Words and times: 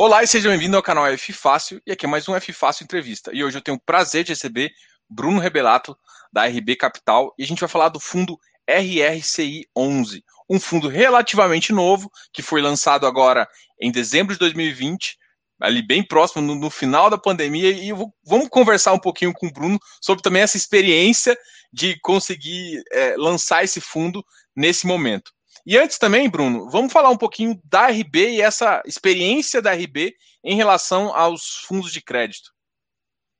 Olá 0.00 0.22
e 0.22 0.28
seja 0.28 0.48
bem-vindo 0.48 0.76
ao 0.76 0.82
canal 0.82 1.08
F 1.08 1.32
Fácil, 1.32 1.82
e 1.84 1.90
aqui 1.90 2.06
é 2.06 2.08
mais 2.08 2.28
um 2.28 2.36
F 2.36 2.52
Fácil 2.52 2.84
Entrevista. 2.84 3.32
E 3.34 3.42
hoje 3.42 3.58
eu 3.58 3.60
tenho 3.60 3.76
o 3.76 3.80
prazer 3.80 4.22
de 4.22 4.30
receber 4.30 4.70
Bruno 5.10 5.40
Rebelato, 5.40 5.98
da 6.32 6.46
RB 6.46 6.76
Capital, 6.76 7.34
e 7.36 7.42
a 7.42 7.46
gente 7.48 7.58
vai 7.58 7.68
falar 7.68 7.88
do 7.88 7.98
fundo 7.98 8.38
RRCI 8.64 9.66
11, 9.76 10.24
um 10.48 10.60
fundo 10.60 10.86
relativamente 10.86 11.72
novo, 11.72 12.08
que 12.32 12.42
foi 12.42 12.62
lançado 12.62 13.08
agora 13.08 13.48
em 13.80 13.90
dezembro 13.90 14.34
de 14.34 14.38
2020, 14.38 15.18
ali 15.60 15.84
bem 15.84 16.04
próximo, 16.04 16.42
no, 16.42 16.54
no 16.54 16.70
final 16.70 17.10
da 17.10 17.18
pandemia, 17.18 17.70
e 17.72 17.92
vou, 17.92 18.14
vamos 18.24 18.48
conversar 18.48 18.92
um 18.92 19.00
pouquinho 19.00 19.32
com 19.32 19.48
o 19.48 19.52
Bruno 19.52 19.80
sobre 20.00 20.22
também 20.22 20.42
essa 20.42 20.56
experiência 20.56 21.36
de 21.72 21.98
conseguir 22.02 22.84
é, 22.92 23.16
lançar 23.16 23.64
esse 23.64 23.80
fundo 23.80 24.24
nesse 24.54 24.86
momento. 24.86 25.32
E 25.70 25.76
antes 25.76 25.98
também, 25.98 26.30
Bruno, 26.30 26.70
vamos 26.70 26.90
falar 26.90 27.10
um 27.10 27.16
pouquinho 27.18 27.60
da 27.62 27.88
RB 27.88 28.30
e 28.30 28.40
essa 28.40 28.82
experiência 28.86 29.60
da 29.60 29.74
RB 29.74 30.14
em 30.42 30.56
relação 30.56 31.14
aos 31.14 31.58
fundos 31.66 31.92
de 31.92 32.00
crédito. 32.00 32.52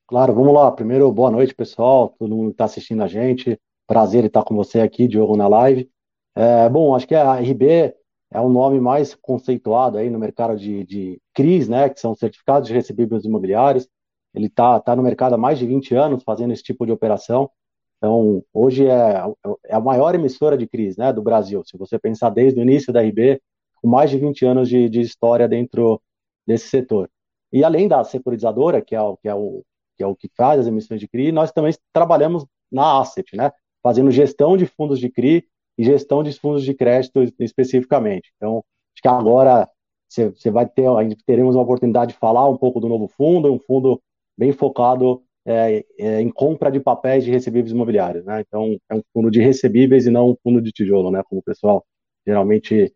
Claro, 0.07 0.35
vamos 0.35 0.53
lá. 0.53 0.71
Primeiro, 0.71 1.11
boa 1.11 1.31
noite, 1.31 1.55
pessoal, 1.55 2.15
todo 2.19 2.37
mundo 2.37 2.49
que 2.49 2.53
está 2.53 2.67
assistindo 2.67 3.03
a 3.03 3.09
gente. 3.09 3.59
Prazer 3.87 4.27
estar 4.27 4.43
com 4.43 4.55
você 4.55 4.81
aqui, 4.81 5.09
Diogo, 5.09 5.39
na 5.39 5.49
live. 5.49 5.91
É, 6.37 6.69
bom, 6.69 6.95
acho 6.95 7.09
que 7.09 7.15
a 7.15 7.37
RB 7.37 7.95
é 8.31 8.39
o 8.39 8.51
nome 8.51 8.79
mais 8.79 9.15
conceituado 9.15 9.97
aí 9.97 10.11
no 10.11 10.19
mercado 10.19 10.55
de, 10.55 10.85
de 10.85 11.23
CRIs, 11.33 11.67
né, 11.67 11.89
que 11.89 11.99
são 11.99 12.15
certificados 12.15 12.69
de 12.69 12.75
recebíveis 12.75 13.25
imobiliários. 13.25 13.89
Ele 14.35 14.49
está 14.49 14.79
tá 14.81 14.95
no 14.95 15.03
mercado 15.03 15.35
há 15.35 15.39
mais 15.39 15.59
de 15.59 15.67
20 15.67 15.95
anos 15.95 16.23
fazendo 16.25 16.53
esse 16.53 16.63
tipo 16.63 16.85
de 16.85 16.93
operação. 16.93 17.51
Então, 17.99 18.43
hoje 18.53 18.87
é, 18.87 19.25
é 19.67 19.75
a 19.75 19.81
maior 19.81 20.15
emissora 20.15 20.57
de 20.57 20.67
CRIs 20.67 20.97
né, 20.97 21.13
do 21.13 21.21
Brasil. 21.21 21.63
Se 21.65 21.77
você 21.77 21.99
pensar 21.99 22.31
desde 22.31 22.59
o 22.59 22.63
início 22.63 22.93
da 22.93 23.03
RB, 23.03 23.41
com 23.83 23.89
mais 23.89 24.11
de 24.11 24.19
20 24.19 24.47
anos 24.47 24.69
de, 24.69 24.89
de 24.89 25.01
história 25.01 25.49
dentro 25.49 26.01
desse 26.47 26.69
setor. 26.69 27.11
E 27.53 27.65
além 27.65 27.89
da 27.89 28.05
securizadora, 28.05 28.81
que 28.81 28.95
é 28.95 29.01
o 29.01 29.17
que, 29.17 29.29
é 29.29 29.35
o, 29.35 29.63
que, 29.97 30.03
é 30.03 30.07
o 30.07 30.15
que 30.15 30.31
faz 30.37 30.61
as 30.61 30.67
emissões 30.67 31.01
de 31.01 31.09
CRI, 31.09 31.33
nós 31.33 31.53
também 31.53 31.73
trabalhamos 31.93 32.45
na 32.71 33.01
asset, 33.01 33.37
né, 33.37 33.51
fazendo 33.83 34.11
gestão 34.11 34.57
de 34.57 34.67
fundos 34.67 34.99
de 34.99 35.09
CRI 35.09 35.45
e 35.77 35.85
gestão 35.85 36.23
de 36.23 36.33
fundos 36.33 36.65
de 36.65 36.75
crédito 36.75 37.23
especificamente. 37.39 38.33
Então, 38.37 38.65
acho 38.95 39.03
que 39.03 39.09
agora 39.09 39.69
você 40.09 40.51
vai 40.51 40.67
ter, 40.67 40.87
a 40.87 41.01
teremos 41.27 41.55
uma 41.55 41.63
oportunidade 41.63 42.13
de 42.13 42.19
falar 42.19 42.49
um 42.49 42.57
pouco 42.57 42.81
do 42.81 42.89
novo 42.89 43.09
fundo, 43.09 43.53
um 43.53 43.59
fundo 43.59 44.01
bem 44.37 44.53
focado 44.53 45.23
é, 45.51 45.83
é, 45.99 46.21
em 46.21 46.31
compra 46.31 46.71
de 46.71 46.79
papéis 46.79 47.25
de 47.25 47.31
recebíveis 47.31 47.73
imobiliários, 47.73 48.23
né? 48.27 48.45
Então 48.47 48.79
é 48.91 48.95
um 48.95 49.03
fundo 49.15 49.31
de 49.31 49.41
recebíveis 49.41 50.05
e 50.05 50.11
não 50.11 50.31
um 50.31 50.37
fundo 50.43 50.61
de 50.61 50.71
tijolo, 50.71 51.11
né? 51.11 51.23
Como 51.27 51.41
o 51.41 51.43
pessoal 51.45 51.87
geralmente 52.27 52.95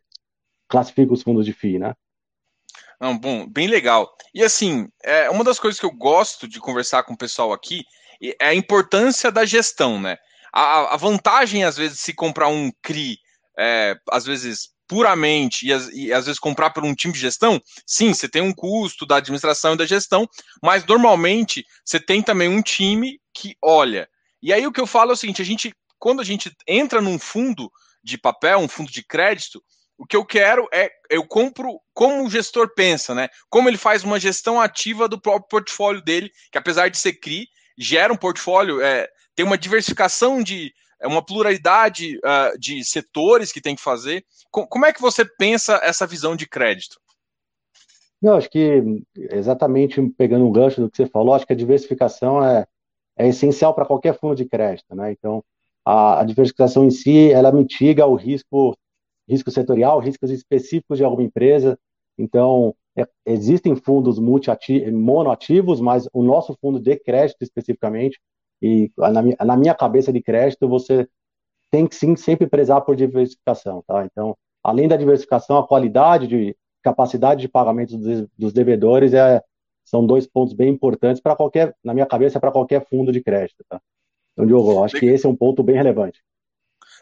classifica 0.69 1.14
os 1.14 1.23
fundos 1.23 1.47
de 1.47 1.55
FII, 1.55 1.78
né? 1.78 1.95
Não, 3.00 3.17
bom, 3.19 3.48
bem 3.48 3.69
legal. 3.69 4.14
E 4.34 4.42
assim, 4.42 4.86
é, 5.03 5.30
uma 5.30 5.42
das 5.42 5.58
coisas 5.58 5.80
que 5.80 5.86
eu 5.86 5.91
gosto 5.91 6.47
de 6.47 6.61
conversar 6.61 7.05
com 7.05 7.14
o 7.14 7.19
pessoal 7.19 7.55
aqui 7.55 7.84
é 8.39 8.48
a 8.48 8.55
importância 8.55 9.33
da 9.33 9.47
gestão, 9.47 9.98
né? 9.98 10.19
A, 10.53 10.92
a 10.92 10.97
vantagem, 10.98 11.64
às 11.64 11.78
vezes, 11.78 11.97
de 11.97 12.03
se 12.03 12.14
comprar 12.14 12.48
um 12.48 12.70
CRI, 12.83 13.17
é, 13.58 13.97
às 14.11 14.27
vezes 14.27 14.69
puramente 14.93 15.67
e, 15.67 16.07
e, 16.07 16.12
às 16.12 16.27
vezes 16.27 16.39
comprar 16.39 16.69
por 16.69 16.85
um 16.85 16.95
time 16.95 17.15
de 17.15 17.21
gestão, 17.21 17.59
sim, 17.87 18.12
você 18.12 18.29
tem 18.29 18.43
um 18.43 18.53
custo 18.53 19.07
da 19.07 19.17
administração 19.17 19.73
e 19.73 19.79
da 19.79 19.87
gestão, 19.87 20.29
mas 20.62 20.85
normalmente 20.85 21.65
você 21.83 21.98
tem 21.98 22.23
também 22.23 22.47
um 22.47 22.61
time 22.61 23.19
que 23.33 23.57
olha. 23.63 24.07
E 24.43 24.53
aí 24.53 24.67
o 24.67 24.73
que 24.73 24.81
eu 24.81 24.87
falo 24.87 25.13
é 25.13 25.15
o 25.15 25.17
seguinte: 25.17 25.41
a 25.41 25.45
gente, 25.45 25.75
quando 25.98 26.20
a 26.20 26.25
gente 26.25 26.55
entra 26.69 27.01
num 27.01 27.19
fundo 27.19 27.73
de 28.05 28.19
papel, 28.19 28.59
um 28.59 28.69
fundo 28.69 28.93
de 28.93 29.03
crédito, 29.03 29.63
o 29.97 30.05
que 30.05 30.17
eu 30.17 30.27
quero 30.27 30.69
é 30.70 30.91
eu 31.09 31.27
compro 31.27 31.81
como 31.95 32.27
o 32.27 32.31
gestor 32.31 32.75
pensa, 32.75 33.15
né? 33.15 33.29
Como 33.48 33.70
ele 33.70 33.79
faz 33.79 34.05
uma 34.05 34.20
gestão 34.20 34.61
ativa 34.61 35.09
do 35.09 35.19
próprio 35.19 35.48
portfólio 35.48 36.03
dele, 36.03 36.31
que 36.51 36.59
apesar 36.59 36.91
de 36.91 36.98
ser 36.98 37.15
CRI, 37.15 37.47
gera 37.79 38.13
um 38.13 38.17
portfólio, 38.17 38.83
é, 38.83 39.08
tem 39.35 39.47
uma 39.47 39.57
diversificação 39.57 40.42
de 40.42 40.70
é 41.02 41.07
uma 41.07 41.24
pluralidade 41.24 42.18
uh, 42.18 42.58
de 42.58 42.85
setores 42.85 43.52
que 43.52 43.61
tem 43.61 43.74
que 43.74 43.83
fazer. 43.83 44.24
Com, 44.51 44.67
como 44.67 44.86
é 44.86 44.92
que 44.92 45.01
você 45.01 45.24
pensa 45.24 45.80
essa 45.83 46.07
visão 46.07 46.36
de 46.36 46.48
crédito? 46.48 47.01
Eu 48.23 48.35
acho 48.35 48.48
que 48.48 49.02
exatamente 49.17 50.01
pegando 50.17 50.46
um 50.46 50.52
gancho 50.52 50.80
do 50.80 50.89
que 50.89 50.96
você 50.96 51.07
falou, 51.07 51.35
acho 51.35 51.46
que 51.46 51.52
a 51.52 51.57
diversificação 51.57 52.42
é, 52.45 52.64
é 53.18 53.29
essencial 53.29 53.74
para 53.74 53.85
qualquer 53.85 54.17
fundo 54.17 54.36
de 54.36 54.45
crédito, 54.45 54.95
né? 54.95 55.11
Então, 55.11 55.45
a, 55.85 56.20
a, 56.20 56.24
diversificação 56.24 56.85
em 56.85 56.90
si, 56.90 57.33
ela 57.33 57.51
mitiga 57.51 58.07
o 58.07 58.14
risco, 58.14 58.77
risco 59.29 59.51
setorial, 59.51 59.98
riscos 59.98 60.30
específicos 60.30 60.98
de 60.98 61.05
alguma 61.05 61.24
empresa. 61.24 61.77
Então, 62.17 62.77
é, 62.96 63.08
existem 63.27 63.74
fundos 63.74 64.20
monoativos, 64.20 65.80
mas 65.80 66.08
o 66.13 66.23
nosso 66.23 66.57
fundo 66.61 66.79
de 66.79 66.96
crédito 66.96 67.42
especificamente, 67.42 68.20
e 68.62 68.92
na 68.96 69.23
minha, 69.23 69.36
na 69.45 69.56
minha 69.56 69.74
cabeça 69.74 70.12
de 70.12 70.23
crédito, 70.23 70.68
você 70.68 71.08
tem 71.70 71.86
que 71.86 71.96
sim 71.96 72.14
sempre 72.14 72.46
prezar 72.46 72.80
por 72.83 72.95
diversificação, 72.95 73.83
tá? 73.86 74.05
Então, 74.05 74.36
além 74.62 74.86
da 74.86 74.96
diversificação, 74.96 75.58
a 75.58 75.67
qualidade 75.67 76.28
de 76.28 76.56
capacidade 76.83 77.40
de 77.40 77.48
pagamento 77.48 77.96
dos, 77.96 78.28
dos 78.39 78.52
devedores 78.52 79.12
é, 79.14 79.42
são 79.84 80.06
dois 80.06 80.27
pontos 80.27 80.55
bem 80.55 80.68
importantes 80.68 81.20
para 81.20 81.34
qualquer, 81.34 81.74
na 81.83 81.92
minha 81.92 82.06
cabeça, 82.06 82.39
para 82.39 82.52
qualquer 82.52 82.86
fundo 82.89 83.11
de 83.11 83.20
crédito, 83.20 83.64
tá? 83.68 83.80
Então, 84.33 84.46
Diogo, 84.46 84.83
acho 84.84 84.96
que 84.96 85.06
esse 85.06 85.27
é 85.27 85.28
um 85.28 85.36
ponto 85.36 85.62
bem 85.62 85.77
relevante. 85.77 86.22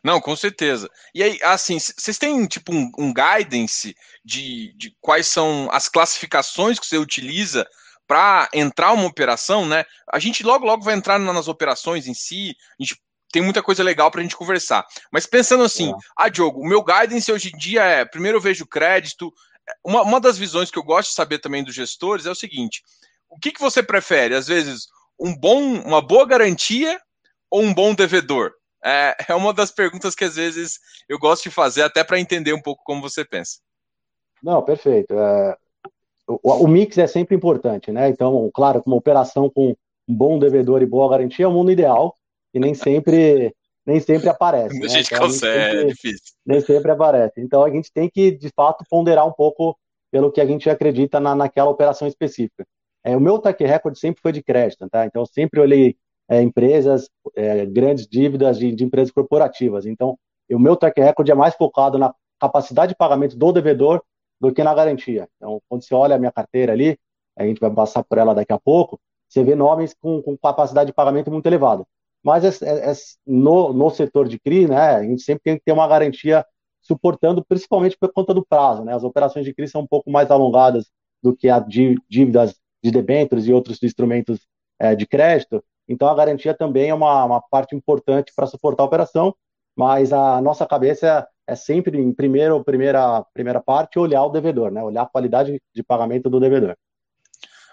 Não, 0.02 0.20
com 0.20 0.34
certeza. 0.34 0.88
E 1.14 1.22
aí, 1.22 1.38
assim, 1.42 1.78
vocês 1.78 2.18
têm 2.18 2.46
tipo 2.46 2.72
um, 2.72 2.90
um 2.98 3.12
guidance 3.12 3.94
de, 4.24 4.72
de 4.74 4.96
quais 5.00 5.26
são 5.26 5.68
as 5.70 5.88
classificações 5.88 6.78
que 6.78 6.86
você 6.86 6.96
utiliza 6.96 7.66
para 8.10 8.48
entrar 8.52 8.92
uma 8.92 9.06
operação, 9.06 9.64
né? 9.64 9.84
A 10.12 10.18
gente 10.18 10.42
logo, 10.42 10.66
logo 10.66 10.82
vai 10.82 10.96
entrar 10.96 11.16
nas 11.16 11.46
operações 11.46 12.08
em 12.08 12.14
si, 12.14 12.56
a 12.72 12.82
gente 12.82 13.00
tem 13.30 13.40
muita 13.40 13.62
coisa 13.62 13.84
legal 13.84 14.10
para 14.10 14.18
a 14.18 14.24
gente 14.24 14.36
conversar. 14.36 14.84
Mas 15.12 15.26
pensando 15.26 15.62
assim, 15.62 15.92
é. 15.92 15.94
ah, 16.16 16.28
Diogo, 16.28 16.60
o 16.60 16.66
meu 16.66 16.82
guidance 16.82 17.30
hoje 17.30 17.52
em 17.54 17.56
dia 17.56 17.84
é, 17.84 18.04
primeiro 18.04 18.38
eu 18.38 18.42
vejo 18.42 18.66
crédito, 18.66 19.32
uma, 19.86 20.02
uma 20.02 20.20
das 20.20 20.36
visões 20.36 20.72
que 20.72 20.76
eu 20.76 20.82
gosto 20.82 21.10
de 21.10 21.14
saber 21.14 21.38
também 21.38 21.62
dos 21.62 21.72
gestores 21.72 22.26
é 22.26 22.30
o 22.32 22.34
seguinte, 22.34 22.82
o 23.28 23.38
que, 23.38 23.52
que 23.52 23.60
você 23.60 23.80
prefere? 23.80 24.34
Às 24.34 24.48
vezes, 24.48 24.88
um 25.16 25.32
bom, 25.32 25.62
uma 25.62 26.02
boa 26.02 26.26
garantia 26.26 27.00
ou 27.48 27.62
um 27.62 27.72
bom 27.72 27.94
devedor? 27.94 28.50
É, 28.84 29.14
é 29.28 29.34
uma 29.36 29.54
das 29.54 29.70
perguntas 29.70 30.16
que 30.16 30.24
às 30.24 30.34
vezes 30.34 30.80
eu 31.08 31.16
gosto 31.16 31.44
de 31.44 31.50
fazer 31.50 31.82
até 31.82 32.02
para 32.02 32.18
entender 32.18 32.54
um 32.54 32.62
pouco 32.62 32.82
como 32.82 33.00
você 33.00 33.24
pensa. 33.24 33.60
Não, 34.42 34.60
perfeito. 34.64 35.14
É, 35.14 35.56
o, 36.42 36.64
o, 36.64 36.68
mix 36.68 36.96
é 36.98 37.06
sempre 37.06 37.34
importante, 37.34 37.90
né? 37.90 38.08
Então, 38.08 38.50
claro, 38.54 38.82
uma 38.86 38.96
operação 38.96 39.50
com 39.50 39.74
um 40.08 40.14
bom 40.14 40.38
devedor 40.38 40.82
e 40.82 40.86
boa 40.86 41.08
garantia 41.10 41.44
é 41.44 41.48
o 41.48 41.52
mundo 41.52 41.70
ideal 41.70 42.16
e 42.54 42.60
nem 42.60 42.74
sempre 42.74 43.54
nem 43.86 43.98
sempre 43.98 44.28
aparece. 44.28 44.76
A 44.76 44.80
né? 44.80 44.88
gente 44.88 45.06
então, 45.06 45.26
consegue, 45.26 45.58
a 45.58 45.60
gente 45.60 45.70
sempre, 45.70 45.82
é 45.82 45.86
difícil. 45.86 46.34
Nem 46.46 46.60
sempre 46.60 46.90
aparece. 46.90 47.40
Então 47.40 47.64
a 47.64 47.70
gente 47.70 47.90
tem 47.92 48.08
que, 48.08 48.30
de 48.30 48.50
fato, 48.54 48.84
ponderar 48.88 49.26
um 49.26 49.32
pouco 49.32 49.76
pelo 50.10 50.30
que 50.30 50.40
a 50.40 50.46
gente 50.46 50.68
acredita 50.68 51.18
na, 51.18 51.34
naquela 51.34 51.70
operação 51.70 52.06
específica. 52.06 52.64
É, 53.02 53.16
o 53.16 53.20
meu 53.20 53.38
track 53.38 53.64
record 53.64 53.96
sempre 53.96 54.20
foi 54.20 54.32
de 54.32 54.42
crédito, 54.42 54.88
tá? 54.90 55.06
Então 55.06 55.22
eu 55.22 55.26
sempre 55.26 55.60
olhei 55.60 55.96
é, 56.28 56.40
empresas, 56.42 57.08
é, 57.34 57.64
grandes 57.66 58.06
dívidas 58.06 58.58
de, 58.58 58.72
de, 58.72 58.84
empresas 58.84 59.10
corporativas. 59.10 59.86
Então 59.86 60.18
o 60.50 60.58
meu 60.58 60.76
track 60.76 61.00
record 61.00 61.28
é 61.28 61.34
mais 61.34 61.54
focado 61.54 61.98
na 61.98 62.14
capacidade 62.38 62.92
de 62.92 62.96
pagamento 62.96 63.36
do 63.36 63.52
devedor 63.52 64.02
do 64.40 64.52
que 64.52 64.64
na 64.64 64.74
garantia. 64.74 65.28
Então, 65.36 65.60
quando 65.68 65.82
você 65.82 65.94
olha 65.94 66.16
a 66.16 66.18
minha 66.18 66.32
carteira 66.32 66.72
ali, 66.72 66.98
a 67.36 67.44
gente 67.44 67.60
vai 67.60 67.70
passar 67.70 68.02
por 68.02 68.18
ela 68.18 68.34
daqui 68.34 68.52
a 68.52 68.58
pouco, 68.58 69.00
você 69.28 69.44
vê 69.44 69.54
nomes 69.54 69.94
com, 70.00 70.22
com 70.22 70.36
capacidade 70.36 70.88
de 70.88 70.94
pagamento 70.94 71.30
muito 71.30 71.46
elevada. 71.46 71.86
Mas 72.22 72.44
é, 72.44 72.66
é, 72.66 72.90
é, 72.90 72.94
no, 73.26 73.72
no 73.72 73.90
setor 73.90 74.28
de 74.28 74.38
CRI, 74.38 74.66
né, 74.66 74.96
a 74.96 75.02
gente 75.02 75.22
sempre 75.22 75.42
tem 75.44 75.56
que 75.56 75.64
ter 75.64 75.72
uma 75.72 75.86
garantia 75.86 76.44
suportando, 76.82 77.44
principalmente 77.44 77.96
por 77.98 78.12
conta 78.12 78.34
do 78.34 78.44
prazo. 78.44 78.84
Né? 78.84 78.94
As 78.94 79.04
operações 79.04 79.44
de 79.44 79.54
CRI 79.54 79.68
são 79.68 79.82
um 79.82 79.86
pouco 79.86 80.10
mais 80.10 80.30
alongadas 80.30 80.90
do 81.22 81.34
que 81.36 81.48
as 81.48 81.64
dívidas 82.08 82.56
de 82.82 82.90
debêntures 82.90 83.46
e 83.46 83.52
outros 83.52 83.82
instrumentos 83.82 84.40
é, 84.78 84.94
de 84.94 85.06
crédito. 85.06 85.62
Então, 85.88 86.08
a 86.08 86.14
garantia 86.14 86.54
também 86.54 86.90
é 86.90 86.94
uma, 86.94 87.24
uma 87.24 87.40
parte 87.40 87.74
importante 87.74 88.32
para 88.34 88.46
suportar 88.46 88.82
a 88.82 88.86
operação, 88.86 89.34
mas 89.76 90.12
a 90.12 90.40
nossa 90.40 90.66
cabeça 90.66 91.26
é 91.50 91.56
sempre, 91.56 91.98
em 91.98 92.12
primeiro, 92.12 92.62
primeira, 92.62 93.24
primeira 93.34 93.60
parte, 93.60 93.98
olhar 93.98 94.22
o 94.22 94.30
devedor, 94.30 94.70
né? 94.70 94.80
olhar 94.80 95.02
a 95.02 95.08
qualidade 95.08 95.60
de 95.74 95.82
pagamento 95.82 96.30
do 96.30 96.38
devedor. 96.38 96.76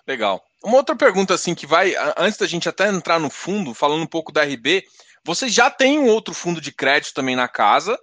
Legal. 0.08 0.44
Uma 0.64 0.78
outra 0.78 0.96
pergunta, 0.96 1.36
assim, 1.36 1.54
que 1.54 1.68
vai, 1.68 1.94
antes 2.18 2.40
da 2.40 2.48
gente 2.48 2.68
até 2.68 2.88
entrar 2.88 3.20
no 3.20 3.30
fundo, 3.30 3.76
falando 3.76 4.02
um 4.02 4.08
pouco 4.08 4.32
da 4.32 4.44
RB, 4.44 4.84
você 5.24 5.48
já 5.48 5.70
tem 5.70 6.00
um 6.00 6.08
outro 6.08 6.34
fundo 6.34 6.60
de 6.60 6.72
crédito 6.72 7.14
também 7.14 7.36
na 7.36 7.48
casa, 7.48 8.00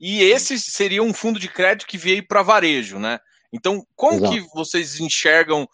e 0.00 0.24
esse 0.24 0.58
seria 0.58 1.04
um 1.04 1.14
fundo 1.14 1.38
de 1.38 1.48
crédito 1.48 1.86
que 1.86 1.96
veio 1.96 2.26
para 2.26 2.42
varejo, 2.42 2.98
né? 2.98 3.20
Então, 3.52 3.86
como 3.94 4.16
Exato. 4.16 4.32
que 4.32 4.40
vocês 4.52 4.98
enxergam 4.98 5.68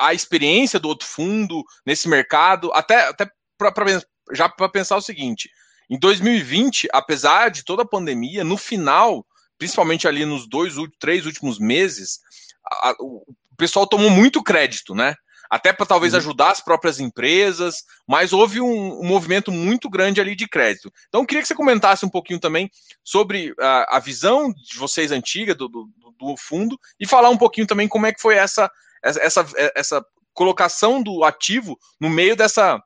a 0.00 0.12
experiência 0.12 0.80
do 0.80 0.88
outro 0.88 1.06
fundo 1.06 1.62
nesse 1.86 2.08
mercado, 2.08 2.72
até, 2.72 3.08
até 3.08 3.30
pra, 3.56 3.70
pra 3.70 4.00
já 4.32 4.48
para 4.48 4.68
pensar 4.68 4.96
o 4.96 5.02
seguinte: 5.02 5.48
em 5.90 5.98
2020, 5.98 6.88
apesar 6.92 7.50
de 7.50 7.64
toda 7.64 7.82
a 7.82 7.88
pandemia, 7.88 8.44
no 8.44 8.56
final, 8.56 9.26
principalmente 9.58 10.06
ali 10.06 10.24
nos 10.24 10.48
dois, 10.48 10.74
três 11.00 11.26
últimos 11.26 11.58
meses, 11.58 12.20
a, 12.64 12.94
o 13.00 13.24
pessoal 13.56 13.86
tomou 13.86 14.08
muito 14.08 14.40
crédito, 14.40 14.94
né? 14.94 15.16
Até 15.50 15.72
para 15.72 15.84
talvez 15.84 16.12
uhum. 16.12 16.20
ajudar 16.20 16.52
as 16.52 16.60
próprias 16.60 17.00
empresas, 17.00 17.82
mas 18.06 18.32
houve 18.32 18.60
um, 18.60 19.00
um, 19.00 19.04
movimento 19.04 19.50
muito 19.50 19.90
grande 19.90 20.20
ali 20.20 20.36
de 20.36 20.46
crédito. 20.46 20.92
Então, 21.08 21.22
eu 21.22 21.26
queria 21.26 21.42
que 21.42 21.48
você 21.48 21.56
comentasse 21.56 22.06
um 22.06 22.08
pouquinho 22.08 22.38
também 22.38 22.70
sobre 23.02 23.52
a, 23.58 23.96
a 23.96 23.98
visão 23.98 24.52
de 24.52 24.78
vocês 24.78 25.10
antiga 25.10 25.56
do, 25.56 25.66
do, 25.66 25.88
do, 26.16 26.36
fundo 26.36 26.78
e 27.00 27.06
falar 27.06 27.30
um 27.30 27.36
pouquinho 27.36 27.66
também 27.66 27.88
como 27.88 28.06
é 28.06 28.12
que 28.12 28.20
foi 28.20 28.36
essa, 28.36 28.70
essa, 29.02 29.44
essa 29.74 30.06
colocação 30.32 31.02
do 31.02 31.24
ativo 31.24 31.76
no 32.00 32.08
meio 32.08 32.36
dessa 32.36 32.80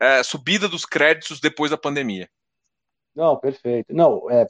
é, 0.00 0.22
subida 0.22 0.68
dos 0.68 0.86
créditos 0.86 1.38
depois 1.38 1.70
da 1.70 1.76
pandemia. 1.76 2.30
Não, 3.16 3.34
perfeito. 3.36 3.94
Não, 3.94 4.30
é, 4.30 4.46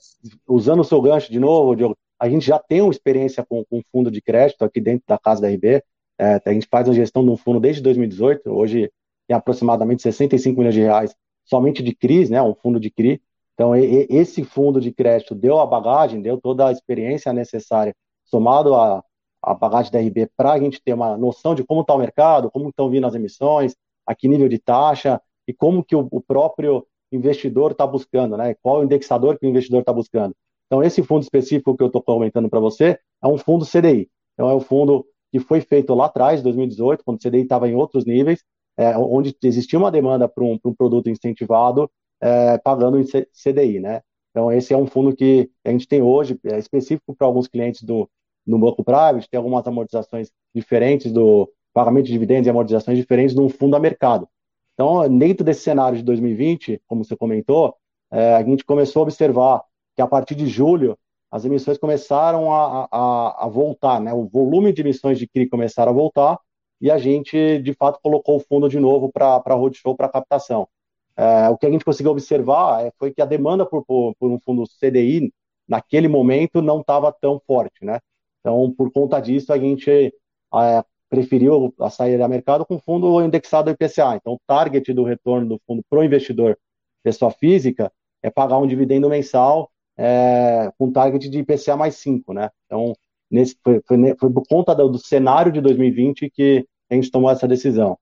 usando 0.49 0.81
o 0.81 0.85
seu 0.85 1.01
gancho 1.01 1.31
de 1.31 1.39
novo, 1.39 1.77
Diogo, 1.77 1.97
a 2.19 2.29
gente 2.29 2.45
já 2.45 2.59
tem 2.59 2.83
uma 2.83 2.91
experiência 2.91 3.47
com, 3.49 3.65
com 3.65 3.81
fundo 3.93 4.11
de 4.11 4.21
crédito 4.21 4.65
aqui 4.65 4.81
dentro 4.81 5.05
da 5.07 5.17
casa 5.17 5.41
da 5.41 5.49
RB. 5.49 5.83
É, 6.19 6.43
a 6.45 6.53
gente 6.53 6.67
faz 6.69 6.89
a 6.89 6.93
gestão 6.93 7.25
de 7.25 7.31
um 7.31 7.37
fundo 7.37 7.61
desde 7.61 7.81
2018. 7.81 8.51
Hoje 8.51 8.91
tem 9.29 9.37
aproximadamente 9.37 10.03
65 10.03 10.59
milhões 10.59 10.75
de 10.75 10.81
reais 10.81 11.15
somente 11.45 11.81
de 11.81 11.95
CRIs, 11.95 12.29
né, 12.29 12.43
um 12.43 12.55
fundo 12.55 12.81
de 12.81 12.91
CRI. 12.91 13.23
Então, 13.55 13.77
e, 13.77 14.07
esse 14.11 14.43
fundo 14.43 14.81
de 14.81 14.91
crédito 14.93 15.35
deu 15.35 15.61
a 15.61 15.67
bagagem, 15.67 16.21
deu 16.21 16.41
toda 16.41 16.67
a 16.67 16.73
experiência 16.73 17.33
necessária, 17.33 17.95
somado 18.25 18.75
a, 18.75 19.03
a 19.41 19.55
bagagem 19.55 19.93
da 19.93 20.01
RB, 20.01 20.29
para 20.37 20.53
a 20.53 20.59
gente 20.59 20.83
ter 20.83 20.93
uma 20.93 21.17
noção 21.17 21.55
de 21.55 21.63
como 21.63 21.83
está 21.83 21.95
o 21.95 21.99
mercado, 21.99 22.51
como 22.51 22.69
estão 22.69 22.91
vindo 22.91 23.07
as 23.07 23.15
emissões, 23.15 23.77
a 24.05 24.15
que 24.15 24.27
nível 24.27 24.49
de 24.49 24.59
taxa 24.59 25.21
e 25.47 25.55
como 25.55 25.85
que 25.85 25.95
o, 25.95 26.09
o 26.11 26.21
próprio 26.21 26.85
investidor 27.13 27.73
está 27.73 27.87
buscando, 27.87 28.37
né? 28.37 28.55
Qual 28.63 28.83
indexador 28.83 29.39
que 29.39 29.47
o 29.47 29.49
investidor 29.49 29.81
está 29.81 29.93
buscando. 29.93 30.35
Então, 30.67 30.83
esse 30.83 31.03
fundo 31.03 31.23
específico 31.23 31.77
que 31.77 31.83
eu 31.83 31.87
estou 31.87 32.03
comentando 32.03 32.49
para 32.49 32.61
você 32.61 32.99
é 33.23 33.29
um 33.29 33.39
fundo 33.39 33.65
CDI. 33.65 34.09
Então, 34.35 34.51
é 34.51 34.55
um 34.55 34.61
fundo 34.61 35.07
que 35.31 35.39
foi 35.39 35.61
feito 35.61 35.95
lá 35.95 36.07
atrás, 36.07 36.43
2018, 36.43 37.05
quando 37.05 37.19
o 37.19 37.21
CDI 37.21 37.43
estava 37.43 37.69
em 37.69 37.75
outros 37.75 38.05
níveis, 38.05 38.43
é, 38.77 38.97
onde 38.99 39.35
existia 39.43 39.79
uma 39.79 39.91
demanda 39.91 40.29
para 40.29 40.45
um, 40.45 40.59
um, 40.65 40.75
produto 40.75 41.09
incentivado 41.09 41.91
é, 42.21 42.59
pagando 42.59 42.99
em 42.99 43.05
CDI, 43.05 43.81
né? 43.81 44.03
Então, 44.31 44.53
esse 44.53 44.75
é 44.75 44.77
um 44.77 44.87
fundo 44.87 45.15
que 45.17 45.51
a 45.65 45.71
gente 45.71 45.89
tem 45.89 46.03
hoje, 46.03 46.39
é 46.45 46.59
específico 46.59 47.15
para 47.17 47.27
alguns 47.27 47.49
clientes 47.49 47.83
do, 47.83 48.09
do 48.47 48.59
Banco 48.59 48.85
Private, 48.85 49.31
tem 49.31 49.39
algumas 49.39 49.67
amortizações 49.67 50.31
diferentes 50.55 51.11
do 51.11 51.51
pagamento 51.73 52.07
de 52.07 52.13
dividendos 52.13 52.47
e 52.47 52.51
amortizações 52.51 52.99
diferentes 52.99 53.35
de 53.35 53.41
um 53.41 53.49
fundo 53.49 53.77
a 53.77 53.81
mercado. 53.81 54.29
Então, 54.77 55.09
dentro 55.19 55.43
desse 55.43 55.63
cenário 55.63 55.97
de 55.97 56.05
2020, 56.05 56.83
como 56.87 57.03
você 57.03 57.17
comentou, 57.17 57.75
é, 58.13 58.35
a 58.35 58.43
gente 58.43 58.63
começou 58.63 59.01
a 59.01 59.03
observar 59.05 59.63
que 59.95 60.03
a 60.03 60.07
partir 60.07 60.35
de 60.35 60.47
julho 60.47 60.99
as 61.31 61.47
emissões 61.47 61.79
começaram 61.79 62.53
a, 62.53 62.87
a, 62.93 63.45
a, 63.45 63.49
voltar, 63.49 64.01
né? 64.01 64.13
O 64.13 64.27
volume 64.27 64.73
de 64.73 64.83
emissões 64.83 65.19
de 65.19 65.27
CRI 65.27 65.49
começaram 65.49 65.91
a 65.93 65.95
voltar 65.95 66.39
e 66.79 66.91
a 66.91 66.99
gente, 66.99 67.59
de 67.59 67.73
fato, 67.73 67.99
colocou 68.03 68.37
o 68.37 68.41
fundo 68.41 68.69
de 68.69 68.79
novo 68.79 69.11
para 69.11 69.43
a 69.45 69.55
roadshow, 69.55 69.97
para 69.97 70.11
captação. 70.11 70.69
É, 71.17 71.49
o 71.49 71.57
que 71.57 71.65
a 71.65 71.71
gente 71.71 71.85
conseguiu 71.85 72.13
observar 72.13 72.85
é, 72.85 72.93
foi 72.99 73.11
que 73.13 73.23
a 73.23 73.27
demanda 73.27 73.65
por, 73.65 73.83
por, 73.85 74.15
por 74.17 74.31
um 74.31 74.39
fundo 74.39 74.65
CDI, 74.79 75.33
naquele 75.67 76.07
momento, 76.07 76.61
não 76.61 76.81
estava 76.81 77.11
tão 77.11 77.41
forte, 77.47 77.83
né? 77.83 77.99
Então, 78.41 78.71
por 78.77 78.93
conta 78.93 79.19
disso, 79.19 79.53
a 79.53 79.59
gente 79.59 79.91
é, 79.91 80.85
preferiu 81.09 81.75
a 81.81 81.91
sair 81.91 82.21
a 82.21 82.29
mercado 82.29 82.65
com 82.65 82.79
fundo 82.79 83.23
indexado 83.23 83.71
ao 83.71 83.75
IPCA. 83.75 84.17
Então, 84.17 84.35
o 84.35 84.41
target 84.47 84.93
do 84.93 85.05
retorno 85.05 85.49
do 85.49 85.61
fundo 85.67 85.83
para 85.89 86.01
o 86.01 86.05
investidor, 86.05 86.59
pessoa 87.03 87.31
física, 87.31 87.93
é 88.23 88.31
pagar 88.31 88.59
um 88.59 88.67
dividendo 88.67 89.09
mensal 89.09 89.71
é, 89.97 90.71
com 90.79 90.93
target 90.93 91.29
de 91.29 91.39
IPCA 91.39 91.77
mais 91.77 91.97
5, 91.97 92.33
né? 92.33 92.51
Então, 92.67 92.93
nesse, 93.31 93.57
foi, 93.63 93.81
foi, 93.87 94.17
foi 94.19 94.33
por 94.33 94.47
conta 94.49 94.75
do, 94.75 94.89
do, 94.89 94.99
cenário 94.99 95.53
de 95.53 95.61
2020 95.61 96.31
que 96.31 96.67
a 96.91 96.95
gente 96.95 97.11
tomou 97.11 97.31
essa 97.31 97.49
decisão. 97.49 97.99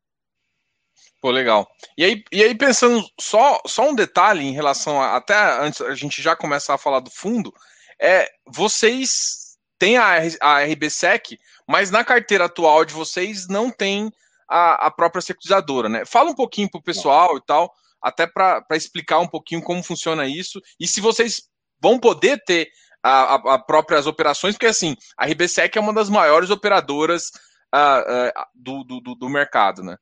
Pô, 1.20 1.30
legal. 1.30 1.66
E 1.96 2.04
aí, 2.04 2.24
e 2.32 2.42
aí 2.42 2.54
pensando 2.54 3.02
só, 3.18 3.60
só 3.66 3.88
um 3.88 3.94
detalhe 3.94 4.44
em 4.44 4.52
relação 4.52 5.00
a, 5.00 5.16
até 5.16 5.34
antes 5.60 5.80
a 5.80 5.94
gente 5.94 6.20
já 6.20 6.36
começar 6.36 6.74
a 6.74 6.78
falar 6.78 7.00
do 7.00 7.10
fundo, 7.10 7.52
é 8.00 8.28
vocês 8.46 9.43
têm 9.78 9.96
a, 9.96 10.18
a 10.40 10.64
RBSEC, 10.64 11.38
mas 11.68 11.90
na 11.90 12.04
carteira 12.04 12.44
atual 12.46 12.84
de 12.84 12.94
vocês 12.94 13.48
não 13.48 13.70
tem 13.70 14.10
a, 14.48 14.86
a 14.86 14.90
própria 14.90 15.22
securizadora, 15.22 15.88
né? 15.88 16.04
Fala 16.04 16.30
um 16.30 16.34
pouquinho 16.34 16.70
para 16.70 16.78
o 16.78 16.82
pessoal 16.82 17.36
e 17.36 17.40
tal, 17.44 17.72
até 18.00 18.26
para 18.26 18.64
explicar 18.72 19.18
um 19.18 19.28
pouquinho 19.28 19.62
como 19.62 19.82
funciona 19.82 20.26
isso 20.26 20.60
e 20.78 20.86
se 20.86 21.00
vocês 21.00 21.42
vão 21.80 21.98
poder 21.98 22.42
ter 22.44 22.68
a, 23.02 23.34
a, 23.34 23.54
a 23.54 23.58
próprias 23.58 24.06
operações, 24.06 24.54
porque 24.54 24.66
assim, 24.66 24.96
a 25.16 25.26
RBSEC 25.26 25.76
é 25.76 25.80
uma 25.80 25.92
das 25.92 26.08
maiores 26.08 26.50
operadoras 26.50 27.30
uh, 27.74 28.30
uh, 28.30 28.44
do, 28.54 28.84
do, 28.84 29.14
do, 29.14 29.28
mercado, 29.28 29.82
né? 29.82 29.96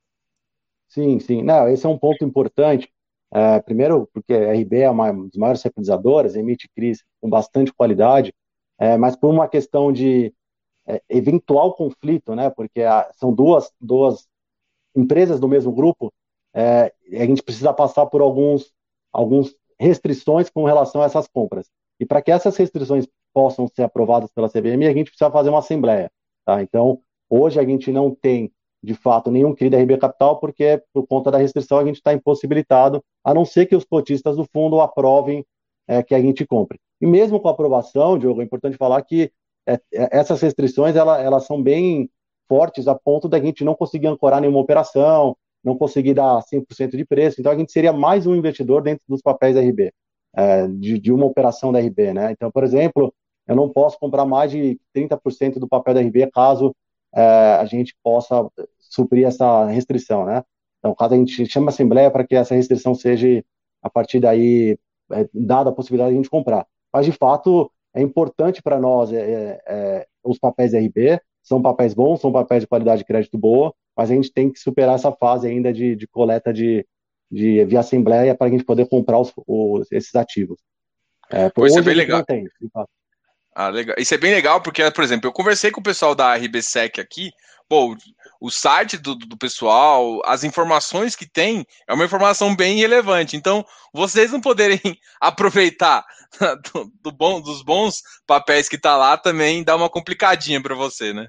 Sim, 0.88 1.18
sim. 1.18 1.42
Não, 1.42 1.68
esse 1.68 1.84
é 1.84 1.88
um 1.88 1.98
ponto 1.98 2.25
importante. 2.25 2.88
Uh, 3.32 3.62
primeiro, 3.64 4.08
porque 4.12 4.34
a 4.34 4.52
RB 4.52 4.80
é 4.80 4.90
uma 4.90 5.12
das 5.12 5.36
maiores 5.36 5.62
securitizadoras, 5.62 6.36
emite 6.36 6.68
CRIs 6.76 7.02
com 7.20 7.30
bastante 7.30 7.72
qualidade, 7.72 8.32
é, 8.82 8.96
mas 8.99 9.14
por 9.14 9.31
uma 9.31 9.46
questão 9.46 9.93
de 9.93 10.34
é, 10.84 11.00
eventual 11.08 11.73
conflito, 11.73 12.34
né? 12.34 12.50
Porque 12.50 12.82
a, 12.82 13.08
são 13.14 13.32
duas, 13.32 13.73
duas 13.81 14.26
empresas 14.93 15.38
do 15.38 15.46
mesmo 15.46 15.70
grupo, 15.70 16.12
é, 16.52 16.93
a 17.12 17.25
gente 17.25 17.44
precisa 17.44 17.73
passar 17.73 18.06
por 18.06 18.20
alguns, 18.20 18.73
alguns 19.12 19.55
restrições 19.79 20.50
com 20.50 20.64
relação 20.64 21.00
a 21.00 21.05
essas 21.05 21.29
compras. 21.29 21.70
E 22.00 22.05
para 22.05 22.20
que 22.20 22.32
essas 22.32 22.56
restrições 22.56 23.06
possam 23.32 23.69
ser 23.69 23.84
aprovadas 23.84 24.32
pela 24.32 24.49
CVM, 24.49 24.85
a 24.88 24.93
gente 24.93 25.12
precisa 25.12 25.31
fazer 25.31 25.50
uma 25.50 25.61
assembleia. 25.61 26.11
Tá? 26.44 26.61
Então, 26.61 27.00
hoje 27.31 27.61
a 27.61 27.64
gente 27.64 27.93
não 27.93 28.12
tem, 28.12 28.50
de 28.82 28.94
fato, 28.94 29.31
nenhum 29.31 29.55
CRI 29.55 29.70
da 29.70 29.78
RB 29.78 29.96
Capital, 29.96 30.40
porque 30.40 30.82
por 30.93 31.06
conta 31.06 31.31
da 31.31 31.38
restrição 31.38 31.78
a 31.78 31.85
gente 31.85 31.99
está 31.99 32.12
impossibilitado, 32.12 33.00
a 33.23 33.32
não 33.32 33.44
ser 33.44 33.67
que 33.67 33.76
os 33.76 33.85
cotistas 33.85 34.37
do 34.37 34.44
fundo 34.52 34.81
aprovem 34.81 35.46
é, 35.87 36.02
que 36.02 36.14
a 36.14 36.20
gente 36.20 36.46
compre. 36.46 36.79
E 37.00 37.06
mesmo 37.06 37.40
com 37.40 37.49
a 37.49 37.52
aprovação, 37.52 38.19
Diogo, 38.19 38.40
é 38.40 38.44
importante 38.44 38.76
falar 38.76 39.02
que 39.02 39.31
é, 39.67 39.75
é 39.93 40.19
essas 40.19 40.40
restrições 40.40 40.96
ela, 40.96 41.20
elas 41.20 41.44
são 41.46 41.62
bem 41.62 42.11
fortes 42.49 42.87
a 42.87 42.94
ponto 42.94 43.29
da 43.29 43.40
gente 43.40 43.64
não 43.64 43.75
conseguir 43.75 44.08
ancorar 44.08 44.40
nenhuma 44.40 44.61
operação, 44.61 45.37
não 45.64 45.76
conseguir 45.76 46.14
dar 46.14 46.43
100% 46.43 46.96
de 46.96 47.05
preço. 47.05 47.40
Então, 47.40 47.52
a 47.52 47.56
gente 47.56 47.73
seria 47.73 47.93
mais 47.93 48.26
um 48.26 48.34
investidor 48.34 48.82
dentro 48.82 49.02
dos 49.08 49.23
papéis 49.23 49.55
da 49.55 49.61
RB, 49.61 49.93
é, 50.34 50.67
de, 50.67 50.99
de, 50.99 51.12
uma 51.12 51.26
operação 51.26 51.73
da 51.73 51.79
RB. 51.79 52.12
Né? 52.12 52.32
Então, 52.32 52.50
por 52.50 52.64
exemplo, 52.64 53.14
eu 53.46 53.56
não 53.56 53.69
posso 53.69 53.99
comprar 53.99 54.25
mais 54.25 54.50
de 54.50 54.78
30% 54.94 55.58
do 55.58 55.69
papel 55.69 55.94
da 55.94 56.00
RB 56.00 56.31
caso 56.31 56.75
é, 57.14 57.23
a 57.61 57.64
gente 57.64 57.95
possa 58.02 58.47
suprir 58.78 59.26
essa 59.26 59.66
restrição. 59.66 60.25
Né? 60.25 60.42
Então, 60.78 60.95
caso 60.95 61.14
a 61.14 61.16
gente 61.16 61.47
chame 61.47 61.66
a 61.66 61.71
Assembleia 61.71 62.11
para 62.11 62.26
que 62.26 62.35
essa 62.35 62.54
restrição 62.54 62.95
seja, 62.95 63.42
a 63.80 63.88
partir 63.88 64.21
daí, 64.21 64.78
é, 65.12 65.28
dada 65.33 65.71
a 65.71 65.73
possibilidade 65.73 66.11
de 66.11 66.16
a 66.16 66.23
gente 66.23 66.31
comprar. 66.31 66.66
Mas, 66.92 67.07
de 67.07 67.12
fato, 67.12 67.71
é 67.95 68.00
importante 68.00 68.62
para 68.62 68.81
nós 68.81 69.12
é, 69.12 69.21
é, 69.21 69.62
é 69.66 70.07
os 70.25 70.38
papéis 70.38 70.73
RB, 70.73 71.21
são 71.42 71.61
papéis 71.61 71.95
bons, 71.95 72.21
são 72.21 72.33
papéis 72.33 72.62
de 72.62 72.69
qualidade 72.69 72.99
de 73.00 73.04
crédito 73.04 73.37
boa, 73.37 73.75
mas 73.97 74.11
a 74.11 74.14
gente 74.14 74.33
tem 74.33 74.50
que 74.50 74.59
superar 74.59 74.95
essa 74.95 75.12
fase 75.12 75.49
ainda 75.49 75.73
de, 75.73 75.97
de 75.97 76.07
coleta 76.07 76.52
de, 76.52 76.87
de 77.31 77.64
via 77.64 77.81
assembleia 77.81 78.35
para 78.35 78.47
a 78.47 78.50
gente 78.50 78.64
poder 78.64 78.88
comprar 78.88 79.19
os, 79.19 79.33
os 79.47 79.90
esses 79.90 80.14
ativos. 80.14 80.59
É, 81.31 81.49
pois 81.50 81.75
é 81.75 81.83
bem 81.83 81.95
legal. 81.95 82.25
Tem, 82.25 82.45
ah, 83.54 83.69
legal. 83.69 83.97
Isso 83.99 84.14
é 84.14 84.19
bem 84.19 84.33
legal 84.33 84.62
porque, 84.62 84.88
por 84.90 85.04
exemplo, 85.04 85.28
eu 85.28 85.33
conversei 85.33 85.71
com 85.71 85.81
o 85.81 85.85
pessoal 85.85 86.14
da 86.14 86.35
RBSEC 86.35 87.00
aqui, 87.00 87.31
pô, 87.69 87.95
o 88.42 88.50
site 88.50 88.99
do, 88.99 89.14
do 89.14 89.37
pessoal, 89.37 90.20
as 90.25 90.42
informações 90.42 91.14
que 91.14 91.30
tem, 91.30 91.64
é 91.88 91.94
uma 91.94 92.04
informação 92.04 92.56
bem 92.56 92.76
relevante. 92.76 93.37
Então, 93.37 93.64
vocês 93.94 94.32
não 94.32 94.40
poderem 94.40 94.80
aproveitar 95.20 96.04
do, 96.75 96.92
do 97.00 97.12
bom, 97.12 97.40
dos 97.40 97.62
bons 97.62 98.02
papéis 98.26 98.68
que 98.68 98.76
tá 98.76 98.96
lá 98.96 99.16
também 99.16 99.62
dá 99.62 99.76
uma 99.76 99.88
complicadinha 99.88 100.61
para 100.61 100.75
você, 100.75 101.12
né? 101.12 101.28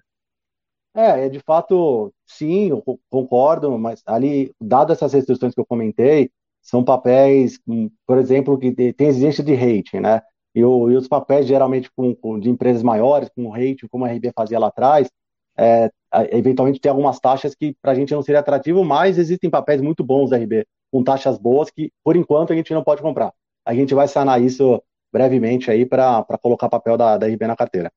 É, 0.96 1.25
é, 1.25 1.29
de 1.29 1.39
fato, 1.39 2.12
sim, 2.25 2.70
eu 2.70 2.84
concordo, 3.10 3.77
mas 3.77 4.01
ali, 4.08 4.51
dadas 4.60 4.98
essas 4.98 5.13
restrições 5.13 5.53
que 5.53 5.60
eu 5.60 5.65
comentei, 5.65 6.32
são 6.63 6.84
papéis, 6.84 7.60
por 8.08 8.17
exemplo, 8.17 8.58
que 8.58 8.72
tem 8.93 9.08
exigência 9.08 9.43
de 9.43 9.53
rating, 9.53 10.00
né? 10.00 10.22
E, 10.55 10.63
o, 10.63 10.89
e 10.89 10.96
os 10.96 11.08
papéis, 11.08 11.46
geralmente, 11.46 11.91
com, 11.96 12.15
com, 12.15 12.39
de 12.39 12.50
empresas 12.50 12.82
maiores, 12.82 13.29
com 13.36 13.50
rating, 13.50 13.88
como 13.88 14.05
a 14.05 14.12
RB 14.12 14.32
fazia 14.36 14.58
lá 14.58 14.67
atrás, 14.67 15.10
é, 15.57 15.89
eventualmente 16.31 16.79
tem 16.79 16.89
algumas 16.89 17.19
taxas 17.19 17.55
que 17.55 17.75
para 17.81 17.91
a 17.91 17.95
gente 17.95 18.13
não 18.13 18.22
seria 18.22 18.39
atrativo, 18.39 18.83
mas 18.83 19.17
existem 19.17 19.50
papéis 19.50 19.81
muito 19.81 20.03
bons 20.03 20.29
da 20.29 20.38
RB, 20.38 20.65
com 20.91 21.03
taxas 21.03 21.38
boas, 21.38 21.69
que 21.69 21.91
por 22.03 22.15
enquanto 22.15 22.53
a 22.53 22.55
gente 22.55 22.74
não 22.74 22.83
pode 22.83 23.01
comprar. 23.01 23.33
A 23.65 23.74
gente 23.74 23.93
vai 23.93 24.07
sanar 24.07 24.41
isso 24.41 24.81
brevemente 25.12 25.69
aí 25.69 25.86
para 25.86 26.25
colocar 26.41 26.69
papel 26.69 26.98
da, 26.98 27.17
da 27.17 27.27
RB 27.27 27.48
na 27.48 27.55
carteira. 27.55 27.91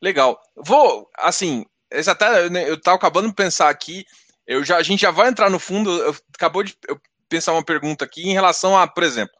Legal. 0.00 0.38
Vou, 0.56 1.08
assim, 1.18 1.64
até 2.08 2.50
né, 2.50 2.68
eu 2.68 2.74
estava 2.74 2.96
acabando 2.96 3.28
de 3.28 3.34
pensar 3.34 3.68
aqui, 3.68 4.04
eu 4.46 4.64
já, 4.64 4.76
a 4.76 4.82
gente 4.82 5.00
já 5.00 5.10
vai 5.10 5.28
entrar 5.28 5.48
no 5.48 5.58
fundo, 5.58 5.90
eu, 5.90 6.14
acabou 6.34 6.64
de 6.64 6.76
eu 6.88 7.00
pensar 7.28 7.52
uma 7.52 7.64
pergunta 7.64 8.04
aqui 8.04 8.28
em 8.28 8.32
relação 8.32 8.76
a, 8.76 8.86
por 8.86 9.02
exemplo, 9.02 9.34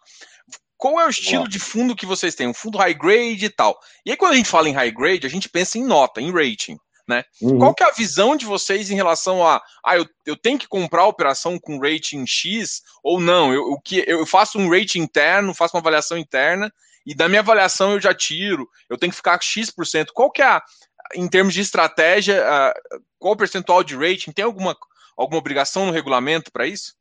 qual 0.76 1.00
é 1.00 1.06
o 1.06 1.10
estilo 1.10 1.48
de 1.48 1.60
fundo 1.60 1.94
que 1.94 2.06
vocês 2.06 2.34
têm? 2.34 2.48
Um 2.48 2.54
fundo 2.54 2.78
high 2.78 2.94
grade 2.94 3.44
e 3.44 3.50
tal. 3.50 3.78
E 4.04 4.10
aí, 4.10 4.16
quando 4.16 4.32
a 4.32 4.36
gente 4.36 4.48
fala 4.48 4.68
em 4.68 4.72
high 4.72 4.90
grade, 4.90 5.26
a 5.26 5.30
gente 5.30 5.48
pensa 5.48 5.78
em 5.78 5.84
nota, 5.84 6.20
em 6.20 6.32
rating. 6.32 6.76
Né? 7.12 7.25
Uhum. 7.42 7.59
Qual 7.59 7.75
que 7.75 7.83
é 7.83 7.87
a 7.87 7.92
visão 7.92 8.35
de 8.35 8.47
vocês 8.47 8.90
em 8.90 8.95
relação 8.95 9.47
a, 9.47 9.62
ah, 9.85 9.97
eu, 9.97 10.07
eu 10.25 10.37
tenho 10.37 10.59
que 10.59 10.66
comprar 10.66 11.02
a 11.02 11.09
operação 11.09 11.59
com 11.59 11.78
rating 11.78 12.25
X 12.26 12.81
ou 13.02 13.21
não? 13.21 13.52
Eu, 13.52 13.78
que, 13.85 14.02
eu 14.07 14.25
faço 14.25 14.59
um 14.59 14.71
rating 14.71 15.00
interno, 15.00 15.54
faço 15.54 15.76
uma 15.76 15.81
avaliação 15.81 16.16
interna 16.16 16.73
e 17.07 17.14
da 17.14 17.28
minha 17.28 17.40
avaliação 17.40 17.92
eu 17.92 18.00
já 18.00 18.14
tiro, 18.14 18.66
eu 18.88 18.97
tenho 18.97 19.11
que 19.11 19.16
ficar 19.16 19.38
X%. 19.40 20.12
Qual 20.14 20.31
que 20.31 20.40
é 20.40 20.47
a, 20.47 20.62
em 21.14 21.28
termos 21.28 21.52
de 21.52 21.61
estratégia, 21.61 22.42
qual 23.19 23.35
o 23.35 23.37
percentual 23.37 23.85
de 23.85 23.95
rating? 23.95 24.33
Tem 24.33 24.45
alguma, 24.45 24.75
alguma 25.16 25.38
obrigação 25.38 25.85
no 25.85 25.92
regulamento 25.92 26.50
para 26.50 26.66
isso? 26.66 26.95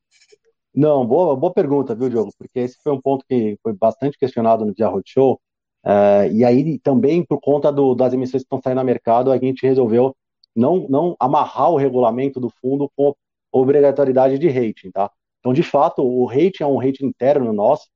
Não, 0.74 1.06
boa, 1.06 1.36
boa 1.36 1.54
pergunta, 1.54 1.94
viu, 1.94 2.10
Diogo? 2.10 2.34
Porque 2.38 2.60
esse 2.60 2.78
foi 2.82 2.94
um 2.94 3.02
ponto 3.02 3.26
que 3.28 3.58
foi 3.62 3.74
bastante 3.74 4.18
questionado 4.18 4.66
no 4.66 4.74
Dia 4.74 4.88
Roadshow. 4.88 5.40
Uh, 5.84 6.32
e 6.32 6.46
aí 6.46 6.78
também 6.80 7.26
por 7.26 7.40
conta 7.40 7.72
do, 7.72 7.96
das 7.96 8.14
emissões 8.14 8.44
que 8.44 8.46
estão 8.46 8.62
saindo 8.62 8.80
no 8.80 8.86
mercado, 8.86 9.32
a 9.32 9.38
gente 9.38 9.66
resolveu 9.66 10.16
não, 10.56 10.88
não 10.88 11.16
amarrar 11.20 11.72
o 11.72 11.78
regulamento 11.78 12.40
do 12.40 12.50
fundo 12.50 12.90
com 12.96 13.16
obrigatoriedade 13.52 14.38
de 14.38 14.48
rating, 14.48 14.92
tá? 14.92 15.12
Então, 15.40 15.54
de 15.54 15.64
fato, 15.64 16.04
o 16.04 16.26
rating 16.26 16.64
é 16.64 16.68
um 16.68 16.78
rating 16.78 17.06
interno 17.06 17.52
nosso, 17.52 17.88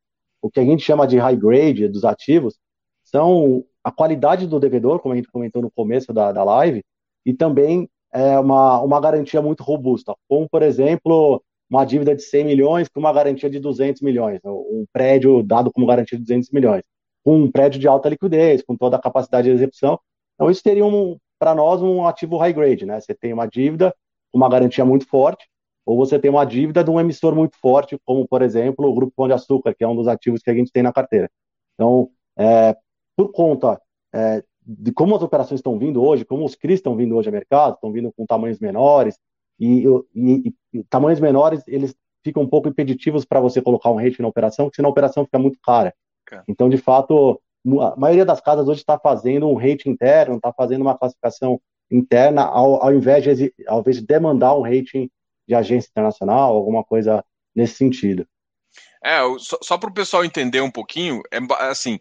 o 0.42 0.50
que 0.50 0.60
a 0.60 0.66
gente 0.66 0.84
chama 0.84 1.08
de 1.08 1.18
high 1.18 1.36
grade 1.36 1.88
dos 1.88 2.04
ativos, 2.04 2.58
são 3.04 3.64
a 3.84 3.92
qualidade 3.92 4.48
do 4.48 4.60
devedor, 4.60 5.00
como 5.00 5.14
a 5.14 5.16
gente 5.16 5.32
comentou 5.32 5.62
no 5.62 5.72
começo 5.72 6.12
da, 6.12 6.32
da 6.32 6.44
live, 6.44 6.84
e 7.26 7.34
também 7.34 7.88
é 8.12 8.40
uma, 8.40 8.80
uma 8.82 9.00
garantia 9.00 9.42
muito 9.42 9.64
robusta, 9.64 10.16
como, 10.28 10.50
por 10.50 10.64
exemplo, 10.64 11.42
uma 11.70 11.86
dívida 11.86 12.16
de 12.16 12.24
100 12.24 12.46
milhões 12.46 12.90
com 12.90 13.00
uma 13.00 13.14
garantia 13.14 13.50
de 13.50 13.60
200 13.60 14.02
milhões, 14.02 14.40
um 14.44 14.86
prédio 14.92 15.44
dado 15.44 15.72
como 15.72 15.86
garantia 15.86 16.18
de 16.18 16.24
200 16.24 16.50
milhões 16.52 16.84
com 17.26 17.36
um 17.38 17.52
prédio 17.52 17.80
de 17.80 17.88
alta 17.88 18.08
liquidez, 18.08 18.62
com 18.62 18.78
toda 18.78 18.98
a 18.98 19.02
capacidade 19.02 19.50
de 19.50 19.54
execução. 19.56 20.00
Então, 20.36 20.52
isso 20.52 20.62
teria, 20.62 20.86
um, 20.86 21.18
para 21.40 21.56
nós, 21.56 21.82
um 21.82 22.06
ativo 22.08 22.38
high 22.38 22.54
grade, 22.54 22.86
né? 22.86 23.02
Você 23.02 23.16
tem 23.16 23.34
uma 23.34 23.48
dívida, 23.48 23.94
uma 24.32 24.48
garantia 24.48 24.86
muito 24.86 25.08
forte, 25.08 25.50
ou 25.84 25.98
você 25.98 26.20
tem 26.20 26.30
uma 26.30 26.46
dívida 26.46 26.84
de 26.84 26.92
um 26.92 27.00
emissor 27.00 27.34
muito 27.34 27.58
forte, 27.60 27.98
como, 28.06 28.28
por 28.28 28.44
exemplo, 28.44 28.88
o 28.88 28.94
Grupo 28.94 29.14
Pão 29.16 29.28
de 29.28 29.34
Açúcar, 29.34 29.74
que 29.74 29.84
é 29.84 29.88
um 29.88 29.96
dos 29.96 30.08
ativos 30.08 30.42
que 30.44 30.52
a 30.52 30.54
gente 30.54 30.72
tem 30.72 30.84
na 30.84 30.94
carteira. 30.94 31.30
Então, 31.74 32.10
é, 32.38 32.76
por 33.18 33.32
conta 33.32 33.82
é, 34.14 34.44
de 34.62 34.92
como 34.92 35.16
as 35.16 35.24
operações 35.24 35.60
estão 35.60 35.80
vindo 35.80 36.04
hoje, 36.04 36.26
como 36.26 36.46
os 36.46 36.56
CRIs 36.56 36.80
estão 36.80 36.96
vindo 36.96 37.16
hoje 37.16 37.30
ao 37.30 37.34
mercado, 37.34 37.74
estão 37.74 37.92
vindo 37.92 38.14
com 38.16 38.26
tamanhos 38.26 38.60
menores, 38.60 39.18
e, 39.60 39.86
e, 40.14 40.54
e, 40.74 40.84
tamanhos 40.84 41.20
menores, 41.20 41.64
eles 41.68 41.96
ficam 42.24 42.44
um 42.44 42.48
pouco 42.48 42.68
impeditivos 42.68 43.26
para 43.26 43.40
você 43.40 43.62
colocar 43.62 43.90
um 43.90 43.96
rate 43.96 44.22
na 44.22 44.28
operação, 44.28 44.66
porque 44.66 44.76
senão 44.76 44.90
a 44.90 44.92
operação 44.92 45.26
fica 45.26 45.40
muito 45.40 45.58
cara. 45.64 45.94
Então, 46.48 46.70
de 46.70 46.78
fato, 46.78 47.42
a 47.82 47.96
maioria 47.98 48.26
das 48.26 48.42
casas 48.42 48.68
hoje 48.68 48.80
está 48.80 48.98
fazendo 49.00 49.48
um 49.48 49.56
rate 49.56 49.90
interno, 49.90 50.36
está 50.36 50.54
fazendo 50.54 50.82
uma 50.82 50.98
classificação 50.98 51.60
interna, 51.90 52.44
ao, 52.44 52.84
ao, 52.84 52.94
invés 52.94 53.24
de, 53.24 53.54
ao 53.68 53.80
invés 53.80 53.98
de 53.98 54.06
demandar 54.06 54.56
um 54.56 54.62
rating 54.62 55.10
de 55.48 55.56
agência 55.56 55.90
internacional, 55.90 56.56
alguma 56.56 56.84
coisa 56.84 57.24
nesse 57.56 57.76
sentido. 57.76 58.28
É, 59.04 59.20
só, 59.38 59.58
só 59.62 59.78
para 59.78 59.90
o 59.90 59.94
pessoal 59.94 60.26
entender 60.26 60.62
um 60.62 60.72
pouquinho, 60.72 61.22
é 61.32 61.40
assim, 61.70 62.00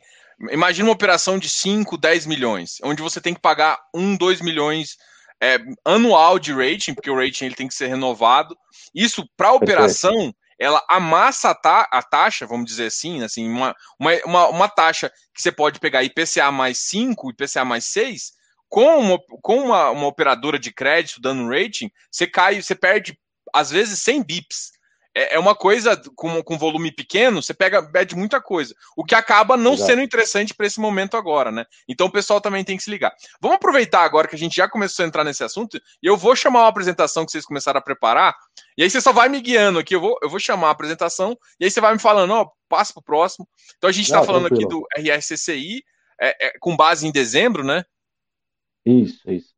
imagina 0.50 0.88
uma 0.88 0.94
operação 0.94 1.38
de 1.38 1.48
5, 1.48 1.98
10 1.98 2.26
milhões, 2.26 2.78
onde 2.82 3.02
você 3.02 3.20
tem 3.20 3.34
que 3.34 3.40
pagar 3.40 3.78
1, 3.94 4.16
2 4.16 4.40
milhões 4.40 4.96
é, 5.42 5.58
anual 5.84 6.38
de 6.38 6.52
rating, 6.52 6.94
porque 6.94 7.10
o 7.10 7.16
rating 7.16 7.46
ele 7.46 7.54
tem 7.54 7.68
que 7.68 7.74
ser 7.74 7.88
renovado. 7.88 8.56
Isso 8.94 9.28
para 9.36 9.48
a 9.48 9.54
operação 9.54 10.34
ela 10.64 10.82
amassa 10.88 11.50
a, 11.50 11.54
ta 11.54 11.86
a, 11.90 12.02
taxa, 12.02 12.46
vamos 12.46 12.66
dizer 12.66 12.86
assim, 12.86 13.22
assim 13.22 13.46
uma, 13.48 13.74
uma, 14.00 14.48
uma, 14.48 14.68
taxa 14.68 15.10
que 15.34 15.42
você 15.42 15.52
pode 15.52 15.78
pegar 15.78 16.02
IPCA 16.02 16.50
mais 16.50 16.78
5, 16.78 17.30
IPCA 17.30 17.64
mais 17.64 17.84
6, 17.84 18.32
com, 18.68 18.98
uma, 18.98 19.18
com 19.42 19.58
uma, 19.58 19.90
uma 19.90 20.06
operadora 20.06 20.58
de 20.58 20.72
crédito 20.72 21.20
dando 21.20 21.48
rating, 21.48 21.90
você 22.10 22.26
cai, 22.26 22.62
você 22.62 22.74
perde 22.74 23.18
às 23.52 23.70
vezes 23.70 24.00
100 24.00 24.22
bips 24.22 24.73
é, 25.14 25.36
é 25.36 25.38
uma 25.38 25.54
coisa 25.54 26.00
com, 26.16 26.42
com 26.42 26.58
volume 26.58 26.90
pequeno, 26.90 27.42
você 27.42 27.54
pega 27.54 27.82
pede 27.82 28.16
muita 28.16 28.40
coisa, 28.40 28.74
o 28.96 29.04
que 29.04 29.14
acaba 29.14 29.56
não 29.56 29.74
Exato. 29.74 29.90
sendo 29.90 30.02
interessante 30.02 30.54
para 30.54 30.66
esse 30.66 30.80
momento 30.80 31.16
agora, 31.16 31.52
né? 31.52 31.64
Então 31.88 32.06
o 32.08 32.12
pessoal 32.12 32.40
também 32.40 32.64
tem 32.64 32.76
que 32.76 32.82
se 32.82 32.90
ligar. 32.90 33.14
Vamos 33.40 33.56
aproveitar 33.56 34.02
agora 34.02 34.26
que 34.26 34.34
a 34.34 34.38
gente 34.38 34.56
já 34.56 34.68
começou 34.68 35.04
a 35.04 35.08
entrar 35.08 35.24
nesse 35.24 35.44
assunto 35.44 35.80
e 36.02 36.06
eu 36.06 36.16
vou 36.16 36.34
chamar 36.34 36.62
uma 36.62 36.68
apresentação 36.68 37.24
que 37.24 37.32
vocês 37.32 37.46
começaram 37.46 37.78
a 37.78 37.82
preparar, 37.82 38.34
e 38.76 38.82
aí 38.82 38.90
você 38.90 39.00
só 39.00 39.12
vai 39.12 39.28
me 39.28 39.40
guiando 39.40 39.78
aqui, 39.78 39.94
eu 39.94 40.00
vou, 40.00 40.18
eu 40.22 40.28
vou 40.28 40.40
chamar 40.40 40.68
a 40.68 40.72
apresentação, 40.72 41.38
e 41.60 41.64
aí 41.64 41.70
você 41.70 41.80
vai 41.80 41.92
me 41.92 42.00
falando, 42.00 42.32
ó, 42.32 42.50
passa 42.68 42.92
para 42.92 43.00
o 43.00 43.04
próximo. 43.04 43.48
Então 43.76 43.88
a 43.88 43.92
gente 43.92 44.06
está 44.06 44.22
falando 44.24 44.48
tranquilo. 44.48 44.84
aqui 44.96 45.02
do 45.04 45.12
RSCCI, 45.12 45.82
é, 46.20 46.46
é, 46.46 46.58
com 46.58 46.76
base 46.76 47.06
em 47.06 47.12
dezembro, 47.12 47.62
né? 47.62 47.84
Isso, 48.84 49.30
isso. 49.30 49.53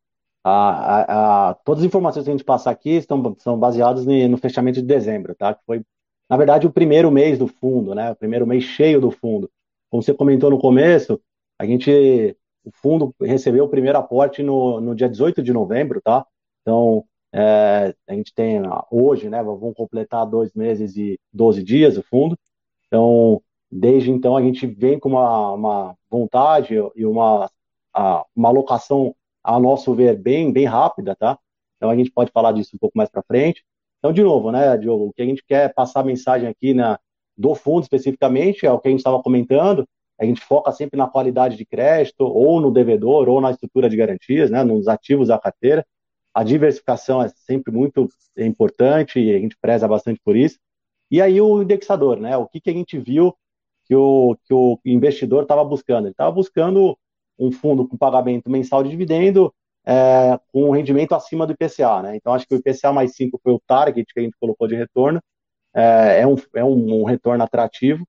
A, 0.48 1.48
a, 1.50 1.54
todas 1.54 1.82
as 1.82 1.86
informações 1.86 2.22
que 2.22 2.30
a 2.30 2.32
gente 2.32 2.44
passar 2.44 2.70
aqui 2.70 2.90
estão, 2.90 3.34
são 3.40 3.58
baseadas 3.58 4.06
no 4.06 4.38
fechamento 4.38 4.80
de 4.80 4.86
dezembro, 4.86 5.34
tá? 5.34 5.52
Que 5.52 5.60
foi, 5.66 5.82
na 6.30 6.36
verdade, 6.36 6.68
o 6.68 6.72
primeiro 6.72 7.10
mês 7.10 7.36
do 7.36 7.48
fundo, 7.48 7.96
né? 7.96 8.12
O 8.12 8.16
primeiro 8.16 8.46
mês 8.46 8.62
cheio 8.62 9.00
do 9.00 9.10
fundo. 9.10 9.50
Como 9.90 10.00
você 10.00 10.14
comentou 10.14 10.48
no 10.48 10.60
começo, 10.60 11.20
a 11.58 11.66
gente, 11.66 12.36
o 12.64 12.70
fundo 12.70 13.12
recebeu 13.20 13.64
o 13.64 13.68
primeiro 13.68 13.98
aporte 13.98 14.40
no, 14.40 14.80
no 14.80 14.94
dia 14.94 15.08
18 15.08 15.42
de 15.42 15.52
novembro, 15.52 16.00
tá? 16.00 16.24
Então, 16.62 17.04
é, 17.34 17.92
a 18.08 18.14
gente 18.14 18.32
tem 18.32 18.62
hoje, 18.88 19.28
né? 19.28 19.42
Vamos 19.42 19.74
completar 19.74 20.24
dois 20.26 20.52
meses 20.54 20.96
e 20.96 21.18
12 21.32 21.60
dias 21.64 21.98
o 21.98 22.04
fundo. 22.04 22.38
Então, 22.86 23.42
desde 23.68 24.12
então, 24.12 24.36
a 24.36 24.42
gente 24.42 24.64
vem 24.64 24.96
com 24.96 25.08
uma, 25.08 25.54
uma 25.54 25.96
vontade 26.08 26.76
e 26.94 27.04
uma, 27.04 27.50
uma 28.36 28.48
alocação 28.48 29.12
a 29.46 29.60
nosso 29.60 29.94
ver, 29.94 30.18
bem, 30.18 30.52
bem 30.52 30.64
rápida, 30.64 31.14
tá? 31.14 31.38
Então 31.76 31.88
a 31.88 31.96
gente 31.96 32.10
pode 32.10 32.32
falar 32.32 32.50
disso 32.50 32.72
um 32.74 32.78
pouco 32.78 32.98
mais 32.98 33.08
para 33.08 33.22
frente. 33.22 33.64
Então, 33.98 34.12
de 34.12 34.22
novo, 34.22 34.50
né, 34.50 34.76
Diogo, 34.76 35.06
o 35.06 35.12
que 35.12 35.22
a 35.22 35.24
gente 35.24 35.44
quer 35.46 35.72
passar 35.72 36.00
a 36.00 36.04
mensagem 36.04 36.48
aqui 36.48 36.74
na, 36.74 36.98
do 37.38 37.54
fundo 37.54 37.82
especificamente 37.82 38.66
é 38.66 38.72
o 38.72 38.78
que 38.78 38.88
a 38.88 38.90
gente 38.90 39.00
estava 39.00 39.22
comentando, 39.22 39.86
a 40.20 40.24
gente 40.24 40.40
foca 40.40 40.72
sempre 40.72 40.98
na 40.98 41.06
qualidade 41.06 41.56
de 41.56 41.64
crédito, 41.64 42.22
ou 42.22 42.60
no 42.60 42.72
devedor, 42.72 43.28
ou 43.28 43.40
na 43.40 43.52
estrutura 43.52 43.88
de 43.88 43.96
garantias, 43.96 44.50
né, 44.50 44.64
nos 44.64 44.88
ativos 44.88 45.28
da 45.28 45.38
carteira. 45.38 45.86
A 46.34 46.42
diversificação 46.42 47.22
é 47.22 47.28
sempre 47.28 47.72
muito 47.72 48.08
importante 48.36 49.20
e 49.20 49.34
a 49.34 49.38
gente 49.38 49.56
preza 49.60 49.86
bastante 49.86 50.20
por 50.24 50.36
isso. 50.36 50.58
E 51.10 51.22
aí 51.22 51.40
o 51.40 51.62
indexador, 51.62 52.18
né, 52.18 52.36
o 52.36 52.46
que, 52.46 52.60
que 52.60 52.70
a 52.70 52.72
gente 52.72 52.98
viu 52.98 53.32
que 53.84 53.94
o, 53.94 54.36
que 54.44 54.52
o 54.52 54.78
investidor 54.84 55.42
estava 55.42 55.64
buscando? 55.64 56.06
Ele 56.06 56.12
estava 56.12 56.32
buscando 56.32 56.98
um 57.38 57.52
fundo 57.52 57.86
com 57.86 57.96
pagamento 57.96 58.50
mensal 58.50 58.82
de 58.82 58.90
dividendo 58.90 59.52
é, 59.86 60.38
com 60.52 60.64
um 60.64 60.70
rendimento 60.70 61.14
acima 61.14 61.46
do 61.46 61.52
IPCA, 61.52 62.02
né? 62.02 62.16
Então, 62.16 62.34
acho 62.34 62.46
que 62.46 62.54
o 62.54 62.58
IPCA 62.58 62.92
mais 62.92 63.14
5 63.14 63.38
foi 63.42 63.52
o 63.52 63.60
target 63.66 64.12
que 64.12 64.18
a 64.18 64.22
gente 64.22 64.36
colocou 64.38 64.66
de 64.66 64.74
retorno, 64.74 65.20
é, 65.74 66.22
é, 66.22 66.26
um, 66.26 66.34
é 66.54 66.64
um, 66.64 67.02
um 67.02 67.04
retorno 67.04 67.44
atrativo, 67.44 68.04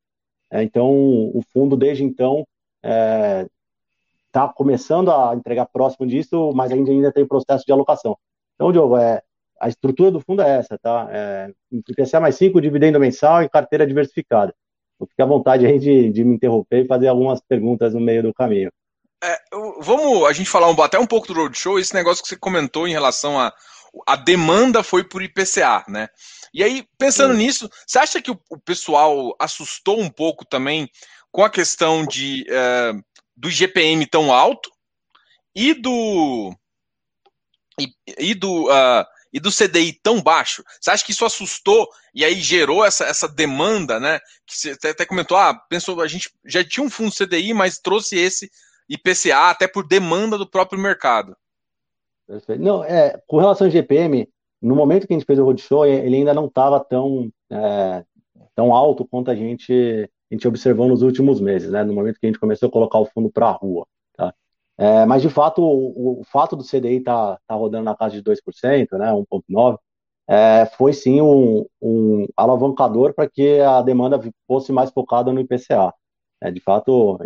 é, 0.49 0.63
então 0.63 0.89
o 0.89 1.41
fundo, 1.53 1.77
desde 1.77 2.03
então, 2.03 2.45
está 2.81 4.45
é, 4.45 4.53
começando 4.55 5.11
a 5.11 5.35
entregar 5.35 5.67
próximo 5.67 6.07
disso, 6.07 6.51
mas 6.55 6.71
ainda, 6.71 6.89
ainda 6.89 7.11
tem 7.11 7.27
processo 7.27 7.65
de 7.65 7.71
alocação. 7.71 8.17
Então, 8.55 8.71
Diogo, 8.71 8.97
é, 8.97 9.21
a 9.59 9.67
estrutura 9.67 10.11
do 10.11 10.19
fundo 10.19 10.41
é 10.41 10.57
essa, 10.57 10.77
tá? 10.79 11.07
É, 11.11 11.51
IPCA 11.71 12.19
mais 12.19 12.35
5, 12.35 12.59
dividendo 12.61 12.99
mensal 12.99 13.43
e 13.43 13.49
carteira 13.49 13.85
diversificada. 13.85 14.53
Fique 14.99 15.21
à 15.21 15.25
vontade 15.25 15.65
aí 15.65 15.77
de, 15.77 16.09
de 16.11 16.23
me 16.23 16.35
interromper 16.35 16.85
e 16.85 16.87
fazer 16.87 17.07
algumas 17.07 17.39
perguntas 17.39 17.93
no 17.93 17.99
meio 17.99 18.23
do 18.23 18.33
caminho. 18.33 18.71
É, 19.23 19.39
vamos 19.79 20.25
a 20.25 20.33
gente 20.33 20.49
falar 20.49 20.69
um, 20.69 20.81
até 20.81 20.99
um 20.99 21.07
pouco 21.07 21.27
do 21.27 21.33
Roadshow, 21.33 21.79
esse 21.79 21.93
negócio 21.93 22.21
que 22.21 22.29
você 22.29 22.37
comentou 22.37 22.87
em 22.87 22.91
relação 22.91 23.39
a 23.39 23.53
a 24.05 24.15
demanda 24.15 24.83
foi 24.83 25.03
por 25.03 25.23
IPCA, 25.23 25.83
né? 25.87 26.09
E 26.53 26.63
aí, 26.63 26.85
pensando 26.97 27.33
Sim. 27.33 27.39
nisso, 27.39 27.69
você 27.85 27.99
acha 27.99 28.21
que 28.21 28.31
o, 28.31 28.39
o, 28.49 28.59
pessoal 28.59 29.35
assustou 29.39 29.99
um 29.99 30.09
pouco 30.09 30.45
também 30.45 30.89
com 31.31 31.43
a 31.43 31.49
questão 31.49 32.05
de 32.05 32.45
uh, 32.49 33.03
do 33.35 33.49
GPM 33.49 34.05
tão 34.05 34.31
alto 34.31 34.71
e 35.55 35.73
do 35.73 36.53
e, 37.79 37.87
e 38.17 38.33
do 38.33 38.65
uh, 38.65 39.05
e 39.31 39.39
do 39.39 39.51
CDI 39.51 39.99
tão 40.01 40.21
baixo? 40.21 40.63
Você 40.79 40.91
acha 40.91 41.05
que 41.05 41.11
isso 41.11 41.25
assustou 41.25 41.87
e 42.13 42.23
aí 42.23 42.39
gerou 42.41 42.83
essa, 42.83 43.05
essa 43.05 43.27
demanda, 43.27 43.99
né? 43.99 44.19
Que 44.45 44.57
você 44.57 44.71
até, 44.71 44.89
até 44.89 45.05
comentou, 45.05 45.37
ah, 45.37 45.53
pensou, 45.69 46.01
a 46.01 46.07
gente 46.07 46.31
já 46.45 46.63
tinha 46.63 46.85
um 46.85 46.89
fundo 46.89 47.13
CDI, 47.13 47.53
mas 47.53 47.77
trouxe 47.77 48.17
esse 48.17 48.49
IPCA 48.89 49.49
até 49.49 49.67
por 49.67 49.87
demanda 49.87 50.37
do 50.37 50.49
próprio 50.49 50.79
mercado. 50.79 51.35
Perfeito. 52.27 52.61
Não, 52.61 52.83
é, 52.83 53.21
com 53.25 53.37
relação 53.37 53.67
ao 53.67 53.71
GPM, 53.71 54.27
no 54.61 54.75
momento 54.75 55.07
que 55.07 55.13
a 55.13 55.17
gente 55.17 55.25
fez 55.25 55.39
o 55.39 55.43
roadshow, 55.43 55.85
ele 55.85 56.17
ainda 56.17 56.33
não 56.33 56.45
estava 56.47 56.79
tão, 56.79 57.31
é, 57.49 58.03
tão 58.55 58.73
alto 58.73 59.05
quanto 59.05 59.31
a 59.31 59.35
gente, 59.35 59.71
a 60.29 60.33
gente 60.33 60.47
observou 60.47 60.87
nos 60.87 61.01
últimos 61.01 61.39
meses, 61.39 61.71
né? 61.71 61.83
No 61.83 61.93
momento 61.93 62.19
que 62.19 62.25
a 62.25 62.29
gente 62.29 62.39
começou 62.39 62.67
a 62.67 62.71
colocar 62.71 62.99
o 62.99 63.05
fundo 63.05 63.29
para 63.29 63.47
a 63.47 63.51
rua. 63.51 63.85
Tá? 64.15 64.33
É, 64.77 65.05
mas, 65.05 65.21
de 65.21 65.29
fato, 65.29 65.61
o, 65.61 66.21
o 66.21 66.23
fato 66.25 66.55
do 66.55 66.63
CDI 66.63 66.97
estar 66.97 67.35
tá, 67.35 67.39
tá 67.47 67.55
rodando 67.55 67.85
na 67.85 67.95
casa 67.95 68.15
de 68.15 68.23
2%, 68.23 68.97
né, 68.97 69.11
1,9%, 69.11 69.77
é, 70.29 70.65
foi 70.77 70.91
sim 70.91 71.21
um, 71.21 71.65
um 71.81 72.27
alavancador 72.35 73.13
para 73.13 73.29
que 73.29 73.61
a 73.61 73.81
demanda 73.81 74.19
fosse 74.45 74.73
mais 74.73 74.91
focada 74.91 75.31
no 75.31 75.39
IPCA. 75.39 75.93
É, 76.41 76.51
de 76.51 76.59
fato, 76.59 77.17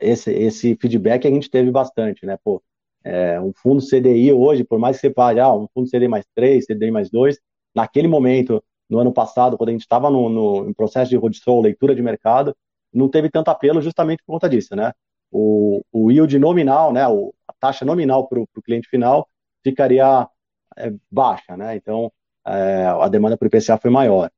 esse, 0.00 0.32
esse 0.32 0.76
feedback 0.76 1.26
a 1.26 1.30
gente 1.30 1.50
teve 1.50 1.70
bastante, 1.70 2.26
né? 2.26 2.38
Pô, 2.42 2.62
É, 3.04 3.40
um 3.40 3.52
fundo 3.52 3.82
CDI 3.82 4.32
hoje, 4.32 4.62
por 4.62 4.78
mais 4.78 4.96
que 4.96 5.08
você 5.08 5.12
fale, 5.12 5.40
ah, 5.40 5.52
um 5.52 5.66
fundo 5.74 5.90
CDI 5.90 6.06
mais 6.08 6.24
3, 6.36 6.64
CDI 6.66 6.90
mais 6.92 7.10
2, 7.10 7.36
naquele 7.74 8.06
momento, 8.06 8.62
no 8.88 8.98
ano 8.98 9.12
passado, 9.12 9.56
quando 9.56 9.70
a 9.70 9.72
gente 9.72 9.82
estava 9.82 10.10
no, 10.10 10.28
no, 10.28 10.74
processo 10.74 11.10
de 11.10 11.16
roadshow, 11.16 11.60
leitura 11.60 11.94
de 11.94 12.02
mercado, 12.02 12.54
não 12.92 13.08
teve 13.08 13.30
tanto 13.30 13.48
apelo 13.48 13.80
justamente 13.82 14.22
por 14.24 14.34
conta 14.34 14.48
disso, 14.48 14.76
né? 14.76 14.92
O, 15.32 15.82
o 15.90 16.10
yield 16.12 16.38
nominal, 16.38 16.92
né, 16.92 17.08
o, 17.08 17.34
a 17.48 17.52
taxa 17.54 17.84
nominal 17.84 18.28
para 18.28 18.38
o 18.38 18.62
cliente 18.62 18.88
final 18.88 19.26
ficaria 19.64 20.28
é, 20.76 20.92
baixa, 21.10 21.56
né? 21.56 21.74
Então, 21.76 22.12
é, 22.46 22.86
a 22.86 23.08
demanda 23.08 23.36
por 23.36 23.46
IPCA 23.46 23.78
foi 23.78 23.90
maior. 23.90 24.30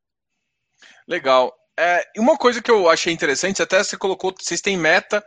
Legal. 1.07 1.53
É, 1.79 2.07
uma 2.17 2.37
coisa 2.37 2.63
que 2.63 2.71
eu 2.71 2.89
achei 2.89 3.13
interessante, 3.13 3.63
até 3.63 3.83
você 3.83 3.97
colocou, 3.97 4.35
vocês 4.39 4.61
têm 4.61 4.77
meta 4.77 5.25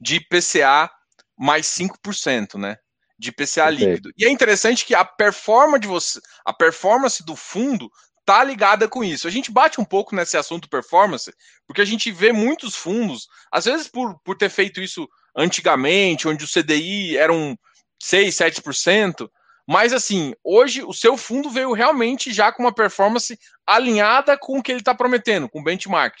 de 0.00 0.16
IPCA 0.16 0.90
mais 1.38 1.66
5%, 1.66 2.58
né? 2.58 2.76
De 3.18 3.30
IPCA 3.30 3.70
líquido. 3.70 4.10
E 4.16 4.24
é 4.24 4.30
interessante 4.30 4.84
que 4.84 4.94
a 4.94 5.04
performance 5.04 5.80
de 5.80 5.86
você, 5.86 6.20
a 6.44 6.52
performance 6.52 7.24
do 7.24 7.36
fundo 7.36 7.88
tá 8.24 8.42
ligada 8.42 8.88
com 8.88 9.04
isso. 9.04 9.28
A 9.28 9.30
gente 9.30 9.52
bate 9.52 9.80
um 9.80 9.84
pouco 9.84 10.16
nesse 10.16 10.36
assunto 10.36 10.68
performance, 10.68 11.32
porque 11.66 11.80
a 11.80 11.84
gente 11.84 12.10
vê 12.10 12.32
muitos 12.32 12.74
fundos, 12.74 13.28
às 13.52 13.66
vezes 13.66 13.86
por, 13.86 14.18
por 14.24 14.36
ter 14.36 14.48
feito 14.48 14.80
isso 14.80 15.06
antigamente, 15.36 16.26
onde 16.26 16.44
o 16.44 16.48
CDI 16.48 17.16
era 17.16 17.32
um 17.32 17.56
6, 18.02 18.34
7%, 18.34 19.28
mas 19.66 19.92
assim, 19.92 20.34
hoje 20.44 20.82
o 20.82 20.92
seu 20.92 21.16
fundo 21.16 21.48
veio 21.48 21.72
realmente 21.72 22.32
já 22.32 22.52
com 22.52 22.62
uma 22.62 22.74
performance 22.74 23.38
alinhada 23.66 24.36
com 24.38 24.58
o 24.58 24.62
que 24.62 24.70
ele 24.70 24.80
está 24.80 24.94
prometendo, 24.94 25.48
com 25.48 25.60
o 25.60 25.64
benchmark. 25.64 26.14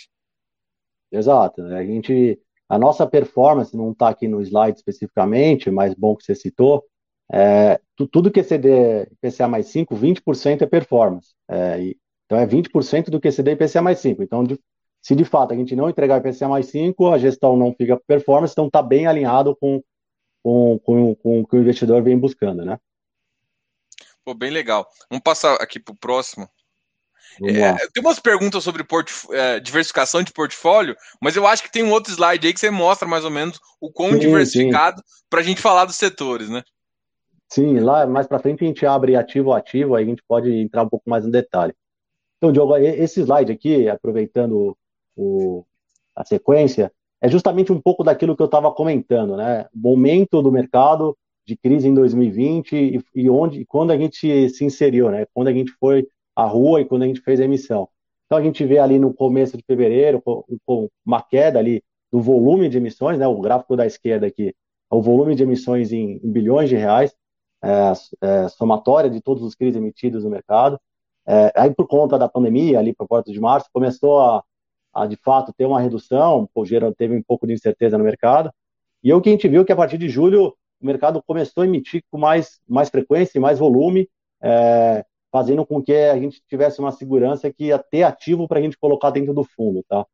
Exato. 1.12 1.62
A 1.62 1.84
gente, 1.84 2.40
a 2.68 2.78
nossa 2.78 3.06
performance 3.06 3.76
não 3.76 3.92
está 3.92 4.08
aqui 4.08 4.26
no 4.26 4.40
slide 4.40 4.78
especificamente, 4.78 5.70
mas 5.70 5.94
bom 5.94 6.16
que 6.16 6.24
você 6.24 6.34
citou. 6.34 6.84
É, 7.32 7.80
tudo 8.10 8.30
que 8.30 8.40
exceder 8.40 9.08
IPCA 9.12 9.48
mais 9.48 9.66
5, 9.66 9.94
20% 9.94 10.62
é 10.62 10.66
performance. 10.66 11.34
É, 11.48 11.94
então 12.26 12.38
é 12.38 12.46
20% 12.46 13.10
do 13.10 13.20
que 13.20 13.28
exceder 13.28 13.54
IPCA 13.54 13.82
mais 13.82 13.98
5. 13.98 14.22
Então, 14.22 14.42
de, 14.42 14.58
se 15.02 15.14
de 15.14 15.24
fato 15.24 15.52
a 15.52 15.56
gente 15.56 15.76
não 15.76 15.90
entregar 15.90 16.18
IPCA 16.18 16.48
mais 16.48 16.66
5, 16.66 17.08
a 17.08 17.18
gestão 17.18 17.56
não 17.56 17.74
fica 17.74 18.00
performance, 18.06 18.52
então 18.52 18.66
está 18.66 18.82
bem 18.82 19.06
alinhado 19.06 19.54
com, 19.56 19.82
com, 20.42 20.78
com, 20.78 21.14
com 21.14 21.40
o 21.40 21.46
que 21.46 21.56
o 21.56 21.60
investidor 21.60 22.02
vem 22.02 22.18
buscando, 22.18 22.64
né? 22.64 22.78
Pô, 24.24 24.34
bem 24.34 24.50
legal. 24.50 24.88
Vamos 25.10 25.22
passar 25.22 25.54
aqui 25.56 25.78
para 25.78 25.92
o 25.92 25.96
próximo. 25.96 26.48
É, 27.42 27.74
tem 27.92 28.02
umas 28.02 28.20
perguntas 28.20 28.62
sobre 28.62 28.84
é, 29.32 29.58
diversificação 29.58 30.22
de 30.22 30.32
portfólio, 30.32 30.94
mas 31.20 31.34
eu 31.34 31.46
acho 31.46 31.62
que 31.62 31.72
tem 31.72 31.82
um 31.82 31.90
outro 31.90 32.12
slide 32.12 32.46
aí 32.46 32.52
que 32.52 32.60
você 32.60 32.70
mostra 32.70 33.08
mais 33.08 33.24
ou 33.24 33.30
menos 33.30 33.58
o 33.80 33.90
quão 33.90 34.12
sim, 34.12 34.18
diversificado 34.20 35.02
para 35.28 35.40
a 35.40 35.42
gente 35.42 35.60
falar 35.60 35.84
dos 35.84 35.96
setores, 35.96 36.48
né? 36.48 36.62
Sim, 37.48 37.80
lá 37.80 38.06
mais 38.06 38.26
para 38.26 38.38
frente 38.38 38.64
a 38.64 38.66
gente 38.68 38.86
abre 38.86 39.16
ativo 39.16 39.52
a 39.52 39.58
ativo, 39.58 39.94
aí 39.94 40.04
a 40.04 40.06
gente 40.06 40.22
pode 40.26 40.52
entrar 40.52 40.82
um 40.82 40.88
pouco 40.88 41.08
mais 41.10 41.24
no 41.24 41.30
detalhe. 41.30 41.74
Então, 42.36 42.52
Diogo, 42.52 42.76
esse 42.76 43.20
slide 43.20 43.52
aqui, 43.52 43.88
aproveitando 43.88 44.76
o, 45.16 45.64
a 46.14 46.24
sequência, 46.24 46.92
é 47.20 47.28
justamente 47.28 47.72
um 47.72 47.80
pouco 47.80 48.04
daquilo 48.04 48.36
que 48.36 48.42
eu 48.42 48.46
estava 48.46 48.70
comentando, 48.70 49.36
né? 49.36 49.66
Momento 49.74 50.42
do 50.42 50.52
mercado 50.52 51.16
de 51.46 51.56
crise 51.56 51.88
em 51.88 51.94
2020 51.94 52.72
e, 52.74 53.04
e 53.14 53.30
onde, 53.30 53.64
quando 53.66 53.90
a 53.90 53.96
gente 53.96 54.48
se 54.48 54.64
inseriu, 54.64 55.10
né? 55.10 55.26
Quando 55.32 55.48
a 55.48 55.52
gente 55.52 55.72
foi 55.72 56.06
à 56.34 56.44
rua 56.44 56.80
e 56.80 56.84
quando 56.84 57.02
a 57.02 57.06
gente 57.06 57.20
fez 57.20 57.40
a 57.40 57.44
emissão. 57.44 57.88
Então 58.26 58.38
a 58.38 58.42
gente 58.42 58.64
vê 58.64 58.78
ali 58.78 58.98
no 58.98 59.12
começo 59.12 59.56
de 59.56 59.62
fevereiro 59.64 60.22
uma 61.04 61.22
queda 61.22 61.58
ali 61.58 61.82
do 62.10 62.20
volume 62.20 62.68
de 62.68 62.78
emissões, 62.78 63.18
né? 63.18 63.26
O 63.26 63.40
gráfico 63.40 63.76
da 63.76 63.86
esquerda 63.86 64.26
aqui, 64.26 64.54
o 64.90 65.02
volume 65.02 65.34
de 65.34 65.42
emissões 65.42 65.92
em, 65.92 66.20
em 66.22 66.30
bilhões 66.30 66.68
de 66.68 66.76
reais, 66.76 67.14
é, 67.62 67.92
é, 68.20 68.48
somatória 68.48 69.10
de 69.10 69.20
todos 69.20 69.42
os 69.42 69.54
CRIs 69.54 69.76
emitidos 69.76 70.24
no 70.24 70.30
mercado. 70.30 70.78
É, 71.26 71.52
aí 71.56 71.74
por 71.74 71.86
conta 71.86 72.18
da 72.18 72.28
pandemia, 72.28 72.78
ali 72.78 72.94
por 72.94 73.06
volta 73.08 73.32
de 73.32 73.40
março, 73.40 73.68
começou 73.72 74.20
a, 74.20 74.44
a 74.92 75.06
de 75.06 75.16
fato 75.16 75.52
ter 75.52 75.64
uma 75.64 75.80
redução, 75.80 76.48
o 76.54 76.64
teve 76.96 77.16
um 77.16 77.22
pouco 77.22 77.46
de 77.46 77.52
incerteza 77.52 77.98
no 77.98 78.04
mercado. 78.04 78.50
E 79.02 79.12
o 79.12 79.20
que 79.20 79.28
a 79.28 79.32
gente 79.32 79.48
viu 79.48 79.62
é 79.62 79.64
que 79.64 79.72
a 79.72 79.76
partir 79.76 79.98
de 79.98 80.08
julho 80.08 80.54
o 80.80 80.86
mercado 80.86 81.22
começou 81.26 81.62
a 81.62 81.66
emitir 81.66 82.02
com 82.10 82.18
mais, 82.18 82.60
mais 82.68 82.88
frequência 82.90 83.38
e 83.38 83.40
mais 83.40 83.58
volume, 83.58 84.08
é, 84.42 85.04
fazendo 85.32 85.64
com 85.66 85.82
que 85.82 85.92
a 85.92 86.18
gente 86.18 86.42
tivesse 86.48 86.78
uma 86.78 86.92
segurança 86.92 87.52
que 87.52 87.66
ia 87.66 87.78
ter 87.78 88.02
ativo 88.02 88.46
para 88.46 88.58
a 88.58 88.62
gente 88.62 88.78
colocar 88.78 89.10
dentro 89.10 89.34
do 89.34 89.42
fundo, 89.42 89.84
tá? 89.88 90.06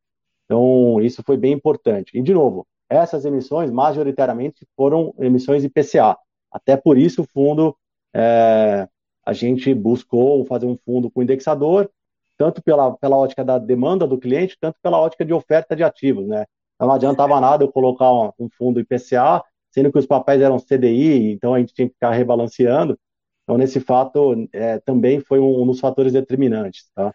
Então, 0.45 1.01
isso 1.01 1.23
foi 1.23 1.37
bem 1.37 1.53
importante. 1.53 2.17
E, 2.19 2.23
de 2.23 2.33
novo, 2.33 2.67
essas 2.89 3.25
emissões, 3.25 3.71
majoritariamente, 3.71 4.67
foram 4.77 5.15
emissões 5.19 5.63
IPCA. 5.63 6.17
Até 6.51 6.77
por 6.77 6.99
isso, 6.99 7.23
o 7.23 7.27
fundo, 7.27 7.77
é, 8.15 8.89
a 9.25 9.33
gente 9.33 9.73
buscou 9.75 10.45
fazer 10.45 10.67
um 10.67 10.77
fundo 10.77 11.11
com 11.11 11.23
indexador, 11.23 11.89
tanto 12.37 12.63
pela, 12.63 12.97
pela 12.97 13.17
ótica 13.17 13.45
da 13.45 13.59
demanda 13.59 14.07
do 14.07 14.19
cliente, 14.19 14.57
tanto 14.61 14.77
pela 14.83 14.99
ótica 14.99 15.25
de 15.25 15.33
oferta 15.33 15.77
de 15.77 15.85
ativos, 15.85 16.27
né? 16.27 16.47
Então, 16.75 16.89
não 16.89 16.95
adiantava 16.95 17.39
nada 17.41 17.63
eu 17.63 17.71
colocar 17.71 18.13
um, 18.13 18.33
um 18.39 18.49
fundo 18.49 18.81
IPCA 18.81 19.45
sendo 19.71 19.93
que 19.93 19.99
os 19.99 20.07
papéis 20.07 20.43
eram 20.43 20.59
CDI, 20.59 21.33
então 21.33 21.55
a 21.55 21.59
gente 21.59 21.75
tinha 21.75 21.89
que 21.89 21.95
ficar 21.95 22.11
rebalanceando. 22.11 22.99
Então, 23.45 23.57
nesse 23.59 23.81
fato, 23.81 24.49
é, 24.53 24.79
também 24.79 25.21
foi 25.21 25.39
um, 25.39 25.63
um, 25.63 25.67
dos 25.67 25.81
fatores 25.81 26.13
determinantes, 26.13 26.89
tá? 26.95 27.15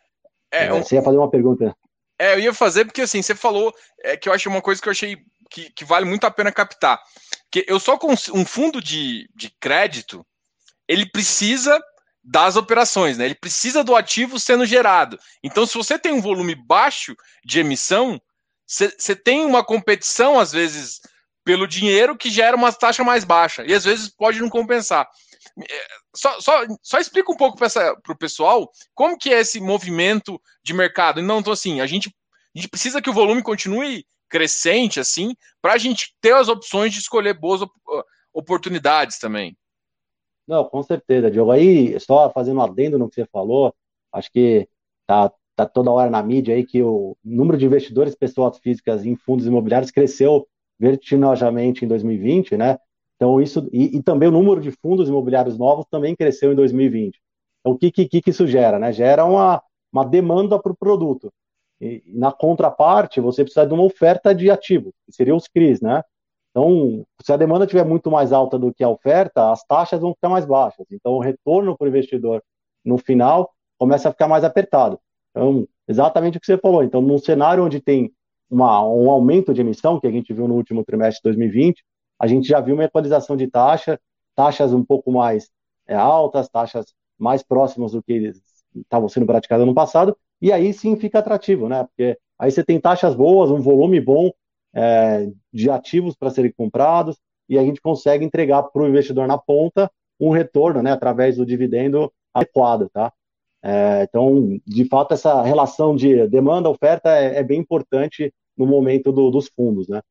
É, 0.52 0.66
é 0.66 0.74
um... 0.74 0.84
Você 0.84 0.96
ia 0.96 1.02
fazer 1.02 1.18
uma 1.18 1.30
pergunta? 1.30 1.76
É, 2.20 2.34
eu 2.34 2.40
ia 2.40 2.54
fazer 2.54 2.86
porque, 2.86 3.02
assim, 3.02 3.22
você 3.22 3.36
falou 3.36 3.74
é, 4.02 4.18
que 4.18 4.28
eu 4.28 4.34
achei 4.34 4.50
uma 4.52 4.62
coisa 4.62 4.82
que 4.82 4.88
eu 4.88 4.92
achei 4.92 5.18
que, 5.50 5.70
que 5.72 5.86
vale 5.86 6.06
muito 6.06 6.26
a 6.26 6.32
pena 6.32 6.52
captar. 6.52 7.02
Que 7.52 7.66
eu 7.68 7.80
só 7.80 7.98
com 7.98 8.12
um 8.12 8.46
fundo 8.46 8.82
de, 8.82 9.30
de 9.36 9.50
crédito, 9.60 10.26
ele 10.88 11.06
precisa 11.06 11.80
das 12.24 12.56
operações, 12.56 13.18
né? 13.18 13.26
Ele 13.26 13.36
precisa 13.36 13.84
do 13.84 13.96
ativo 13.96 14.40
sendo 14.40 14.66
gerado. 14.66 15.20
Então, 15.44 15.66
se 15.66 15.78
você 15.78 16.00
tem 16.00 16.12
um 16.12 16.22
volume 16.22 16.56
baixo 16.56 17.16
de 17.46 17.60
emissão, 17.60 18.20
você 18.66 19.16
tem 19.16 19.46
uma 19.46 19.64
competição, 19.64 20.40
às 20.40 20.52
vezes, 20.52 21.00
pelo 21.46 21.68
dinheiro 21.68 22.18
que 22.18 22.32
gera 22.32 22.58
uma 22.58 22.74
taxa 22.74 23.04
mais 23.04 23.24
baixa. 23.24 23.64
E 23.66 23.74
às 23.74 23.86
vezes 23.86 24.10
pode 24.10 24.42
não 24.42 24.50
compensar. 24.50 25.08
É, 25.58 25.86
só, 26.14 26.42
só, 26.42 26.66
só 26.82 27.00
explica 27.00 27.32
um 27.32 27.38
pouco 27.38 27.56
para 27.56 28.02
o 28.10 28.18
pessoal 28.18 28.70
como 28.94 29.18
que 29.18 29.32
é 29.32 29.40
esse 29.40 29.62
movimento 29.62 30.42
de 30.64 30.74
mercado. 30.74 31.22
Não, 31.22 31.40
então 31.40 31.54
assim, 31.54 31.80
a 31.80 31.86
gente, 31.86 32.14
a 32.54 32.60
gente 32.60 32.68
precisa 32.68 33.02
que 33.02 33.10
o 33.10 33.14
volume 33.14 33.44
continue 33.44 34.06
crescente, 34.28 35.00
assim, 35.00 35.36
para 35.62 35.74
a 35.74 35.78
gente 35.78 36.16
ter 36.20 36.34
as 36.34 36.50
opções 36.50 36.92
de 36.92 37.00
escolher 37.00 37.36
boas 37.36 37.62
oportunidades 38.34 39.20
também. 39.20 39.56
Não, 40.48 40.66
com 40.66 40.82
certeza, 40.82 41.30
Diogo. 41.30 41.52
Aí, 41.52 41.98
só 42.00 42.30
fazendo 42.32 42.58
um 42.58 42.64
adendo 42.64 42.98
no 42.98 43.08
que 43.08 43.16
você 43.16 43.26
falou, 43.26 43.74
acho 44.12 44.32
que 44.32 44.68
tá, 45.08 45.32
tá 45.56 45.66
toda 45.66 45.92
hora 45.92 46.10
na 46.10 46.22
mídia 46.24 46.56
aí 46.56 46.66
que 46.66 46.82
o 46.82 47.16
número 47.24 47.58
de 47.58 47.66
investidores 47.66 48.16
pessoas 48.16 48.58
físicas 48.58 49.06
em 49.06 49.16
fundos 49.16 49.46
imobiliários 49.46 49.92
cresceu 49.92 50.48
vertiginosamente 50.80 51.86
em 51.86 51.88
2020, 51.88 52.58
né? 52.58 52.78
Então, 53.16 53.42
isso, 53.42 53.70
e, 53.72 53.98
e, 53.98 54.04
também 54.04 54.28
o 54.28 54.32
número 54.32 54.60
de 54.60 54.72
fundos 54.72 55.08
imobiliários 55.08 55.58
novos 55.58 55.86
também 55.90 56.16
cresceu 56.16 56.52
em 56.52 56.56
2020. 56.56 57.20
Então, 57.62 57.74
o 57.74 57.78
que, 57.78 57.92
que, 57.92 58.22
que 58.22 58.30
isso 58.30 58.46
gera? 58.46 58.78
Né? 58.78 58.92
Gera 58.92 59.24
uma, 59.26 59.62
uma 59.92 60.06
demanda 60.06 60.60
para 60.60 60.72
o 60.72 60.76
produto. 60.76 61.32
E, 61.80 62.04
na 62.08 62.32
contraparte, 62.32 63.22
você 63.22 63.44
precisa 63.44 63.66
de 63.66 63.74
uma 63.74 63.84
oferta 63.84 64.36
de 64.36 64.52
ativos, 64.52 64.94
que 65.06 65.14
seriam 65.14 65.38
os 65.38 65.48
CRIs, 65.48 65.82
né? 65.82 66.04
Então, 66.52 67.06
se 67.22 67.34
a 67.34 67.38
demanda 67.38 67.66
estiver 67.66 67.84
muito 67.84 68.10
mais 68.10 68.32
alta 68.32 68.58
do 68.58 68.74
que 68.74 68.84
a 68.84 68.90
oferta, 68.90 69.52
as 69.52 69.66
taxas 69.66 70.00
vão 70.00 70.14
ficar 70.14 70.30
mais 70.30 70.46
baixas. 70.46 70.86
Então, 70.90 71.14
o 71.14 71.20
retorno 71.20 71.78
para 71.78 71.86
o 71.86 71.90
investidor 71.90 72.42
no 72.84 72.98
final 72.98 73.52
começa 73.78 74.08
a 74.08 74.12
ficar 74.12 74.28
mais 74.28 74.44
apertado. 74.46 74.98
Então, 75.32 75.68
exatamente 75.86 76.38
o 76.38 76.40
que 76.40 76.46
você 76.46 76.58
falou. 76.58 76.82
Então, 76.82 77.02
num 77.02 77.18
cenário 77.18 77.66
onde 77.66 77.82
tem 77.82 78.10
uma, 78.50 78.84
um 78.88 79.10
aumento 79.10 79.54
de 79.54 79.62
emissão 79.62 80.00
que 80.00 80.08
a 80.08 80.12
gente 80.12 80.34
viu 80.34 80.48
no 80.48 80.56
último 80.56 80.84
trimestre 80.84 81.18
de 81.18 81.36
2020, 81.36 81.84
a 82.20 82.28
gente 82.28 82.48
já 82.48 82.60
viu 82.60 82.76
uma 82.76 82.84
equalização 82.86 83.36
de 83.36 83.48
taxa, 83.48 84.00
taxas 84.36 84.74
um 84.74 84.84
pouco 84.84 85.12
mais 85.12 85.50
é, 85.88 85.96
altas, 85.96 86.48
taxas 86.50 86.94
mais 87.18 87.44
próximas 87.44 87.92
do 87.92 88.04
que 88.04 88.32
estavam 88.76 89.08
sendo 89.08 89.26
praticadas 89.26 89.66
no 89.66 89.74
passado, 89.74 90.18
e 90.42 90.52
aí 90.52 90.74
sim 90.74 90.96
fica 90.96 91.20
atrativo, 91.20 91.70
né? 91.70 91.84
Porque 91.86 92.18
aí 92.38 92.52
você 92.52 92.64
tem 92.64 92.80
taxas 92.80 93.16
boas, 93.16 93.50
um 93.50 93.62
volume 93.62 94.00
bom 94.02 94.32
é, 94.74 95.30
de 95.54 95.70
ativos 95.70 96.16
para 96.16 96.30
serem 96.30 96.52
comprados, 96.52 97.18
e 97.48 97.58
a 97.58 97.64
gente 97.64 97.80
consegue 97.80 98.26
entregar 98.26 98.64
para 98.64 98.82
o 98.82 98.88
investidor 98.88 99.28
na 99.28 99.38
ponta 99.38 99.90
um 100.20 100.30
retorno, 100.30 100.82
né, 100.82 100.92
através 100.92 101.38
do 101.38 101.46
dividendo 101.46 102.12
adequado, 102.34 102.90
tá? 102.90 103.14
É, 103.68 104.04
então, 104.04 104.60
de 104.64 104.86
fato, 104.86 105.16
essa 105.16 105.42
relação 105.42 105.96
de 105.96 106.28
demanda-oferta 106.28 107.10
é, 107.10 107.40
é, 107.40 107.44
bem 107.44 107.60
importante 107.60 108.32
no 108.56 108.68
momento 108.68 109.12
do, 109.12 109.32
dos 109.32 109.48
fundos, 109.48 109.88
né? 109.88 110.02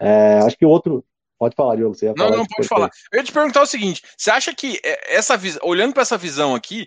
É, 0.00 0.38
acho 0.38 0.56
que 0.56 0.64
o 0.64 0.68
outro. 0.68 1.04
Pode 1.36 1.56
falar, 1.56 1.74
Diogo. 1.74 1.96
Você 1.96 2.14
não, 2.16 2.30
não, 2.30 2.46
pode 2.46 2.68
falar. 2.68 2.88
Eu 3.10 3.18
ia 3.18 3.24
te 3.24 3.32
perguntar 3.32 3.62
o 3.62 3.66
seguinte: 3.66 4.02
você 4.16 4.30
acha 4.30 4.54
que 4.54 4.78
é, 4.84 5.16
essa 5.16 5.36
olhando 5.62 5.92
para 5.92 6.02
essa 6.02 6.16
visão 6.16 6.54
aqui, 6.54 6.86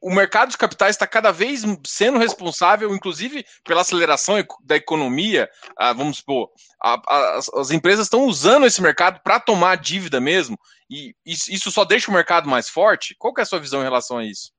o 0.00 0.12
mercado 0.12 0.50
de 0.50 0.58
capitais 0.58 0.96
está 0.96 1.06
cada 1.06 1.30
vez 1.30 1.62
sendo 1.86 2.18
responsável, 2.18 2.92
inclusive 2.92 3.44
pela 3.62 3.82
aceleração 3.82 4.44
da 4.64 4.74
economia. 4.74 5.48
Ah, 5.78 5.92
vamos 5.92 6.16
supor, 6.16 6.50
a, 6.82 7.00
a, 7.06 7.40
as 7.60 7.70
empresas 7.70 8.06
estão 8.06 8.26
usando 8.26 8.66
esse 8.66 8.82
mercado 8.82 9.20
para 9.22 9.38
tomar 9.38 9.76
dívida 9.76 10.20
mesmo, 10.20 10.58
e 10.90 11.14
isso 11.24 11.70
só 11.70 11.84
deixa 11.84 12.10
o 12.10 12.14
mercado 12.14 12.48
mais 12.48 12.68
forte? 12.68 13.14
Qual 13.16 13.32
é 13.38 13.42
a 13.42 13.46
sua 13.46 13.60
visão 13.60 13.80
em 13.80 13.84
relação 13.84 14.18
a 14.18 14.24
isso? 14.24 14.50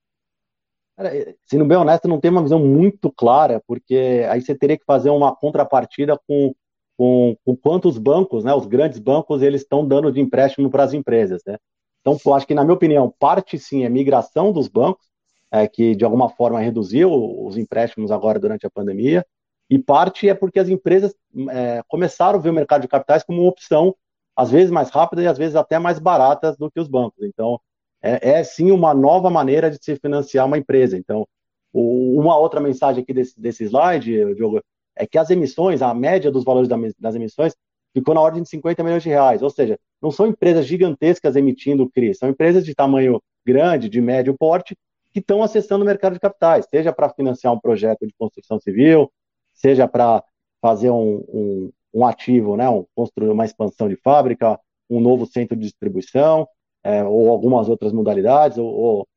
Sendo 1.46 1.66
bem 1.66 1.78
honesto, 1.78 2.08
não 2.08 2.20
tem 2.20 2.30
uma 2.30 2.44
visão 2.44 2.60
muito 2.60 3.12
clara, 3.12 3.62
porque 3.68 4.26
aí 4.30 4.42
você 4.42 4.54
teria 4.56 4.78
que 4.78 4.86
fazer 4.86 5.10
uma 5.10 5.36
contrapartida 5.36 6.20
com, 6.28 6.54
com, 6.98 7.36
com 7.44 7.56
quantos 7.56 7.98
bancos, 7.98 8.44
né, 8.44 8.54
os 8.54 8.68
grandes 8.68 9.00
bancos, 9.00 9.42
eles 9.42 9.62
estão 9.62 9.88
dando 9.88 10.12
de 10.12 10.22
empréstimo 10.22 10.70
para 10.70 10.84
as 10.84 10.94
empresas, 10.94 11.42
né? 11.46 11.58
Então, 12.02 12.18
eu 12.24 12.34
acho 12.34 12.46
que, 12.46 12.54
na 12.54 12.64
minha 12.64 12.74
opinião, 12.74 13.14
parte 13.18 13.58
sim 13.58 13.86
é 13.86 13.90
migração 13.90 14.52
dos 14.52 14.68
bancos, 14.68 15.06
é, 15.50 15.68
que 15.68 15.96
de 15.96 16.04
alguma 16.04 16.30
forma 16.30 16.60
reduziu 16.60 17.10
os 17.46 17.58
empréstimos 17.58 18.12
agora 18.12 18.40
durante 18.40 18.66
a 18.68 18.70
pandemia, 18.70 19.26
e 19.70 19.80
parte 19.80 20.28
é 20.28 20.34
porque 20.34 20.60
as 20.60 20.68
empresas 20.68 21.16
é, 21.50 21.82
começaram 21.88 22.38
a 22.38 22.42
ver 22.42 22.50
o 22.50 22.54
mercado 22.54 22.82
de 22.82 22.88
capitais 22.88 23.24
como 23.24 23.42
uma 23.42 23.50
opção, 23.50 23.96
às 24.36 24.52
vezes 24.52 24.70
mais 24.70 24.90
rápida 24.90 25.24
e 25.24 25.28
às 25.28 25.38
vezes 25.38 25.56
até 25.56 25.80
mais 25.80 25.98
baratas 25.98 26.58
do 26.58 26.70
que 26.70 26.80
os 26.80 26.88
bancos. 26.88 27.24
Então, 27.24 27.60
é, 28.04 28.32
é 28.32 28.44
sim 28.44 28.70
uma 28.70 28.94
nova 28.94 29.30
maneira 29.30 29.72
de 29.72 29.78
se 29.82 29.96
financiar 29.96 30.46
uma 30.46 30.58
empresa. 30.58 30.98
Então, 30.98 31.26
o, 31.72 32.20
uma 32.20 32.38
outra 32.38 32.60
mensagem 32.60 33.02
aqui 33.02 33.14
desse, 33.14 33.40
desse 33.40 33.64
slide, 33.64 34.36
Diogo, 34.36 34.62
é 34.96 35.08
que 35.08 35.18
as 35.18 35.30
emissões, 35.30 35.82
a 35.82 35.94
média 35.94 36.30
dos 36.30 36.44
valores 36.44 36.70
das 37.00 37.16
emissões, 37.16 37.56
ficou 37.94 38.14
na 38.14 38.22
ordem 38.22 38.44
de 38.44 38.50
50 38.50 38.84
milhões 38.84 39.04
de 39.04 39.10
reais. 39.10 39.42
Ou 39.42 39.50
seja, 39.50 39.80
não 40.02 40.12
são 40.12 40.28
empresas 40.28 40.66
gigantescas 40.66 41.36
emitindo 41.36 41.90
CRI, 41.90 42.14
são 42.14 42.30
empresas 42.30 42.66
de 42.66 42.76
tamanho 42.76 43.22
grande, 43.46 43.90
de 43.90 44.02
médio 44.02 44.36
porte, 44.38 44.76
que 45.14 45.20
estão 45.20 45.44
acessando 45.44 45.84
o 45.84 45.88
mercado 45.88 46.14
de 46.14 46.20
capitais, 46.20 46.66
seja 46.70 46.92
para 46.92 47.10
financiar 47.10 47.54
um 47.54 47.60
projeto 47.60 48.06
de 48.06 48.14
construção 48.18 48.60
civil, 48.60 49.12
seja 49.54 49.88
para 49.88 50.24
fazer 50.60 50.90
um, 50.90 51.24
um, 51.30 51.72
um, 51.94 52.06
ativo, 52.06 52.58
né, 52.58 52.68
um, 52.68 52.86
construir 52.96 53.30
uma 53.30 53.46
expansão 53.46 53.88
de 53.88 53.96
fábrica, 53.98 54.60
um 54.90 55.00
novo 55.00 55.26
centro 55.28 55.56
de 55.56 55.64
distribuição, 55.64 56.48
é, 56.84 57.04
ou 57.04 57.30
algumas 57.30 57.70
outras 57.70 57.94
modalidades. 57.94 58.58
Ou, 58.58 58.68
ou... 58.68 59.08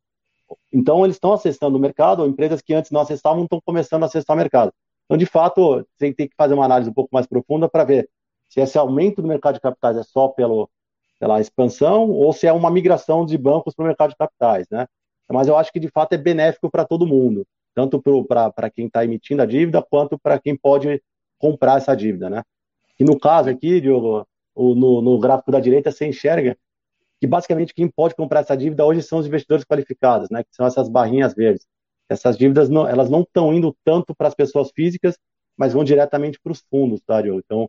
Então, 0.73 1.05
eles 1.05 1.17
estão 1.17 1.33
acessando 1.33 1.77
o 1.77 1.81
mercado, 1.81 2.27
empresas 2.27 2.63
que 2.63 2.75
antes 2.75 2.91
não 2.91 3.01
acessavam 3.01 3.43
estão 3.43 3.61
começando 3.65 4.05
a 4.05 4.07
acessar 4.07 4.35
o 4.35 4.39
mercado. 4.39 4.73
Então, 5.05 5.17
de 5.17 5.27
fato, 5.27 5.87
você 5.97 6.13
tem 6.13 6.29
que 6.29 6.35
fazer 6.37 6.55
uma 6.55 6.65
análise 6.65 6.91
um 6.91 6.95
pouco 6.95 7.11
mais 7.13 7.27
profunda 7.27 7.69
para 7.69 7.85
ver 7.85 8.09
se 8.49 8.61
esse 8.61 8.79
aumento 8.79 9.23
do 9.23 9.29
mercado 9.29 9.55
de 9.55 9.61
capitais 9.61 9.97
é 9.97 10.03
só 10.03 10.29
pelo, 10.29 10.69
pela 11.19 11.41
expansão 11.41 12.11
ou 12.11 12.33
se 12.33 12.47
é 12.47 12.53
uma 12.53 12.71
migração 12.71 13.25
de 13.25 13.37
bancos 13.37 13.75
para 13.75 13.85
o 13.85 13.87
mercado 13.87 14.11
de 14.11 14.17
capitais, 14.17 14.67
né? 14.71 14.87
Mas 15.29 15.49
eu 15.49 15.57
acho 15.57 15.73
que 15.73 15.81
de 15.81 15.89
fato 15.89 16.13
é 16.13 16.17
benéfico 16.17 16.71
para 16.71 16.85
todo 16.85 17.07
mundo, 17.07 17.45
tanto 17.75 18.01
para 18.29 18.71
quem 18.71 18.87
está 18.87 19.05
emitindo 19.05 19.43
a 19.43 19.47
dívida 19.47 19.83
quanto 19.83 20.19
para 20.19 20.39
quem 20.39 20.57
pode 20.57 21.03
comprar 21.39 21.79
essa 21.79 21.97
dívida, 21.97 22.31
né? 22.31 22.43
E 22.99 23.05
no 23.05 23.19
caso 23.19 23.51
aqui, 23.51 23.81
Diogo, 23.81 24.27
no, 24.57 25.03
no 25.03 25.19
gráfico 25.19 25.51
da 25.51 25.61
direita, 25.61 25.91
você 25.91 26.07
enxerga 26.07 26.57
que 27.21 27.27
basicamente 27.27 27.75
quem 27.75 27.89
pode 27.89 28.15
comprar 28.15 28.41
essa 28.41 28.57
dívida 28.57 28.85
hoje 28.85 29.03
são 29.03 29.19
os 29.19 29.27
investidores 29.27 29.65
qualificados, 29.65 30.29
né? 30.31 30.45
Que 30.45 30.55
são 30.55 30.67
essas 30.67 30.89
barrinhas 30.89 31.35
verdes. 31.35 31.67
Essas 32.09 32.37
dívidas 32.37 32.69
não, 32.69 32.87
elas 32.87 33.11
não 33.11 33.23
estão 33.23 33.53
indo 33.53 33.75
tanto 33.85 34.15
para 34.15 34.29
as 34.29 34.35
pessoas 34.35 34.71
físicas, 34.75 35.19
mas 35.57 35.73
vão 35.73 35.83
diretamente 35.83 36.39
para 36.41 36.53
os 36.53 36.61
fundos, 36.71 37.01
tá, 37.05 37.21
Diogo? 37.23 37.41
Então, 37.45 37.69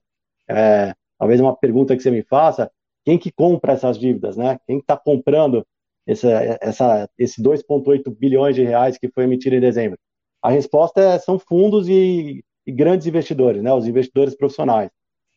é, 0.49 0.93
talvez 1.17 1.39
uma 1.39 1.55
pergunta 1.55 1.95
que 1.95 2.03
você 2.03 2.11
me 2.11 2.23
faça, 2.23 2.69
quem 3.05 3.17
que 3.17 3.31
compra 3.31 3.73
essas 3.73 3.97
dívidas, 3.97 4.35
né? 4.35 4.59
Quem 4.67 4.79
está 4.79 4.97
comprando 4.97 5.65
essa, 6.05 7.09
esse 7.17 7.41
2,8 7.41 8.13
bilhões 8.15 8.55
de 8.55 8.63
reais 8.63 8.97
que 8.97 9.09
foi 9.09 9.23
emitido 9.23 9.55
em 9.55 9.61
dezembro? 9.61 9.97
A 10.41 10.49
resposta 10.49 11.01
é, 11.01 11.17
são 11.17 11.39
fundos 11.39 11.87
e, 11.89 12.43
e, 12.65 12.71
grandes 12.71 13.07
investidores, 13.07 13.63
né? 13.63 13.73
Os 13.73 13.87
investidores 13.87 14.35
profissionais. 14.35 14.91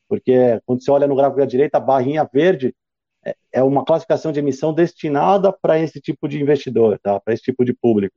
Porque 0.09 0.61
quando 0.67 0.83
você 0.83 0.91
olha 0.91 1.07
no 1.07 1.15
gráfico 1.17 1.39
da 1.39 1.47
direita, 1.47 1.79
a 1.79 1.81
barrinha 1.81 2.29
verde 2.31 2.75
é, 3.25 3.37
é 3.53 3.63
uma 3.63 3.85
classificação 3.85 4.33
de 4.33 4.39
emissão 4.39 4.73
destinada 4.73 5.53
para 5.53 5.79
esse 5.79 6.01
tipo 6.01 6.29
de 6.29 6.41
investidor, 6.41 6.99
tá? 7.03 7.21
Para 7.21 7.35
esse 7.35 7.43
tipo 7.43 7.65
de 7.65 7.73
público. 7.73 8.15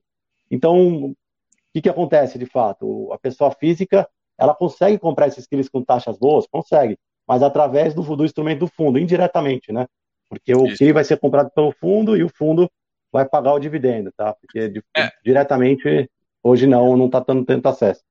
Então, 0.49 1.05
o 1.05 1.15
que, 1.73 1.81
que 1.81 1.89
acontece 1.89 2.37
de 2.37 2.45
fato? 2.45 3.11
A 3.11 3.17
pessoa 3.17 3.51
física 3.51 4.07
ela 4.37 4.55
consegue 4.55 4.97
comprar 4.97 5.27
esses 5.27 5.47
CRIs 5.47 5.69
com 5.69 5.83
taxas 5.83 6.17
boas? 6.17 6.45
Consegue, 6.47 6.97
mas 7.27 7.41
através 7.41 7.93
do, 7.93 8.01
do 8.15 8.25
instrumento 8.25 8.59
do 8.59 8.67
fundo, 8.67 8.99
indiretamente, 8.99 9.71
né? 9.71 9.87
Porque 10.29 10.53
o 10.53 10.65
CRI 10.75 10.91
vai 10.91 11.03
ser 11.03 11.17
comprado 11.19 11.51
pelo 11.51 11.71
fundo 11.71 12.17
e 12.17 12.23
o 12.23 12.29
fundo 12.29 12.69
vai 13.11 13.25
pagar 13.27 13.53
o 13.53 13.59
dividendo, 13.59 14.11
tá? 14.15 14.33
Porque 14.33 14.69
de, 14.69 14.83
é. 14.97 15.11
diretamente, 15.23 16.09
hoje 16.41 16.65
não, 16.65 16.97
não 16.97 17.05
está 17.05 17.21
tendo 17.21 17.45
tanto 17.45 17.67
acesso. 17.67 18.01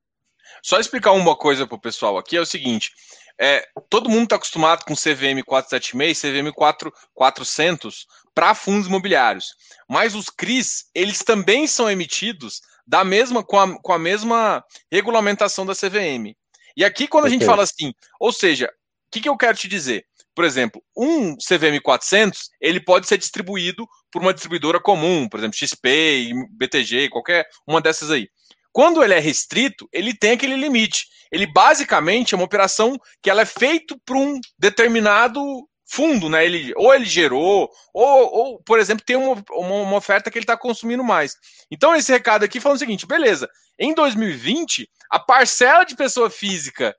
Só 0.63 0.79
explicar 0.79 1.13
uma 1.13 1.37
coisa 1.37 1.67
para 1.67 1.77
o 1.77 1.81
pessoal 1.81 2.17
aqui, 2.17 2.37
é 2.37 2.41
o 2.41 2.47
seguinte, 2.47 2.93
é, 3.41 3.67
todo 3.89 4.09
mundo 4.09 4.25
está 4.25 4.37
acostumado 4.37 4.85
com 4.85 4.95
CVM 4.95 5.43
476, 5.45 6.21
CVM 6.21 6.53
4, 6.55 6.93
400 7.15 8.07
para 8.35 8.55
fundos 8.55 8.87
imobiliários, 8.87 9.55
mas 9.89 10.15
os 10.15 10.31
CRIs, 10.31 10.87
eles 10.95 11.19
também 11.19 11.67
são 11.67 11.91
emitidos 11.91 12.61
da 12.87 13.05
mesma 13.05 13.45
com 13.45 13.59
a, 13.59 13.79
com 13.81 13.93
a 13.93 13.99
mesma 13.99 14.65
regulamentação 14.91 15.67
da 15.67 15.75
CVM. 15.75 16.35
E 16.77 16.85
aqui, 16.85 17.07
quando 17.07 17.27
a 17.27 17.29
gente 17.29 17.45
fala 17.45 17.63
assim, 17.63 17.93
ou 18.19 18.33
seja, 18.33 18.67
o 18.67 18.71
que, 19.11 19.21
que 19.21 19.29
eu 19.29 19.37
quero 19.37 19.57
te 19.57 19.69
dizer? 19.69 20.07
Por 20.35 20.45
exemplo, 20.45 20.83
um 20.97 21.37
CVM 21.37 21.79
400 21.83 22.49
ele 22.61 22.81
pode 22.81 23.07
ser 23.07 23.19
distribuído 23.19 23.87
por 24.11 24.23
uma 24.23 24.33
distribuidora 24.33 24.81
comum, 24.81 25.29
por 25.29 25.39
exemplo, 25.39 25.57
XP, 25.57 26.33
BTG, 26.51 27.11
qualquer 27.11 27.47
uma 27.67 27.81
dessas 27.81 28.11
aí. 28.11 28.29
Quando 28.73 29.03
ele 29.03 29.15
é 29.15 29.19
restrito, 29.19 29.89
ele 29.93 30.15
tem 30.15 30.33
aquele 30.33 30.57
limite. 30.57 31.07
Ele 31.31 31.47
basicamente 31.47 32.35
é 32.35 32.37
uma 32.37 32.45
operação 32.45 32.99
que 33.23 33.31
ela 33.31 33.43
é 33.43 33.47
feita 33.47 33.97
para 34.05 34.17
um 34.17 34.41
determinado 34.59 35.41
fundo, 35.87 36.29
né? 36.29 36.45
Ele, 36.45 36.73
ou 36.77 36.95
ele 36.95 37.05
gerou, 37.05 37.71
ou, 37.93 38.35
ou 38.35 38.63
por 38.63 38.79
exemplo, 38.79 39.05
tem 39.05 39.17
uma, 39.17 39.43
uma, 39.51 39.75
uma 39.83 39.97
oferta 39.97 40.31
que 40.31 40.39
ele 40.39 40.45
está 40.45 40.57
consumindo 40.57 41.05
mais. 41.05 41.37
Então, 41.71 41.95
esse 41.95 42.11
recado 42.11 42.45
aqui 42.45 42.61
falando 42.61 42.77
o 42.77 42.79
seguinte: 42.79 43.07
beleza, 43.07 43.49
em 43.79 43.95
2020, 43.95 44.89
a 45.11 45.19
parcela 45.19 45.85
de 45.85 45.95
pessoa 45.95 46.31
física 46.31 46.97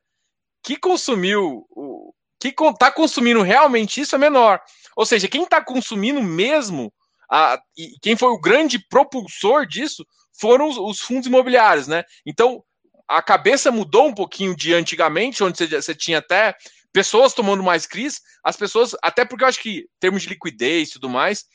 que 0.64 0.78
consumiu, 0.78 1.66
que 2.40 2.50
está 2.50 2.92
consumindo 2.92 3.42
realmente 3.42 4.00
isso 4.00 4.16
é 4.16 4.18
menor. 4.18 4.62
Ou 4.96 5.06
seja, 5.06 5.28
quem 5.28 5.44
está 5.44 5.64
consumindo 5.64 6.22
mesmo, 6.22 6.94
a, 7.30 7.62
e 7.78 7.96
quem 8.02 8.16
foi 8.16 8.30
o 8.30 8.40
grande 8.40 8.80
propulsor 8.80 9.66
disso 9.66 10.06
foram 10.40 10.68
os, 10.68 10.78
os 10.78 11.00
fundos 11.00 11.28
imobiliários, 11.28 11.88
né? 11.88 12.04
Então, 12.26 12.64
a 13.08 13.22
cabeça 13.22 13.72
mudou 13.72 14.08
um 14.08 14.14
pouquinho 14.14 14.56
de 14.56 14.74
antigamente, 14.74 15.44
onde 15.44 15.58
você, 15.58 15.68
você 15.68 15.96
tinha 15.96 16.20
até 16.20 16.56
pessoas 16.92 17.34
tomando 17.34 17.64
mais 17.64 17.86
CRIs, 17.86 18.22
as 18.44 18.56
pessoas, 18.56 18.96
até 19.02 19.26
porque 19.26 19.44
eu 19.44 19.48
acho 19.48 19.62
que, 19.62 19.80
em 19.80 19.88
termos 20.00 20.22
de 20.22 20.30
liquidez 20.30 20.90
e 20.90 20.94
tudo 20.94 21.10
mais, 21.10 21.46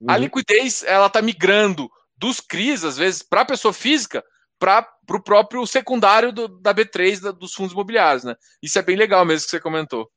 uhum. 0.00 0.10
a 0.10 0.16
liquidez 0.16 0.82
ela 0.84 1.10
tá 1.10 1.20
migrando 1.20 1.90
dos 2.16 2.40
CRIs, 2.40 2.84
às 2.84 2.96
vezes, 2.96 3.22
para 3.22 3.42
a 3.42 3.46
pessoa 3.46 3.72
física, 3.72 4.24
para 4.58 4.86
o 5.10 5.22
próprio 5.22 5.66
secundário 5.66 6.32
do, 6.32 6.48
da 6.48 6.74
B3 6.74 7.20
da, 7.20 7.30
dos 7.30 7.54
fundos 7.54 7.72
imobiliários, 7.72 8.24
né? 8.24 8.34
Isso 8.62 8.78
é 8.78 8.82
bem 8.82 8.96
legal 8.96 9.24
mesmo 9.24 9.44
que 9.44 9.50
você 9.50 9.60
comentou. 9.60 10.10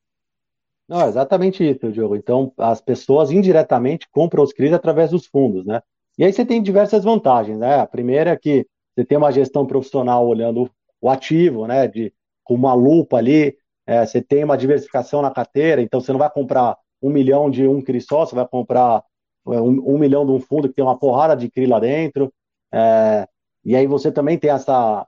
Não, 0.91 1.07
exatamente 1.07 1.63
isso, 1.63 1.89
Diogo. 1.89 2.17
Então, 2.17 2.51
as 2.57 2.81
pessoas 2.81 3.31
indiretamente 3.31 4.05
compram 4.11 4.43
os 4.43 4.51
CRIs 4.51 4.73
através 4.73 5.11
dos 5.11 5.25
fundos, 5.25 5.65
né? 5.65 5.81
E 6.17 6.25
aí 6.25 6.33
você 6.33 6.45
tem 6.45 6.61
diversas 6.61 7.05
vantagens, 7.05 7.57
né? 7.57 7.79
A 7.79 7.87
primeira 7.87 8.31
é 8.31 8.35
que 8.35 8.67
você 8.93 9.05
tem 9.05 9.17
uma 9.17 9.31
gestão 9.31 9.65
profissional 9.65 10.27
olhando 10.27 10.69
o 10.99 11.09
ativo, 11.09 11.65
né? 11.65 11.87
De, 11.87 12.13
com 12.43 12.55
uma 12.55 12.73
lupa 12.73 13.15
ali, 13.15 13.55
é, 13.87 14.05
você 14.05 14.21
tem 14.21 14.43
uma 14.43 14.57
diversificação 14.57 15.21
na 15.21 15.31
carteira, 15.31 15.81
então 15.81 16.01
você 16.01 16.11
não 16.11 16.19
vai 16.19 16.29
comprar 16.29 16.77
um 17.01 17.09
milhão 17.09 17.49
de 17.49 17.65
um 17.65 17.81
CRI 17.81 18.01
só, 18.01 18.25
você 18.25 18.35
vai 18.35 18.45
comprar 18.45 19.01
é, 19.47 19.61
um, 19.61 19.95
um 19.95 19.97
milhão 19.97 20.25
de 20.25 20.33
um 20.33 20.41
fundo 20.41 20.67
que 20.67 20.75
tem 20.75 20.83
uma 20.83 20.99
porrada 20.99 21.37
de 21.37 21.49
CRI 21.49 21.67
lá 21.67 21.79
dentro. 21.79 22.33
É, 22.69 23.25
e 23.63 23.77
aí 23.77 23.87
você 23.87 24.11
também 24.11 24.37
tem 24.37 24.49
essa, 24.49 25.07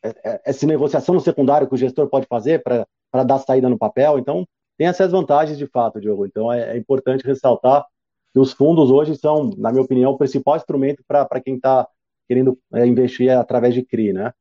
é, 0.00 0.14
é, 0.24 0.40
essa 0.44 0.64
negociação 0.64 1.12
no 1.12 1.20
secundário 1.20 1.66
que 1.66 1.74
o 1.74 1.76
gestor 1.76 2.08
pode 2.08 2.28
fazer 2.28 2.62
para 2.62 3.24
dar 3.24 3.40
saída 3.40 3.68
no 3.68 3.76
papel. 3.76 4.16
Então, 4.16 4.46
tem 4.80 4.86
essas 4.86 5.12
vantagens 5.12 5.58
de 5.58 5.66
fato, 5.66 6.00
Diogo. 6.00 6.24
Então, 6.24 6.50
é, 6.50 6.74
é 6.74 6.78
importante 6.78 7.22
ressaltar 7.22 7.84
que 8.32 8.40
os 8.40 8.50
fundos 8.50 8.90
hoje 8.90 9.14
são, 9.14 9.50
na 9.58 9.70
minha 9.70 9.84
opinião, 9.84 10.12
o 10.12 10.16
principal 10.16 10.56
instrumento 10.56 11.04
para 11.06 11.38
quem 11.38 11.56
está 11.56 11.86
querendo 12.26 12.58
investir 12.86 13.30
através 13.30 13.74
de 13.74 13.82
CRI, 13.82 14.14
né? 14.14 14.32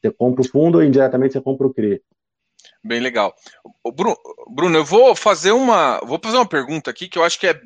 Você 0.00 0.10
compra 0.10 0.42
o 0.42 0.48
fundo 0.48 0.82
e 0.82 0.88
indiretamente 0.88 1.34
você 1.34 1.40
compra 1.40 1.68
o 1.68 1.72
CRI. 1.72 2.02
Bem 2.82 2.98
legal. 2.98 3.32
Bruno, 3.94 4.16
Bruno, 4.48 4.78
eu 4.78 4.84
vou 4.84 5.14
fazer 5.14 5.52
uma, 5.52 6.00
vou 6.00 6.18
fazer 6.20 6.38
uma 6.38 6.48
pergunta 6.48 6.90
aqui 6.90 7.06
que 7.06 7.16
eu 7.16 7.22
acho 7.22 7.38
que 7.38 7.46
é 7.46 7.60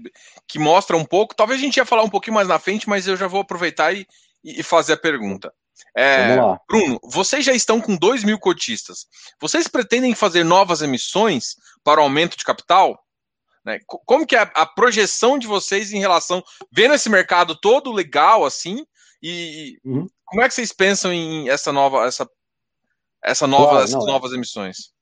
que 0.47 0.59
mostra 0.59 0.99
um 0.99 1.07
pouco. 1.07 1.35
Talvez 1.35 1.59
a 1.59 1.65
gente 1.65 1.79
ia 1.79 1.87
falar 1.87 2.03
um 2.03 2.11
pouquinho 2.11 2.35
mais 2.35 2.47
na 2.47 2.59
frente, 2.59 2.91
mas 2.91 3.09
eu 3.09 3.17
já 3.17 3.27
vou 3.27 3.41
aproveitar 3.41 3.95
e, 3.95 4.07
e 4.45 4.63
fazer 4.63 4.93
a 4.93 4.99
pergunta. 4.99 5.51
É, 5.97 6.37
Bruno, 6.69 7.01
vocês 7.05 7.45
já 7.45 7.53
estão 7.53 7.81
com 7.81 7.97
2 7.97 8.25
mil 8.25 8.39
cotistas. 8.39 9.07
Vocês 9.41 9.67
pretendem 9.69 10.15
fazer 10.15 10.45
novas 10.45 10.83
emissões 10.83 11.57
para 11.83 12.01
o 12.01 12.05
aumento 12.05 12.37
de 12.37 12.45
capital? 12.45 12.99
Né? 13.65 13.81
Como 13.87 14.27
que 14.27 14.37
é 14.37 14.41
a, 14.41 14.51
a, 14.55 14.67
projeção 14.67 15.39
de 15.39 15.47
vocês 15.47 15.93
em 15.93 15.99
relação, 15.99 16.43
vendo 16.73 16.95
esse 16.95 17.11
mercado 17.11 17.55
todo 17.55 17.93
legal 17.93 18.45
assim, 18.45 18.85
e 19.23 19.79
uhum. 19.85 20.07
como 20.25 20.43
é 20.43 20.49
que 20.49 20.55
vocês 20.55 20.73
pensam 20.73 21.13
em 21.13 21.49
essa 21.49 21.73
nova, 21.73 22.07
essa, 22.07 22.29
essa 23.23 23.47
nova, 23.47 23.71
claro, 23.71 23.85
essas 23.85 23.95
não, 23.95 24.09
é. 24.09 24.13
novas 24.13 24.33
emissões? 24.33 24.93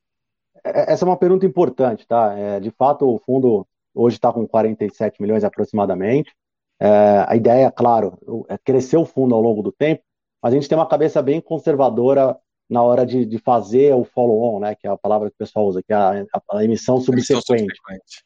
É, 0.65 0.93
essa 0.93 1.05
é 1.05 1.09
uma 1.09 1.19
pergunta 1.19 1.47
importante, 1.47 2.07
tá? 2.07 2.33
É, 2.37 2.61
de 2.61 2.71
fato, 2.71 3.07
o 3.07 3.19
fundo 3.19 3.67
hoje 3.95 4.17
está 4.17 4.33
com 4.33 4.47
47 4.47 5.21
milhões 5.21 5.45
aproximadamente. 5.45 6.35
É, 6.81 7.25
a 7.27 7.37
ideia, 7.37 7.71
claro, 7.71 8.19
é 8.49 8.59
crescer 8.59 8.97
o 8.97 9.07
fundo 9.07 9.35
ao 9.35 9.41
longo 9.41 9.63
do 9.63 9.73
tempo, 9.73 10.03
a 10.47 10.51
gente 10.51 10.69
tem 10.69 10.79
uma 10.79 10.87
cabeça 10.87 11.21
bem 11.21 11.41
conservadora 11.41 12.39
na 12.71 12.81
hora 12.81 13.05
de, 13.05 13.27
de 13.27 13.37
fazer 13.39 13.93
o 13.95 14.05
follow-on, 14.05 14.61
né, 14.61 14.77
que 14.77 14.87
é 14.87 14.91
a 14.91 14.97
palavra 14.97 15.29
que 15.29 15.35
o 15.35 15.39
pessoal 15.39 15.67
usa, 15.67 15.83
que 15.83 15.93
é 15.93 15.97
a, 15.97 16.25
a, 16.33 16.59
a 16.59 16.65
emissão 16.65 17.01
subsequente. 17.01 17.47
subsequente. 17.47 18.25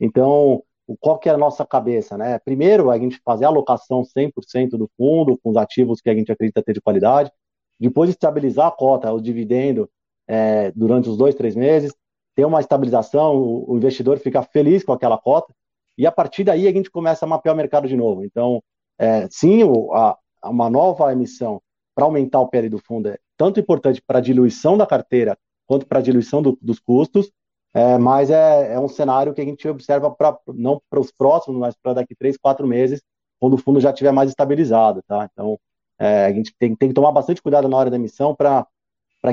Então, 0.00 0.64
qual 0.98 1.16
que 1.16 1.28
é 1.28 1.32
a 1.32 1.38
nossa 1.38 1.64
cabeça, 1.64 2.18
né? 2.18 2.40
Primeiro, 2.40 2.90
a 2.90 2.98
gente 2.98 3.20
fazer 3.24 3.44
a 3.44 3.48
alocação 3.48 4.02
100% 4.02 4.70
do 4.70 4.90
fundo 4.96 5.38
com 5.38 5.50
os 5.50 5.56
ativos 5.56 6.00
que 6.00 6.10
a 6.10 6.14
gente 6.14 6.32
acredita 6.32 6.60
ter 6.60 6.72
de 6.72 6.80
qualidade, 6.80 7.30
depois 7.78 8.10
estabilizar 8.10 8.66
a 8.66 8.72
cota, 8.72 9.12
o 9.12 9.20
dividendo 9.20 9.88
é, 10.26 10.72
durante 10.72 11.08
os 11.08 11.16
dois, 11.16 11.36
três 11.36 11.54
meses, 11.54 11.94
ter 12.34 12.44
uma 12.44 12.58
estabilização, 12.58 13.36
o, 13.36 13.72
o 13.72 13.76
investidor 13.76 14.18
fica 14.18 14.42
feliz 14.42 14.82
com 14.82 14.92
aquela 14.92 15.18
cota, 15.18 15.54
e 15.96 16.04
a 16.04 16.10
partir 16.10 16.42
daí 16.42 16.66
a 16.66 16.72
gente 16.72 16.90
começa 16.90 17.24
a 17.24 17.28
mapear 17.28 17.54
o 17.54 17.56
mercado 17.56 17.86
de 17.86 17.96
novo. 17.96 18.24
Então, 18.24 18.60
é, 18.98 19.28
sim, 19.30 19.62
o, 19.62 19.92
a, 19.94 20.18
uma 20.44 20.70
nova 20.70 21.12
emissão 21.12 21.60
para 21.94 22.04
aumentar 22.04 22.40
o 22.40 22.48
PL 22.48 22.68
do 22.68 22.78
fundo 22.78 23.08
é 23.08 23.18
tanto 23.36 23.60
importante 23.60 24.02
para 24.06 24.18
a 24.18 24.22
diluição 24.22 24.76
da 24.76 24.86
carteira 24.86 25.36
quanto 25.66 25.86
para 25.86 25.98
a 25.98 26.02
diluição 26.02 26.42
do, 26.42 26.58
dos 26.60 26.78
custos, 26.78 27.30
é, 27.72 27.96
mas 27.96 28.30
é, 28.30 28.74
é, 28.74 28.80
um 28.80 28.88
cenário 28.88 29.32
que 29.32 29.40
a 29.40 29.44
gente 29.44 29.66
observa 29.68 30.10
pra, 30.10 30.36
não 30.48 30.82
para 30.90 30.98
os 30.98 31.12
próximos, 31.12 31.58
mas 31.58 31.76
para 31.80 31.94
daqui 31.94 32.14
três, 32.14 32.36
quatro 32.36 32.66
meses, 32.66 33.00
quando 33.38 33.54
o 33.54 33.58
fundo 33.58 33.80
já 33.80 33.90
estiver 33.90 34.12
mais 34.12 34.30
estabilizado, 34.30 35.02
tá? 35.06 35.28
Então, 35.32 35.58
é, 35.98 36.26
a 36.26 36.32
gente 36.32 36.52
tem, 36.58 36.74
tem, 36.74 36.88
que 36.88 36.94
tomar 36.94 37.12
bastante 37.12 37.40
cuidado 37.40 37.68
na 37.68 37.76
hora 37.76 37.90
da 37.90 37.96
emissão 37.96 38.34
para 38.34 38.66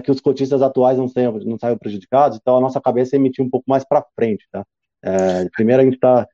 que 0.04 0.12
os 0.12 0.22
cotistas 0.22 0.62
atuais 0.62 0.98
não 0.98 1.08
saiam, 1.08 1.34
não 1.40 1.58
saiam 1.58 1.78
prejudicados. 1.78 2.38
Então, 2.40 2.56
a 2.56 2.62
nossa 2.62 2.80
cabeça 2.80 3.16
é 3.16 3.18
emitir 3.18 3.44
um 3.44 3.50
pouco 3.50 3.66
mais 3.68 3.84
para 3.84 4.06
frente, 4.16 4.48
tá? 4.52 4.64
É, 5.04 5.50
primeiro, 5.50 5.82
a 5.82 5.86
gente 5.86 5.96
está 5.96 6.28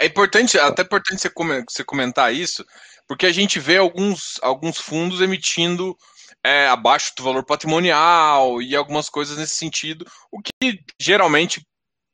é 0.00 0.06
importante, 0.06 0.58
até 0.58 0.80
importante 0.80 1.20
você 1.20 1.84
comentar 1.84 2.34
isso, 2.34 2.64
porque 3.10 3.26
a 3.26 3.32
gente 3.32 3.58
vê 3.58 3.76
alguns, 3.76 4.38
alguns 4.40 4.78
fundos 4.78 5.20
emitindo 5.20 5.98
é, 6.44 6.68
abaixo 6.68 7.12
do 7.16 7.24
valor 7.24 7.44
patrimonial 7.44 8.62
e 8.62 8.76
algumas 8.76 9.10
coisas 9.10 9.36
nesse 9.36 9.56
sentido, 9.56 10.06
o 10.30 10.40
que 10.40 10.78
geralmente 10.96 11.66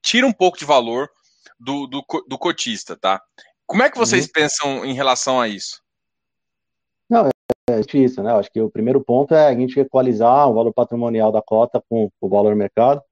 tira 0.02 0.26
um 0.26 0.32
pouco 0.32 0.56
de 0.56 0.64
valor 0.64 1.11
do, 1.61 1.87
do, 1.87 2.02
do 2.26 2.38
cotista, 2.38 2.96
tá? 2.96 3.20
Como 3.66 3.82
é 3.82 3.90
que 3.90 3.98
vocês 3.98 4.24
uhum. 4.24 4.30
pensam 4.32 4.87
em 4.87 4.94
relação 4.94 5.38
a 5.38 5.46
isso? 5.46 5.82
Não, 7.11 7.28
é 7.68 7.80
isso, 7.92 8.22
né? 8.22 8.32
Acho 8.32 8.50
que 8.50 8.62
o 8.62 8.70
primeiro 8.70 9.04
ponto 9.04 9.35
é 9.35 9.48
a 9.48 9.54
gente 9.54 9.78
equalizar 9.78 10.48
o 10.48 10.54
valor 10.54 10.72
patrimonial 10.72 11.30
da 11.30 11.42
cota 11.42 11.78
com 11.90 12.11
o 12.18 12.28
valor 12.30 12.56
mercado. 12.56 13.02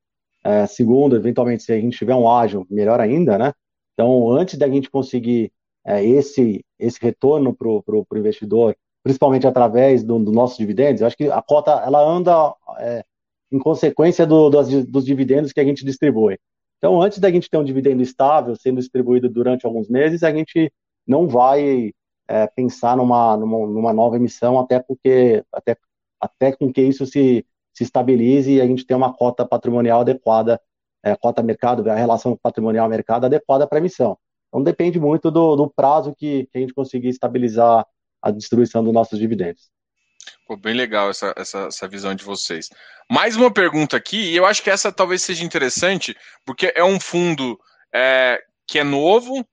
É, 0.43 0.67
segundo, 0.67 1.17
eventualmente, 1.17 1.65
se 1.65 1.73
a 1.75 1.79
gente 1.79 1.99
tiver 1.99 2.15
um 2.15 2.31
ágio, 2.31 2.67
melhor 2.71 2.99
ainda, 2.99 3.37
né? 3.37 3.53
Então, 3.93 4.31
antes 4.31 4.59
da 4.59 4.71
gente 4.71 4.89
conseguir 4.89 5.53
é, 5.87 6.05
esse, 6.05 6.65
esse 6.79 6.99
retorno 7.01 7.55
para 7.55 7.69
o 7.69 8.07
investidor, 8.17 8.77
principalmente 9.03 9.47
através 9.47 10.03
do 10.03 10.19
nossos 10.19 10.57
dividendos, 10.57 11.01
eu 11.01 11.07
acho 11.07 11.17
que 11.17 11.31
a 11.31 11.43
cota 11.43 11.73
ela 11.85 12.03
anda 12.03 12.55
é, 12.79 13.05
em 13.53 13.59
consequência 13.59 14.27
do, 14.27 14.51
dos, 14.51 14.87
dos 14.87 15.05
dividendos 15.05 15.53
que 15.53 15.61
a 15.61 15.65
gente 15.65 15.85
distribui. 15.85 16.39
Então, 16.79 17.01
antes 17.01 17.19
da 17.19 17.31
gente 17.31 17.49
ter 17.49 17.57
um 17.59 17.65
dividendo 17.65 18.03
estável 18.03 18.57
sendo 18.57 18.81
distribuído 18.81 19.29
durante 19.29 19.65
alguns 19.65 19.89
meses, 19.89 20.23
a 20.23 20.33
gente 20.33 20.73
não 21.07 21.29
vai 21.29 21.93
é, 22.29 22.47
pensar 22.47 22.97
numa, 22.97 23.37
numa, 23.37 23.67
numa, 23.67 23.93
nova 23.93 24.17
emissão 24.17 24.59
até 24.59 24.81
porque 24.81 25.45
até, 25.53 25.77
até 26.21 26.53
com 26.53 26.73
que 26.73 26.83
isso 26.83 27.07
se, 27.07 27.47
se 27.73 27.85
estabilize 27.85 28.53
e 28.53 28.61
a 28.61 28.67
gente 28.67 28.87
tenha 28.87 28.97
uma 28.97 29.13
cota 29.15 29.47
patrimonial 29.47 30.01
adequada 30.01 30.61
é, 31.05 31.15
cota 31.15 31.43
mercado, 31.43 31.89
a 31.91 31.95
relação 31.95 32.37
patrimonial 32.43 32.89
mercado 32.89 33.27
adequada 33.27 33.67
para 33.67 33.77
a 33.79 33.81
emissão. 33.81 34.19
Então 34.55 34.63
depende 34.63 35.01
muito 35.01 35.33
do, 35.33 35.57
do 35.57 35.69
prazo 35.69 36.15
que, 36.15 36.47
que, 36.47 36.59
a 36.59 36.61
gente 36.61 36.73
conseguir 36.73 37.09
estabilizar 37.09 37.85
a 38.23 38.31
distribuição 38.31 38.85
dos 38.85 38.93
nossos 38.93 39.19
dividendos. 39.19 39.69
Pô, 40.47 40.57
bem 40.57 40.75
legal 40.75 41.11
essa, 41.11 41.35
essa, 41.37 41.67
essa 41.67 41.89
visão 41.89 42.15
de 42.15 42.23
vocês. 42.23 42.69
Mais 43.11 43.35
uma 43.35 43.53
pergunta 43.53 43.97
aqui, 43.97 44.31
e 44.31 44.37
eu 44.37 44.47
acho 44.47 44.63
que 44.63 44.71
essa 44.71 44.93
talvez 44.93 45.25
seja 45.25 45.45
interessante, 45.45 46.17
porque 46.47 46.73
é 46.77 46.85
um 46.85 47.01
fundo 47.01 47.59
é, 47.93 48.41
que 48.65 48.79
é 48.79 48.85
novo, 48.85 49.45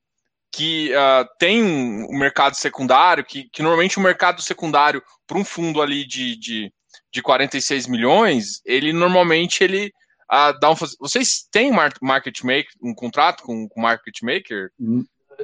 que 0.51 0.91
uh, 0.93 1.27
tem 1.39 1.63
um, 1.63 2.19
mercado 2.19 2.53
secundário, 2.53 3.25
que, 3.25 3.49
que 3.49 3.63
normalmente 3.63 3.97
o 3.97 4.01
mercado 4.01 4.39
secundário 4.39 5.01
para 5.25 5.39
um 5.39 5.43
fundo 5.43 5.81
ali 5.81 6.05
de, 6.05 6.35
de, 6.35 6.73
de 7.11 7.21
46 7.23 7.87
milhões, 7.87 8.61
ele 8.63 8.93
normalmente 8.93 9.63
ele 9.63 9.91
a 10.31 10.53
dar 10.53 10.71
um. 10.71 10.75
Vocês 10.75 11.45
têm 11.51 11.71
market 11.71 12.41
maker, 12.41 12.71
um 12.81 12.95
contrato 12.95 13.43
com 13.43 13.67
o 13.75 13.81
market 13.81 14.21
maker? 14.23 14.71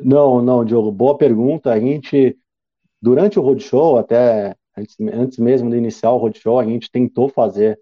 Não, 0.02 0.42
não, 0.42 0.64
Diogo. 0.64 0.92
Boa 0.92 1.18
pergunta. 1.18 1.74
A 1.74 1.80
gente, 1.80 2.38
durante 3.02 3.38
o 3.38 3.42
roadshow, 3.42 3.98
até 3.98 4.56
antes, 4.78 4.96
antes 5.14 5.38
mesmo 5.40 5.70
de 5.70 5.76
iniciar 5.76 6.12
o 6.12 6.18
roadshow, 6.18 6.58
a 6.58 6.64
gente 6.64 6.90
tentou 6.90 7.28
fazer 7.28 7.78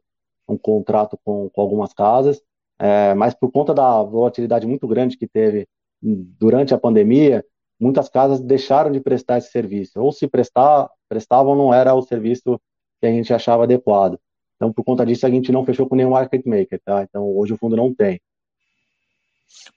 um 0.47 0.57
contrato 0.57 1.19
com, 1.23 1.47
com 1.49 1.61
algumas 1.61 1.93
casas, 1.93 2.41
é, 2.79 3.13
mas 3.13 3.35
por 3.35 3.51
conta 3.51 3.73
da 3.73 4.01
volatilidade 4.03 4.65
muito 4.65 4.87
grande 4.87 5.17
que 5.17 5.27
teve 5.27 5.67
durante 6.01 6.73
a 6.73 6.77
pandemia, 6.77 7.45
muitas 7.79 8.09
casas 8.09 8.39
deixaram 8.39 8.91
de 8.91 8.99
prestar 8.99 9.37
esse 9.37 9.51
serviço. 9.51 9.99
Ou 9.99 10.11
se 10.11 10.27
prestar, 10.27 10.89
prestavam, 11.07 11.55
não 11.55 11.73
era 11.73 11.93
o 11.93 12.01
serviço 12.01 12.59
que 12.99 13.05
a 13.05 13.11
gente 13.11 13.31
achava 13.31 13.63
adequado. 13.63 14.19
Então, 14.65 14.73
por 14.73 14.83
conta 14.83 15.05
disso, 15.05 15.27
a 15.27 15.29
gente 15.29 15.51
não 15.51 15.63
fechou 15.63 15.87
com 15.87 15.95
nenhum 15.95 16.09
market 16.09 16.43
maker, 16.43 16.81
tá? 16.83 17.03
Então, 17.03 17.23
hoje 17.37 17.53
o 17.53 17.57
fundo 17.57 17.75
não 17.75 17.93
tem. 17.93 18.19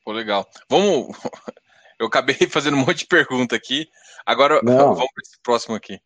Pô, 0.03 0.12
legal. 0.12 0.46
Vamos. 0.68 1.09
Eu 2.01 2.07
acabei 2.07 2.37
fazendo 2.48 2.77
um 2.77 2.81
monte 2.81 3.01
de 3.01 3.07
pergunta 3.07 3.55
aqui. 3.55 3.88
Agora, 4.24 4.61
não. 4.62 4.94
vamos 4.96 5.12
para 5.12 5.22
esse 5.22 5.38
próximo 5.42 5.74
aqui. 5.74 6.01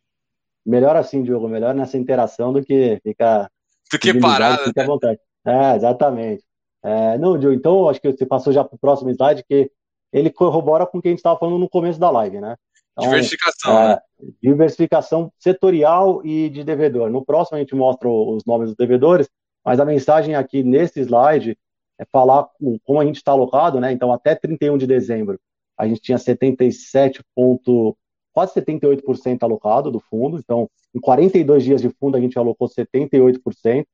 Melhor 0.66 0.96
assim, 0.96 1.22
Diogo. 1.22 1.48
Melhor 1.48 1.74
nessa 1.74 1.96
interação 1.96 2.52
do 2.52 2.64
que 2.64 2.98
ficar. 3.04 3.48
Do 3.92 3.98
que 3.98 4.18
parado. 4.18 4.64
Fica 4.64 4.80
né? 4.80 4.84
à 4.84 4.86
vontade. 4.86 5.20
É, 5.44 5.76
exatamente. 5.76 6.44
É, 6.82 7.18
não, 7.18 7.38
Diogo, 7.38 7.54
então, 7.54 7.88
acho 7.88 8.00
que 8.00 8.10
você 8.10 8.26
passou 8.26 8.52
já 8.52 8.64
para 8.64 8.74
o 8.74 8.78
próximo 8.78 9.10
slide, 9.10 9.44
que 9.48 9.70
ele 10.12 10.30
corrobora 10.30 10.86
com 10.86 10.98
o 10.98 11.02
que 11.02 11.06
a 11.06 11.10
gente 11.10 11.20
estava 11.20 11.38
falando 11.38 11.58
no 11.58 11.68
começo 11.68 12.00
da 12.00 12.10
live, 12.10 12.40
né? 12.40 12.56
Então, 12.92 13.04
diversificação. 13.04 13.78
É, 13.78 13.88
né? 13.88 14.00
Diversificação 14.42 15.32
setorial 15.38 16.24
e 16.24 16.48
de 16.50 16.62
devedor. 16.62 17.10
No 17.10 17.24
próximo 17.24 17.56
a 17.56 17.60
gente 17.60 17.74
mostra 17.74 18.08
os 18.08 18.44
nomes 18.44 18.68
dos 18.68 18.76
devedores, 18.76 19.28
mas 19.64 19.80
a 19.80 19.84
mensagem 19.84 20.34
aqui 20.34 20.62
nesse 20.62 21.00
slide 21.00 21.58
é 21.98 22.04
falar 22.04 22.48
como 22.84 23.00
a 23.00 23.04
gente 23.04 23.16
está 23.16 23.32
alocado, 23.32 23.80
né? 23.80 23.92
Então, 23.92 24.12
até 24.12 24.34
31 24.34 24.76
de 24.76 24.86
dezembro, 24.86 25.38
a 25.78 25.86
gente 25.86 26.00
tinha 26.00 26.18
77 26.18 27.22
ponto, 27.34 27.96
quase 28.32 28.54
78% 28.54 29.42
alocado 29.42 29.90
do 29.90 30.00
fundo. 30.00 30.38
Então, 30.38 30.68
em 30.94 31.00
42 31.00 31.64
dias 31.64 31.80
de 31.80 31.90
fundo, 31.90 32.16
a 32.16 32.20
gente 32.20 32.38
alocou 32.38 32.68
78%. 32.68 33.86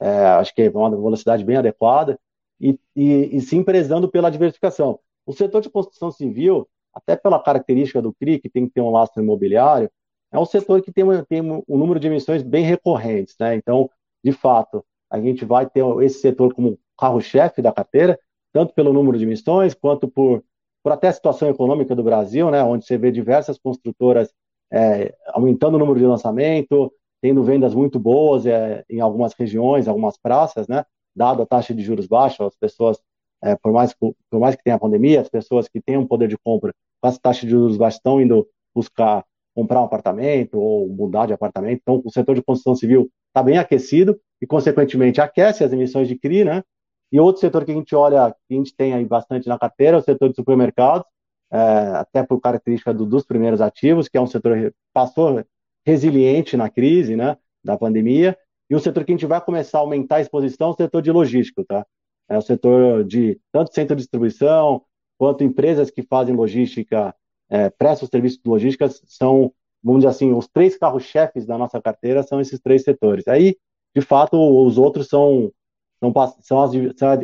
É, 0.00 0.26
acho 0.26 0.54
que 0.54 0.62
é 0.62 0.70
uma 0.70 0.90
velocidade 0.90 1.44
bem 1.44 1.56
adequada. 1.56 2.18
E, 2.60 2.78
e, 2.94 3.36
e 3.36 3.40
se 3.40 3.56
empresando 3.56 4.08
pela 4.08 4.30
diversificação. 4.30 4.98
O 5.26 5.32
setor 5.32 5.62
de 5.62 5.70
construção 5.70 6.10
civil, 6.10 6.68
até 6.94 7.16
pela 7.16 7.42
característica 7.42 8.02
do 8.02 8.12
CRI, 8.12 8.38
que 8.38 8.50
tem 8.50 8.66
que 8.66 8.74
ter 8.74 8.80
um 8.80 8.90
lastro 8.90 9.22
imobiliário, 9.22 9.90
é 10.30 10.38
um 10.38 10.44
setor 10.44 10.82
que 10.82 10.90
tem, 10.90 11.04
tem 11.28 11.40
um 11.42 11.78
número 11.78 12.00
de 12.00 12.06
emissões 12.06 12.42
bem 12.42 12.64
recorrentes, 12.64 13.36
né? 13.38 13.54
Então, 13.54 13.90
de 14.24 14.32
fato, 14.32 14.84
a 15.10 15.20
gente 15.20 15.44
vai 15.44 15.68
ter 15.68 15.84
esse 16.02 16.20
setor 16.20 16.54
como 16.54 16.78
carro-chefe 16.98 17.60
da 17.60 17.70
carteira, 17.70 18.18
tanto 18.52 18.72
pelo 18.72 18.92
número 18.92 19.18
de 19.18 19.24
emissões, 19.24 19.74
quanto 19.74 20.08
por, 20.08 20.42
por 20.82 20.92
até 20.92 21.08
a 21.08 21.12
situação 21.12 21.48
econômica 21.50 21.94
do 21.94 22.02
Brasil, 22.02 22.50
né? 22.50 22.62
Onde 22.62 22.86
você 22.86 22.96
vê 22.96 23.10
diversas 23.10 23.58
construtoras 23.58 24.32
é, 24.72 25.14
aumentando 25.28 25.74
o 25.74 25.78
número 25.78 25.98
de 25.98 26.06
lançamento, 26.06 26.90
tendo 27.20 27.42
vendas 27.42 27.74
muito 27.74 27.98
boas 27.98 28.46
é, 28.46 28.84
em 28.88 29.00
algumas 29.00 29.34
regiões, 29.34 29.86
algumas 29.86 30.16
praças, 30.16 30.66
né? 30.66 30.84
Dado 31.14 31.42
a 31.42 31.46
taxa 31.46 31.74
de 31.74 31.82
juros 31.82 32.06
baixa, 32.06 32.46
as 32.46 32.56
pessoas 32.56 32.98
é, 33.42 33.56
por, 33.56 33.72
mais, 33.72 33.94
por 33.94 34.40
mais 34.40 34.54
que 34.54 34.62
tenha 34.62 34.76
a 34.76 34.78
pandemia, 34.78 35.20
as 35.20 35.28
pessoas 35.28 35.68
que 35.68 35.80
têm 35.80 35.96
um 35.96 36.06
poder 36.06 36.28
de 36.28 36.38
compra 36.38 36.72
com 37.00 37.08
essa 37.08 37.18
taxa 37.20 37.44
de 37.44 37.50
juros 37.50 37.76
baixos 37.76 37.98
estão 37.98 38.20
indo 38.20 38.46
buscar 38.74 39.24
comprar 39.54 39.82
um 39.82 39.84
apartamento 39.84 40.58
ou 40.58 40.88
mudar 40.88 41.26
de 41.26 41.32
apartamento. 41.32 41.80
Então, 41.82 42.02
o 42.04 42.10
setor 42.10 42.34
de 42.34 42.42
construção 42.42 42.74
civil 42.74 43.10
está 43.28 43.42
bem 43.42 43.58
aquecido 43.58 44.18
e, 44.40 44.46
consequentemente, 44.46 45.20
aquece 45.20 45.62
as 45.62 45.72
emissões 45.72 46.08
de 46.08 46.18
CRI, 46.18 46.44
né? 46.44 46.62
E 47.10 47.20
outro 47.20 47.40
setor 47.40 47.64
que 47.64 47.72
a 47.72 47.74
gente 47.74 47.94
olha, 47.94 48.34
que 48.48 48.54
a 48.54 48.56
gente 48.56 48.74
tem 48.74 48.94
aí 48.94 49.04
bastante 49.04 49.46
na 49.46 49.58
carteira, 49.58 49.98
é 49.98 50.00
o 50.00 50.02
setor 50.02 50.30
de 50.30 50.36
supermercados, 50.36 51.04
é, 51.52 51.58
até 51.58 52.22
por 52.22 52.40
característica 52.40 52.94
do, 52.94 53.04
dos 53.04 53.24
primeiros 53.24 53.60
ativos, 53.60 54.08
que 54.08 54.16
é 54.16 54.20
um 54.20 54.26
setor 54.26 54.56
que 54.56 54.72
passou 54.94 55.44
resiliente 55.84 56.56
na 56.56 56.70
crise, 56.70 57.14
né, 57.14 57.36
da 57.62 57.76
pandemia, 57.76 58.38
e 58.70 58.74
um 58.74 58.78
setor 58.78 59.04
que 59.04 59.12
a 59.12 59.14
gente 59.14 59.26
vai 59.26 59.40
começar 59.40 59.78
a 59.78 59.80
aumentar 59.82 60.16
a 60.16 60.20
exposição 60.22 60.68
é 60.68 60.70
o 60.70 60.76
setor 60.76 61.02
de 61.02 61.12
logística, 61.12 61.62
tá? 61.68 61.86
É 62.32 62.38
o 62.38 62.42
setor 62.42 63.04
de 63.04 63.38
tanto 63.52 63.74
centro 63.74 63.94
de 63.94 64.02
distribuição, 64.02 64.82
quanto 65.18 65.44
empresas 65.44 65.90
que 65.90 66.02
fazem 66.02 66.34
logística, 66.34 67.14
é, 67.50 67.68
prestam 67.68 68.08
serviços 68.08 68.40
de 68.42 68.48
logística, 68.48 68.88
são, 69.06 69.52
vamos 69.82 70.00
dizer 70.00 70.10
assim, 70.10 70.32
os 70.32 70.48
três 70.48 70.76
carros-chefes 70.76 71.44
da 71.44 71.58
nossa 71.58 71.80
carteira 71.80 72.22
são 72.22 72.40
esses 72.40 72.58
três 72.58 72.82
setores. 72.82 73.28
Aí, 73.28 73.56
de 73.94 74.00
fato, 74.00 74.36
os 74.36 74.78
outros 74.78 75.08
são, 75.08 75.52
são, 76.00 76.12
são, 76.40 76.62
as, 76.62 76.72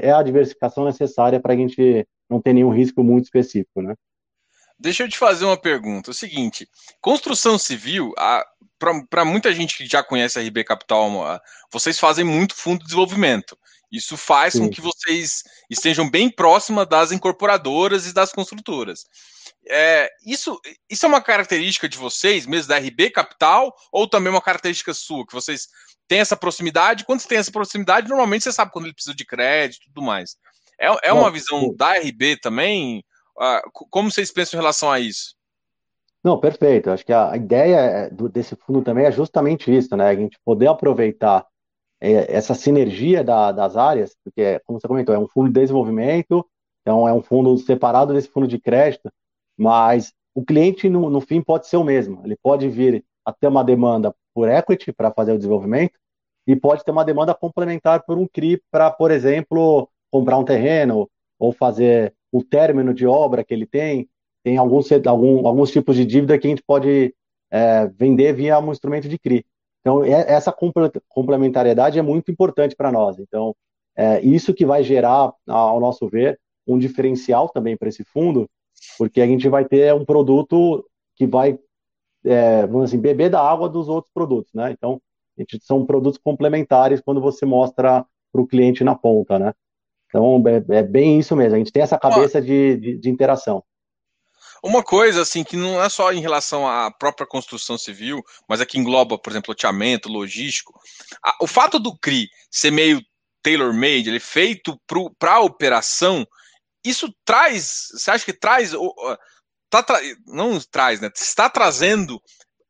é 0.01 0.13
a 0.13 0.23
diversificação 0.23 0.85
necessária 0.85 1.41
para 1.41 1.55
a 1.55 1.57
gente 1.57 2.07
não 2.29 2.41
ter 2.41 2.53
nenhum 2.53 2.71
risco 2.71 3.03
muito 3.03 3.25
específico, 3.25 3.81
né? 3.81 3.95
Deixa 4.79 5.03
eu 5.03 5.09
te 5.09 5.19
fazer 5.19 5.45
uma 5.45 5.57
pergunta. 5.57 6.11
O 6.13 6.15
seguinte: 6.15 6.69
construção 7.01 7.59
civil, 7.59 8.13
para 9.11 9.25
muita 9.25 9.53
gente 9.53 9.77
que 9.77 9.87
já 9.87 10.05
conhece 10.05 10.39
a 10.39 10.43
RB 10.43 10.63
Capital, 10.63 11.11
vocês 11.73 11.99
fazem 11.99 12.25
muito 12.25 12.55
fundo 12.55 12.79
de 12.79 12.85
desenvolvimento. 12.85 13.59
Isso 13.91 14.17
faz 14.17 14.53
Sim. 14.53 14.61
com 14.61 14.71
que 14.71 14.81
vocês 14.81 15.43
estejam 15.71 16.09
bem 16.09 16.31
próxima 16.31 16.85
das 16.85 17.11
incorporadoras 17.11 18.07
e 18.07 18.13
das 18.13 18.33
construtoras. 18.33 19.05
É, 19.69 20.11
isso, 20.25 20.61
isso 20.89 21.07
é 21.07 21.09
uma 21.09 21.21
característica 21.21 21.89
de 21.89 21.97
vocês, 21.97 22.47
mesmo 22.47 22.69
da 22.69 22.79
RB 22.79 23.11
Capital, 23.11 23.75
ou 23.93 24.09
também 24.09 24.31
uma 24.31 24.43
característica 24.43 24.93
sua, 24.95 25.27
que 25.27 25.33
vocês 25.33 25.69
têm 26.07 26.21
essa 26.21 26.37
proximidade? 26.37 27.05
Quando 27.05 27.21
você 27.21 27.29
tem 27.29 27.39
essa 27.39 27.53
proximidade, 27.53 28.09
normalmente 28.09 28.45
você 28.45 28.53
sabe 28.53 28.73
quando 28.73 28.87
ele 28.87 28.95
precisa 28.95 29.15
de 29.15 29.25
crédito 29.25 29.83
e 29.83 29.93
tudo 29.93 30.05
mais. 30.05 30.37
É, 30.81 31.09
é 31.09 31.13
uma 31.13 31.31
visão 31.31 31.75
da 31.75 31.93
RB 31.95 32.39
também? 32.41 33.05
Ah, 33.39 33.63
como 33.91 34.11
vocês 34.11 34.31
pensam 34.31 34.59
em 34.59 34.63
relação 34.63 34.91
a 34.91 35.01
isso? 35.01 35.37
Não, 36.23 36.39
perfeito. 36.39 36.91
Acho 36.91 37.05
que 37.05 37.13
a, 37.13 37.37
ideia 37.37 37.77
é, 37.77 38.11
desse 38.31 38.57
fundo 38.57 38.83
também 38.83 39.07
é 39.07 39.13
justamente 39.13 39.75
isso, 39.75 39.97
né? 39.97 40.09
A 40.09 40.15
gente 40.15 40.39
poder 40.45 40.69
aproveitar 40.69 41.41
é, 41.41 41.47
essa 42.01 42.55
sinergia 42.55 43.25
da, 43.25 43.51
das 43.51 43.77
áreas, 43.77 44.17
porque, 44.23 44.61
como 44.65 44.81
você 44.81 44.87
comentou, 44.87 45.15
é 45.15 45.19
um 45.19 45.27
fundo 45.27 45.49
de 45.49 45.61
desenvolvimento, 45.61 46.47
então 46.83 47.09
é 47.09 47.13
um 47.13 47.23
fundo 47.23 47.57
separado 47.59 48.15
desse 48.15 48.29
fundo 48.29 48.47
de 48.47 48.59
crédito, 48.59 49.11
mas 49.57 50.13
o 50.35 50.45
cliente, 50.45 50.89
no, 50.89 51.11
no 51.11 51.21
fim, 51.21 51.43
pode 51.43 51.67
ser 51.67 51.77
o 51.77 51.85
mesmo. 51.85 52.23
Ele 52.25 52.37
pode 52.41 52.69
vir 52.69 53.05
a 53.25 53.33
ter 53.33 53.49
uma 53.49 53.65
demanda 53.65 54.15
por 54.33 54.49
equity 54.49 54.93
para 54.93 55.11
fazer 55.11 55.33
o 55.33 55.37
desenvolvimento 55.37 55.99
e 56.47 56.55
pode 56.55 56.85
ter 56.85 56.93
uma 56.93 57.05
demanda 57.05 57.35
complementar 57.35 58.05
por 58.07 58.17
um 58.17 58.27
CRI 58.27 58.63
para, 58.71 58.91
por 58.91 59.11
exemplo, 59.11 59.89
comprar 60.11 60.39
um 60.39 60.45
terreno 60.45 61.11
ou 61.39 61.53
fazer 61.53 62.15
o 62.33 62.43
término 62.43 62.95
de 62.95 63.07
obra 63.07 63.45
que 63.45 63.53
ele 63.53 63.67
tem, 63.67 64.09
tem 64.45 64.57
alguns, 64.57 64.91
algum, 65.07 65.47
alguns 65.47 65.71
tipos 65.71 65.97
de 65.97 66.07
dívida 66.07 66.39
que 66.39 66.47
a 66.47 66.51
gente 66.51 66.63
pode 66.63 67.15
é, 67.51 67.87
vender 67.89 68.33
via 68.33 68.59
um 68.59 68.73
instrumento 68.73 69.09
de 69.09 69.19
CRI. 69.19 69.45
Então, 69.89 70.05
é, 70.05 70.31
essa 70.31 70.55
complementariedade 71.09 71.99
é 71.99 72.03
muito 72.03 72.31
importante 72.31 72.77
para 72.77 72.93
nós. 72.93 73.19
Então, 73.19 73.57
é 73.97 74.21
isso 74.21 74.53
que 74.53 74.67
vai 74.67 74.85
gerar, 74.85 75.33
ao 75.47 75.81
nosso 75.81 76.07
ver, 76.07 76.39
um 76.67 76.79
diferencial 76.79 77.49
também 77.49 77.75
para 77.75 77.89
esse 77.89 78.05
fundo, 78.05 78.47
porque 78.99 79.23
a 79.23 79.27
gente 79.27 79.49
vai 79.49 79.65
ter 79.65 79.95
um 79.95 80.05
produto 80.05 80.85
que 81.17 81.27
vai, 81.27 81.59
é, 82.23 82.67
vamos 82.67 82.91
assim, 82.91 82.99
beber 82.99 83.31
da 83.31 83.41
água 83.41 83.67
dos 83.67 83.89
outros 83.89 84.13
produtos, 84.13 84.53
né? 84.53 84.71
Então, 84.73 85.01
gente, 85.39 85.59
são 85.63 85.87
produtos 85.87 86.21
complementares 86.23 87.01
quando 87.01 87.21
você 87.23 87.47
mostra 87.47 88.05
para 88.31 88.43
o 88.43 88.47
cliente 88.47 88.85
na 88.85 88.95
ponta, 88.95 89.39
né? 89.39 89.55
Então, 90.09 90.43
é, 90.47 90.81
é, 90.81 90.83
bem 90.83 91.19
isso 91.19 91.35
mesmo. 91.35 91.55
A 91.55 91.59
gente 91.59 91.73
tem 91.73 91.83
essa 91.83 91.99
cabeça 91.99 92.43
de, 92.43 92.77
de, 92.77 92.99
de, 92.99 93.09
interação. 93.09 93.65
Uma 94.63 94.83
coisa, 94.83 95.23
assim, 95.23 95.45
que 95.45 95.57
não 95.57 95.83
é 95.83 95.89
só 95.89 96.13
em 96.13 96.21
relação 96.21 96.67
à 96.67 96.91
própria 96.91 97.27
construção 97.27 97.79
civil, 97.79 98.23
mas 98.49 98.61
aqui 98.61 98.79
engloba, 98.79 99.19
por 99.19 99.31
exemplo, 99.31 99.53
loteamento, 99.53 100.09
logístico. 100.09 100.79
O 101.41 101.47
fato 101.47 101.79
do 101.79 101.97
CRI 101.99 102.29
ser 102.51 102.71
meio 102.71 103.01
tailor-made, 103.43 104.09
ele 104.09 104.17
é 104.17 104.21
feito 104.21 104.81
para 105.19 105.35
a 105.35 105.41
operação, 105.41 106.27
isso 106.85 107.13
traz, 107.25 107.89
você 107.93 108.11
acha 108.11 108.25
que 108.25 108.33
traz, 108.33 108.73
tá 109.71 109.85
não 110.27 110.59
traz, 110.61 111.01
né? 111.01 111.11
Está 111.15 111.49
trazendo 111.49 112.21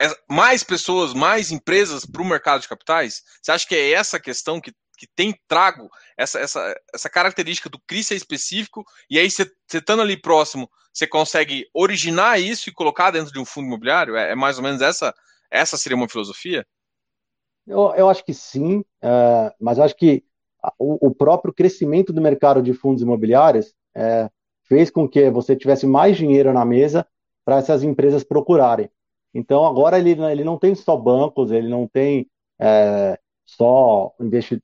é, 0.01 0.09
mais 0.29 0.63
pessoas, 0.63 1.13
mais 1.15 1.51
empresas 1.51 2.05
para 2.05 2.23
o 2.23 2.25
mercado 2.25 2.61
de 2.61 2.69
capitais? 2.69 3.23
Você 3.43 3.53
acha 3.53 3.67
que 3.67 3.75
é 3.75 3.93
essa 3.93 4.21
questão 4.21 4.61
que 4.61 4.73
que 4.99 5.07
tem 5.15 5.33
trago 5.47 5.89
essa, 6.17 6.41
essa, 6.41 6.75
essa 6.93 7.09
característica 7.09 7.69
do 7.69 7.79
CRI 7.79 8.03
ser 8.03 8.17
específico, 8.17 8.85
e 9.09 9.19
aí 9.19 9.31
você 9.31 9.49
estando 9.73 10.03
ali 10.03 10.21
próximo, 10.21 10.69
você 10.93 11.07
consegue 11.07 11.67
originar 11.73 12.41
isso 12.41 12.69
e 12.69 12.73
colocar 12.73 13.13
dentro 13.13 13.33
de 13.33 13.39
um 13.39 13.45
fundo 13.45 13.67
imobiliário? 13.67 14.17
É, 14.17 14.33
é 14.33 14.35
mais 14.35 14.59
ou 14.59 14.65
menos 14.65 14.83
essa, 14.83 15.15
essa 15.49 15.77
seria 15.77 15.97
uma 15.97 16.09
filosofia? 16.09 16.67
Eu, 17.65 17.95
eu 17.95 18.09
acho 18.11 18.25
que 18.25 18.35
sim, 18.35 18.85
é, 19.01 19.55
mas 19.61 19.79
eu 19.79 19.85
acho 19.85 19.95
que 19.95 20.25
o, 20.79 21.07
o, 21.07 21.15
próprio 21.15 21.55
crescimento 21.55 22.13
do 22.13 22.21
mercado 22.21 22.61
de 22.61 22.73
fundos 22.73 23.03
imobiliários 23.03 23.73
é, 23.95 24.29
fez 24.65 24.91
com 24.91 25.09
que 25.09 25.31
você 25.31 25.55
tivesse 25.55 25.87
mais 25.87 26.17
dinheiro 26.17 26.53
na 26.53 26.65
mesa 26.65 27.07
para 27.45 27.59
essas 27.59 27.85
empresas 27.85 28.25
procurarem. 28.25 28.91
Então 29.33 29.65
agora 29.65 29.99
ele, 29.99 30.11
ele 30.11 30.43
não 30.43 30.59
tem 30.59 30.75
só 30.75 30.97
bancos, 30.97 31.53
ele 31.53 31.69
não 31.69 31.87
tem 31.87 32.29
é, 32.61 33.19
só 33.49 34.13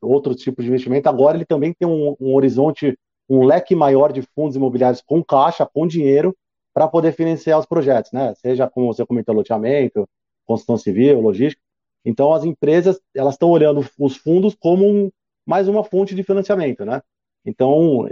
outros 0.02 0.36
tipos 0.36 0.62
de 0.62 0.70
investimento. 0.70 1.08
Agora 1.08 1.38
ele 1.38 1.46
também 1.46 1.72
tem 1.72 1.88
um, 1.88 2.14
um 2.20 2.34
horizonte, 2.34 2.98
um 3.28 3.42
leque 3.42 3.74
maior 3.74 4.12
de 4.12 4.20
fundos 4.20 4.56
imobiliários 4.56 5.00
com 5.00 5.24
caixa, 5.24 5.66
com 5.66 5.86
dinheiro, 5.86 6.36
para 6.74 6.86
poder 6.86 7.12
financiar 7.12 7.58
os 7.58 7.64
projetos, 7.64 8.12
né? 8.12 8.34
Seja 8.34 8.68
como 8.68 8.92
você 8.92 9.06
comentou, 9.06 9.34
loteamento, 9.34 10.06
construção 10.44 10.76
civil, 10.76 11.20
logística. 11.20 11.62
Então 12.04 12.34
as 12.34 12.44
empresas 12.44 13.00
elas 13.14 13.34
estão 13.34 13.48
olhando 13.48 13.82
os 13.98 14.16
fundos 14.18 14.54
como 14.54 14.86
um, 14.86 15.10
mais 15.46 15.66
uma 15.66 15.82
fonte 15.82 16.14
de 16.14 16.22
financiamento, 16.22 16.84
né? 16.84 17.00
Então, 17.46 18.06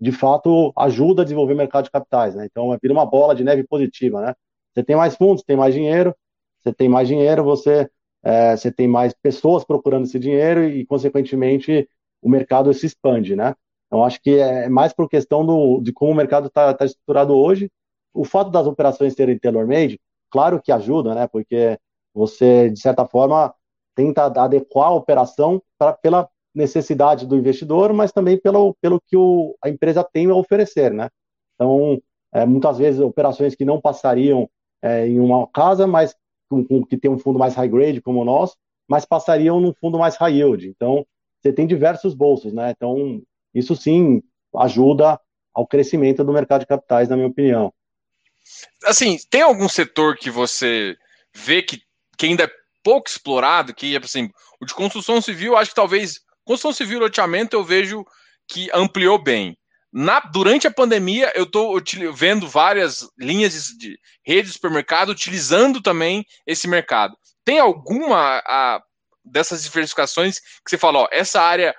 de 0.00 0.12
fato, 0.12 0.72
ajuda 0.76 1.22
a 1.22 1.24
desenvolver 1.24 1.54
o 1.54 1.56
mercado 1.56 1.84
de 1.84 1.90
capitais, 1.90 2.34
né? 2.34 2.46
Então, 2.46 2.76
vira 2.80 2.92
uma 2.92 3.06
bola 3.06 3.34
de 3.34 3.44
neve 3.44 3.64
positiva, 3.64 4.20
né? 4.20 4.34
Você 4.72 4.82
tem 4.82 4.96
mais 4.96 5.16
fundos, 5.16 5.42
tem 5.42 5.56
mais 5.56 5.74
dinheiro, 5.74 6.14
você 6.62 6.72
tem 6.72 6.88
mais 6.88 7.08
dinheiro, 7.08 7.42
você 7.42 7.88
é, 8.26 8.56
você 8.56 8.72
tem 8.72 8.88
mais 8.88 9.14
pessoas 9.14 9.64
procurando 9.64 10.04
esse 10.04 10.18
dinheiro 10.18 10.64
e, 10.64 10.84
consequentemente, 10.84 11.88
o 12.20 12.28
mercado 12.28 12.74
se 12.74 12.84
expande, 12.84 13.36
né? 13.36 13.54
Então, 13.86 14.02
acho 14.04 14.20
que 14.20 14.36
é 14.36 14.68
mais 14.68 14.92
por 14.92 15.08
questão 15.08 15.46
do, 15.46 15.80
de 15.80 15.92
como 15.92 16.10
o 16.10 16.14
mercado 16.14 16.48
está 16.48 16.74
tá 16.74 16.84
estruturado 16.84 17.36
hoje. 17.36 17.70
O 18.12 18.24
fato 18.24 18.50
das 18.50 18.66
operações 18.66 19.14
serem 19.14 19.38
tailor-made, 19.38 20.00
claro 20.28 20.60
que 20.60 20.72
ajuda, 20.72 21.14
né? 21.14 21.28
Porque 21.28 21.78
você, 22.12 22.68
de 22.68 22.80
certa 22.80 23.06
forma, 23.06 23.54
tenta 23.94 24.24
adequar 24.24 24.88
a 24.88 24.94
operação 24.94 25.62
pra, 25.78 25.92
pela 25.92 26.28
necessidade 26.52 27.26
do 27.26 27.36
investidor, 27.36 27.92
mas 27.92 28.10
também 28.10 28.36
pelo, 28.40 28.74
pelo 28.80 29.00
que 29.00 29.16
o, 29.16 29.54
a 29.62 29.68
empresa 29.68 30.02
tem 30.02 30.28
a 30.28 30.34
oferecer, 30.34 30.92
né? 30.92 31.08
Então, 31.54 32.02
é, 32.32 32.44
muitas 32.44 32.78
vezes, 32.78 33.00
operações 33.00 33.54
que 33.54 33.64
não 33.64 33.80
passariam 33.80 34.50
é, 34.82 35.06
em 35.06 35.20
uma 35.20 35.46
casa, 35.46 35.86
mas 35.86 36.16
com, 36.48 36.64
com, 36.64 36.84
que 36.84 36.96
tem 36.96 37.10
um 37.10 37.18
fundo 37.18 37.38
mais 37.38 37.54
high 37.54 37.68
grade 37.68 38.00
como 38.00 38.20
o 38.20 38.24
nosso, 38.24 38.56
mas 38.88 39.04
passariam 39.04 39.60
num 39.60 39.74
fundo 39.74 39.98
mais 39.98 40.16
high 40.16 40.34
yield. 40.34 40.68
Então, 40.68 41.06
você 41.40 41.52
tem 41.52 41.66
diversos 41.66 42.14
bolsos, 42.14 42.52
né? 42.52 42.70
Então, 42.70 43.22
isso 43.54 43.74
sim 43.76 44.22
ajuda 44.56 45.20
ao 45.54 45.66
crescimento 45.66 46.24
do 46.24 46.32
mercado 46.32 46.60
de 46.60 46.66
capitais, 46.66 47.08
na 47.08 47.16
minha 47.16 47.28
opinião. 47.28 47.72
Assim, 48.84 49.16
tem 49.30 49.42
algum 49.42 49.68
setor 49.68 50.16
que 50.16 50.30
você 50.30 50.96
vê 51.34 51.62
que, 51.62 51.80
que 52.16 52.26
ainda 52.26 52.44
é 52.44 52.50
pouco 52.82 53.08
explorado, 53.08 53.74
que, 53.74 53.96
assim, 53.96 54.30
o 54.60 54.66
de 54.66 54.74
construção 54.74 55.20
civil, 55.20 55.56
acho 55.56 55.70
que 55.70 55.76
talvez, 55.76 56.20
construção 56.44 56.72
civil 56.72 56.98
e 56.98 57.00
loteamento 57.00 57.56
eu 57.56 57.64
vejo 57.64 58.04
que 58.48 58.70
ampliou 58.72 59.20
bem. 59.20 59.56
Na, 59.98 60.20
durante 60.20 60.66
a 60.66 60.70
pandemia, 60.70 61.32
eu 61.34 61.44
estou 61.44 61.82
vendo 62.12 62.46
várias 62.46 63.08
linhas 63.18 63.54
de, 63.54 63.78
de 63.78 63.98
rede 64.22 64.48
de 64.48 64.52
supermercado 64.52 65.08
utilizando 65.08 65.80
também 65.80 66.22
esse 66.46 66.68
mercado. 66.68 67.16
Tem 67.42 67.58
alguma 67.58 68.42
a, 68.44 68.82
dessas 69.24 69.62
diversificações 69.62 70.38
que 70.38 70.68
você 70.68 70.76
fala, 70.76 70.98
ó, 70.98 71.08
essa 71.10 71.40
área 71.40 71.74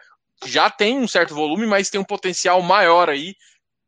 já 0.45 0.67
tem 0.67 0.97
um 0.97 1.08
certo 1.08 1.36
volume, 1.36 1.67
mas 1.67 1.91
tem 1.91 2.01
um 2.01 2.03
potencial 2.03 2.60
maior 2.63 3.08
aí, 3.08 3.36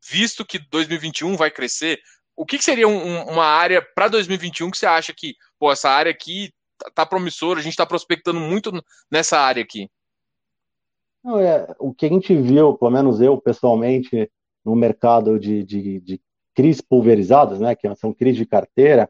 visto 0.08 0.46
que 0.46 0.60
2021 0.60 1.36
vai 1.36 1.50
crescer. 1.50 1.98
O 2.36 2.46
que, 2.46 2.56
que 2.56 2.64
seria 2.64 2.86
um, 2.86 3.24
uma 3.24 3.46
área 3.46 3.84
para 3.96 4.06
2021 4.06 4.70
que 4.70 4.78
você 4.78 4.86
acha 4.86 5.12
que, 5.12 5.34
pô, 5.58 5.72
essa 5.72 5.90
área 5.90 6.12
aqui 6.12 6.52
tá, 6.78 6.90
tá 6.94 7.06
promissora, 7.06 7.58
a 7.58 7.62
gente 7.64 7.72
está 7.72 7.84
prospectando 7.84 8.38
muito 8.38 8.70
nessa 9.10 9.40
área 9.40 9.60
aqui? 9.60 9.88
Não, 11.22 11.38
é, 11.38 11.74
o 11.78 11.92
que 11.92 12.06
a 12.06 12.08
gente 12.08 12.34
viu, 12.34 12.76
pelo 12.76 12.90
menos 12.90 13.20
eu 13.20 13.40
pessoalmente, 13.40 14.30
no 14.64 14.74
mercado 14.74 15.38
de, 15.38 15.62
de, 15.64 16.00
de 16.00 16.20
CRIs 16.54 16.80
pulverizados, 16.80 17.60
né, 17.60 17.74
que 17.74 17.94
são 17.96 18.12
CRIs 18.12 18.36
de 18.36 18.46
carteira, 18.46 19.08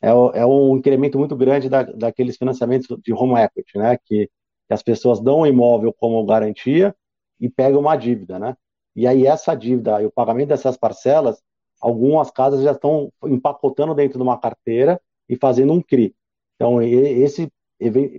é, 0.00 0.08
é 0.08 0.46
um 0.46 0.76
incremento 0.76 1.18
muito 1.18 1.34
grande 1.36 1.68
da, 1.68 1.82
daqueles 1.82 2.36
financiamentos 2.36 2.86
de 3.02 3.12
home 3.12 3.34
equity, 3.40 3.78
né, 3.78 3.96
que, 4.04 4.26
que 4.26 4.74
as 4.74 4.82
pessoas 4.82 5.20
dão 5.20 5.40
um 5.40 5.46
imóvel 5.46 5.92
como 5.92 6.24
garantia 6.26 6.94
e 7.40 7.48
pegam 7.48 7.80
uma 7.80 7.96
dívida, 7.96 8.38
né? 8.38 8.56
E 8.94 9.06
aí 9.06 9.26
essa 9.26 9.54
dívida 9.54 10.00
e 10.02 10.06
o 10.06 10.10
pagamento 10.10 10.48
dessas 10.48 10.76
parcelas, 10.76 11.42
algumas 11.80 12.30
casas 12.30 12.62
já 12.62 12.72
estão 12.72 13.12
empacotando 13.24 13.94
dentro 13.94 14.18
de 14.18 14.22
uma 14.22 14.38
carteira 14.38 15.00
e 15.28 15.36
fazendo 15.36 15.72
um 15.72 15.82
CRI. 15.82 16.14
Então, 16.54 16.80
esse, 16.80 17.52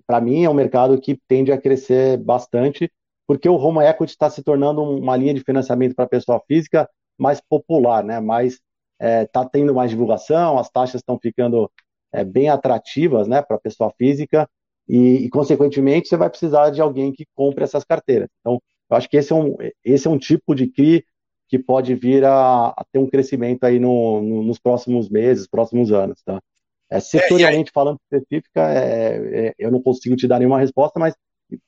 para 0.06 0.22
mim, 0.22 0.44
é 0.44 0.50
um 0.50 0.54
mercado 0.54 1.00
que 1.02 1.20
tende 1.28 1.52
a 1.52 1.60
crescer 1.60 2.18
bastante 2.18 2.92
porque 3.28 3.48
o 3.50 3.56
home 3.56 3.86
equity 3.86 4.14
está 4.14 4.30
se 4.30 4.42
tornando 4.42 4.82
uma 4.82 5.16
linha 5.18 5.34
de 5.34 5.44
financiamento 5.44 5.94
para 5.94 6.06
a 6.06 6.10
pessoa 6.10 6.42
física 6.48 6.90
mais 7.18 7.42
popular, 7.42 8.04
né? 8.04 8.20
Mais 8.20 8.60
está 9.00 9.42
é, 9.42 9.50
tendo 9.52 9.76
mais 9.76 9.92
divulgação, 9.92 10.58
as 10.58 10.70
taxas 10.70 11.02
estão 11.02 11.20
ficando 11.20 11.70
é, 12.12 12.24
bem 12.24 12.50
atrativas, 12.50 13.28
né, 13.28 13.44
para 13.44 13.58
a 13.58 13.60
pessoa 13.60 13.92
física 13.96 14.50
e, 14.88 15.26
e, 15.26 15.30
consequentemente, 15.30 16.08
você 16.08 16.18
vai 16.18 16.30
precisar 16.30 16.70
de 16.70 16.82
alguém 16.82 17.12
que 17.12 17.26
compre 17.36 17.64
essas 17.64 17.84
carteiras. 17.84 18.30
Então, 18.40 18.62
eu 18.90 18.98
acho 18.98 19.10
que 19.10 19.18
esse 19.18 19.34
é 19.34 19.36
um, 19.36 19.56
esse 19.84 20.08
é 20.08 20.10
um 20.10 20.18
tipo 20.18 20.56
de 20.56 20.68
CRI 20.68 21.04
que 21.50 21.60
pode 21.60 21.94
vir 21.94 22.24
a, 22.24 22.68
a 22.70 22.86
ter 22.92 23.00
um 23.00 23.08
crescimento 23.08 23.66
aí 23.66 23.80
no, 23.80 24.22
no, 24.22 24.44
nos 24.44 24.60
próximos 24.60 25.10
meses, 25.10 25.48
próximos 25.48 25.92
anos, 25.92 26.22
tá? 26.24 26.42
É, 26.90 27.02
setorialmente 27.02 27.70
é, 27.70 27.74
falando 27.74 28.00
específica, 28.10 28.62
é, 28.72 29.48
é, 29.48 29.54
eu 29.60 29.70
não 29.70 29.82
consigo 29.82 30.16
te 30.16 30.26
dar 30.26 30.40
nenhuma 30.40 30.60
resposta, 30.60 30.98
mas 31.00 31.14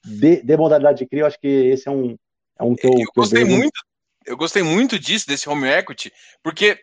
de, 0.05 0.41
de 0.41 0.57
modalidade 0.57 0.99
de 0.99 1.05
CRI, 1.07 1.19
eu 1.19 1.25
acho 1.25 1.39
que 1.39 1.47
esse 1.47 1.88
é 1.88 1.91
um, 1.91 2.17
é 2.59 2.63
um 2.63 2.75
que 2.75 2.88
eu, 2.88 2.93
eu 2.93 3.11
gostei 3.15 3.43
eu 3.43 3.47
muito, 3.47 3.82
eu 4.25 4.38
gostei 4.38 4.63
muito 4.63 4.99
disso, 4.99 5.27
desse 5.27 5.49
home 5.49 5.67
equity, 5.67 6.11
porque 6.43 6.82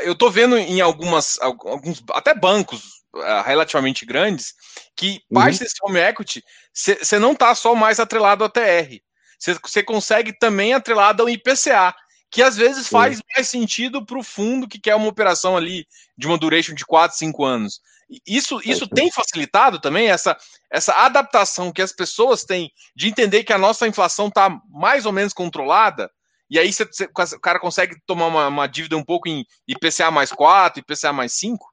eu 0.00 0.14
tô 0.14 0.30
vendo 0.30 0.56
em 0.56 0.80
algumas, 0.80 1.38
alguns, 1.40 2.02
até 2.12 2.34
bancos 2.34 2.82
uh, 3.14 3.42
relativamente 3.44 4.06
grandes, 4.06 4.54
que 4.94 5.20
parte 5.32 5.58
uhum. 5.58 5.64
desse 5.64 5.76
home 5.82 5.98
equity, 5.98 6.42
você 6.72 7.18
não 7.18 7.34
tá 7.34 7.54
só 7.54 7.74
mais 7.74 8.00
atrelado 8.00 8.44
ao 8.44 8.50
TR, 8.50 9.00
você 9.38 9.82
consegue 9.82 10.32
também 10.38 10.72
atrelado 10.72 11.22
ao 11.22 11.28
IPCA, 11.28 11.94
que 12.30 12.42
às 12.42 12.56
vezes 12.56 12.88
faz 12.88 13.20
mais 13.34 13.48
sentido 13.48 14.04
para 14.04 14.18
o 14.18 14.22
fundo 14.22 14.68
que 14.68 14.80
quer 14.80 14.94
uma 14.94 15.08
operação 15.08 15.56
ali 15.56 15.86
de 16.16 16.26
uma 16.26 16.38
duration 16.38 16.74
de 16.74 16.84
4, 16.84 17.16
5 17.16 17.44
anos. 17.44 17.80
Isso, 18.26 18.60
isso 18.64 18.86
tem 18.88 19.10
facilitado 19.10 19.80
também 19.80 20.08
essa, 20.08 20.36
essa 20.70 20.92
adaptação 21.04 21.72
que 21.72 21.82
as 21.82 21.92
pessoas 21.92 22.44
têm 22.44 22.70
de 22.94 23.08
entender 23.08 23.42
que 23.42 23.52
a 23.52 23.58
nossa 23.58 23.86
inflação 23.86 24.28
está 24.28 24.48
mais 24.70 25.06
ou 25.06 25.12
menos 25.12 25.32
controlada, 25.32 26.10
e 26.48 26.58
aí 26.58 26.72
você, 26.72 27.04
o 27.04 27.40
cara 27.40 27.58
consegue 27.58 27.96
tomar 28.06 28.26
uma, 28.26 28.48
uma, 28.48 28.66
dívida 28.66 28.96
um 28.96 29.04
pouco 29.04 29.28
em 29.28 29.44
IPCA 29.66 30.10
mais 30.10 30.30
4, 30.30 30.80
IPCA 30.80 31.12
mais 31.12 31.32
5? 31.32 31.66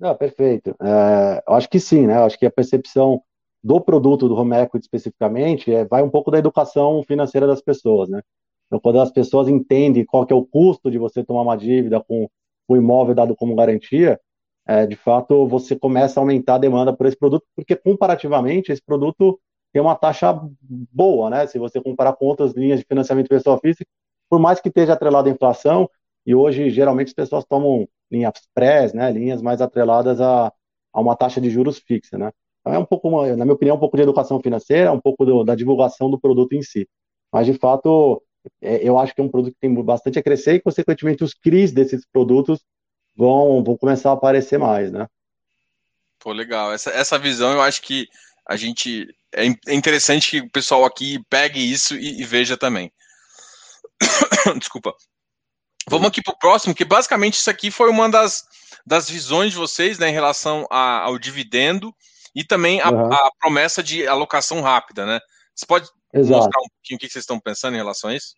Não, 0.00 0.16
perfeito. 0.16 0.74
É, 0.82 1.42
eu 1.46 1.54
acho 1.54 1.68
que 1.68 1.78
sim, 1.78 2.06
né? 2.06 2.16
Eu 2.16 2.24
acho 2.24 2.38
que 2.38 2.46
a 2.46 2.50
percepção 2.50 3.22
do 3.62 3.80
produto 3.80 4.28
do 4.28 4.34
home 4.34 4.56
equity 4.56 4.84
especificamente 4.84 5.72
é, 5.72 5.84
vai 5.84 6.02
um 6.02 6.10
pouco 6.10 6.30
da 6.30 6.38
educação 6.38 7.04
financeira 7.06 7.46
das 7.46 7.60
pessoas, 7.60 8.08
né? 8.08 8.20
Então, 8.66 8.80
quando 8.80 9.00
as 9.00 9.10
pessoas 9.10 9.48
entendem 9.48 10.04
qual 10.04 10.24
que 10.24 10.32
é 10.32 10.36
o 10.36 10.44
custo 10.44 10.90
de 10.90 10.98
você 10.98 11.22
tomar 11.22 11.42
uma 11.42 11.56
dívida 11.56 12.00
com 12.00 12.28
o 12.66 12.76
imóvel 12.76 13.14
dado 13.14 13.36
como 13.36 13.54
garantia, 13.54 14.18
é, 14.70 14.86
de 14.86 14.94
fato 14.94 15.48
você 15.48 15.74
começa 15.74 16.20
a 16.20 16.22
aumentar 16.22 16.54
a 16.54 16.58
demanda 16.58 16.92
por 16.96 17.04
esse 17.06 17.16
produto, 17.16 17.44
porque 17.56 17.74
comparativamente 17.74 18.70
esse 18.70 18.80
produto 18.80 19.40
tem 19.72 19.82
uma 19.82 19.96
taxa 19.96 20.40
boa, 20.62 21.28
né? 21.28 21.44
Se 21.48 21.58
você 21.58 21.80
comparar 21.80 22.12
com 22.12 22.26
outras 22.26 22.52
linhas 22.52 22.78
de 22.78 22.86
financiamento 22.86 23.28
pessoal 23.28 23.58
física, 23.58 23.84
por 24.28 24.38
mais 24.38 24.60
que 24.60 24.68
esteja 24.68 24.92
atrelado 24.92 25.28
à 25.28 25.32
inflação, 25.32 25.90
e 26.24 26.36
hoje 26.36 26.70
geralmente 26.70 27.08
as 27.08 27.14
pessoas 27.14 27.44
tomam 27.44 27.88
linhas 28.08 28.32
pré, 28.54 28.88
né? 28.94 29.10
Linhas 29.10 29.42
mais 29.42 29.60
atreladas 29.60 30.20
a, 30.20 30.52
a 30.92 31.00
uma 31.00 31.16
taxa 31.16 31.40
de 31.40 31.50
juros 31.50 31.78
fixa, 31.78 32.16
né? 32.16 32.30
Então 32.60 32.72
é 32.72 32.78
um 32.78 32.84
pouco, 32.84 33.10
na 33.10 33.44
minha 33.44 33.54
opinião, 33.54 33.74
um 33.76 33.80
pouco 33.80 33.96
de 33.96 34.04
educação 34.04 34.40
financeira, 34.40 34.92
um 34.92 35.00
pouco 35.00 35.24
do, 35.24 35.42
da 35.42 35.56
divulgação 35.56 36.08
do 36.08 36.20
produto 36.20 36.52
em 36.52 36.62
si. 36.62 36.88
Mas, 37.32 37.44
de 37.44 37.54
fato, 37.54 38.22
é, 38.62 38.88
eu 38.88 38.96
acho 38.98 39.14
que 39.16 39.20
é 39.20 39.24
um 39.24 39.28
produto 39.28 39.52
que 39.54 39.60
tem 39.60 39.74
bastante 39.82 40.18
a 40.18 40.22
crescer 40.22 40.54
e, 40.54 40.60
consequentemente, 40.60 41.24
os 41.24 41.34
CRIs 41.34 41.72
desses 41.72 42.06
produtos 42.06 42.60
vão, 43.20 43.62
vão 43.62 43.76
começar 43.76 44.10
a 44.10 44.14
aparecer 44.14 44.58
mais, 44.58 44.90
né? 44.90 45.06
Pô, 46.18 46.32
legal. 46.32 46.72
Essa, 46.72 46.90
essa 46.90 47.18
visão 47.18 47.52
eu 47.52 47.60
acho 47.60 47.82
que 47.82 48.08
a 48.46 48.56
gente. 48.56 49.06
É, 49.32 49.44
é 49.44 49.74
interessante 49.74 50.30
que 50.30 50.40
o 50.40 50.50
pessoal 50.50 50.84
aqui 50.84 51.22
pegue 51.28 51.60
isso 51.60 51.94
e, 51.94 52.20
e 52.20 52.24
veja 52.24 52.56
também. 52.56 52.90
Desculpa. 54.58 54.94
Vamos 55.88 56.08
aqui 56.08 56.22
para 56.22 56.32
o 56.32 56.38
próximo, 56.38 56.74
que 56.74 56.84
basicamente 56.84 57.34
isso 57.34 57.50
aqui 57.50 57.70
foi 57.70 57.90
uma 57.90 58.08
das, 58.08 58.44
das 58.86 59.08
visões 59.08 59.52
de 59.52 59.58
vocês 59.58 59.98
né, 59.98 60.08
em 60.08 60.12
relação 60.12 60.66
a, 60.70 61.00
ao 61.00 61.18
dividendo 61.18 61.94
e 62.34 62.44
também 62.44 62.80
a, 62.80 62.90
uhum. 62.90 63.12
a, 63.12 63.30
promessa 63.38 63.82
de 63.82 64.06
alocação 64.06 64.60
rápida, 64.60 65.04
né? 65.04 65.20
Você 65.54 65.66
pode 65.66 65.88
Exato. 66.12 66.36
mostrar 66.36 66.60
um 66.60 66.68
pouquinho 66.68 66.96
o 66.96 66.98
que 66.98 67.08
vocês 67.08 67.22
estão 67.22 67.40
pensando 67.40 67.74
em 67.74 67.78
relação 67.78 68.10
a 68.10 68.14
isso? 68.14 68.34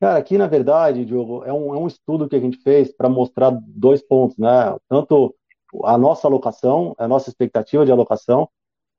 Cara, 0.00 0.18
aqui 0.18 0.36
na 0.36 0.46
verdade, 0.46 1.04
Diogo, 1.04 1.44
é 1.44 1.52
um, 1.52 1.74
é 1.74 1.78
um 1.78 1.86
estudo 1.86 2.28
que 2.28 2.36
a 2.36 2.40
gente 2.40 2.58
fez 2.58 2.92
para 2.92 3.08
mostrar 3.08 3.50
dois 3.66 4.02
pontos, 4.02 4.36
né? 4.36 4.76
Tanto 4.88 5.34
a 5.84 5.96
nossa 5.96 6.26
alocação, 6.28 6.94
a 6.98 7.08
nossa 7.08 7.30
expectativa 7.30 7.84
de 7.84 7.92
alocação, 7.92 8.48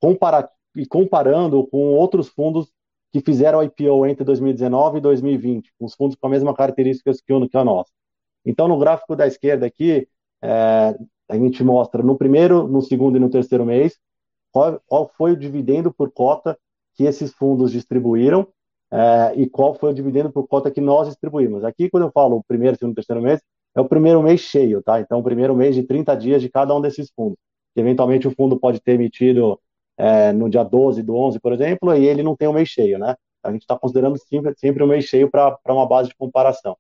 compara 0.01 0.49
e 0.75 0.85
comparando 0.85 1.65
com 1.67 1.93
outros 1.93 2.27
fundos 2.27 2.71
que 3.13 3.21
fizeram 3.21 3.63
IPO 3.63 4.05
entre 4.05 4.25
2019 4.25 4.97
e 4.97 5.01
2020, 5.01 5.71
com 5.79 5.85
os 5.85 5.95
fundos 5.95 6.17
com 6.17 6.27
a 6.27 6.29
mesma 6.29 6.53
características 6.53 7.21
que 7.21 7.31
o 7.31 7.47
que 7.47 7.57
a 7.57 7.63
nossa. 7.63 7.91
Então, 8.45 8.67
no 8.67 8.77
gráfico 8.77 9.15
da 9.15 9.25
esquerda 9.25 9.65
aqui, 9.65 10.07
é, 10.41 10.95
a 11.29 11.37
gente 11.37 11.63
mostra 11.63 12.03
no 12.03 12.17
primeiro, 12.17 12.67
no 12.67 12.81
segundo 12.81 13.17
e 13.17 13.19
no 13.19 13.29
terceiro 13.29 13.65
mês 13.65 13.97
qual, 14.51 14.81
qual 14.85 15.11
foi 15.17 15.31
o 15.33 15.37
dividendo 15.37 15.93
por 15.93 16.11
cota 16.11 16.57
que 16.93 17.03
esses 17.03 17.33
fundos 17.33 17.71
distribuíram 17.71 18.47
é, 18.91 19.33
e 19.35 19.49
qual 19.49 19.73
foi 19.73 19.91
o 19.91 19.93
dividendo 19.93 20.31
por 20.31 20.47
cota 20.47 20.71
que 20.71 20.81
nós 20.81 21.07
distribuímos. 21.07 21.63
Aqui, 21.63 21.89
quando 21.89 22.03
eu 22.03 22.11
falo 22.11 22.43
primeiro, 22.47 22.77
segundo 22.77 22.95
terceiro 22.95 23.21
mês, 23.21 23.41
é 23.75 23.81
o 23.81 23.85
primeiro 23.85 24.21
mês 24.23 24.39
cheio, 24.41 24.81
tá? 24.81 24.99
Então, 25.01 25.19
o 25.19 25.23
primeiro 25.23 25.55
mês 25.55 25.75
de 25.75 25.83
30 25.83 26.15
dias 26.15 26.41
de 26.41 26.49
cada 26.49 26.73
um 26.73 26.81
desses 26.81 27.11
fundos. 27.11 27.37
Que, 27.73 27.81
eventualmente, 27.81 28.27
o 28.27 28.31
fundo 28.31 28.57
pode 28.57 28.79
ter 28.79 28.93
emitido 28.93 29.59
é, 29.97 30.31
no 30.31 30.49
dia 30.49 30.63
12 30.63 31.03
do 31.03 31.15
11, 31.15 31.39
por 31.39 31.53
exemplo, 31.53 31.93
e 31.95 32.05
ele 32.05 32.23
não 32.23 32.35
tem 32.35 32.47
o 32.47 32.51
um 32.51 32.53
mês 32.53 32.69
cheio, 32.69 32.97
né? 32.97 33.15
A 33.43 33.51
gente 33.51 33.61
está 33.61 33.77
considerando 33.77 34.17
sempre, 34.17 34.53
sempre 34.57 34.81
o 34.81 34.85
um 34.85 34.89
mês 34.89 35.05
cheio 35.05 35.29
para 35.29 35.57
uma 35.67 35.85
base 35.85 36.09
de 36.09 36.15
comparação. 36.15 36.77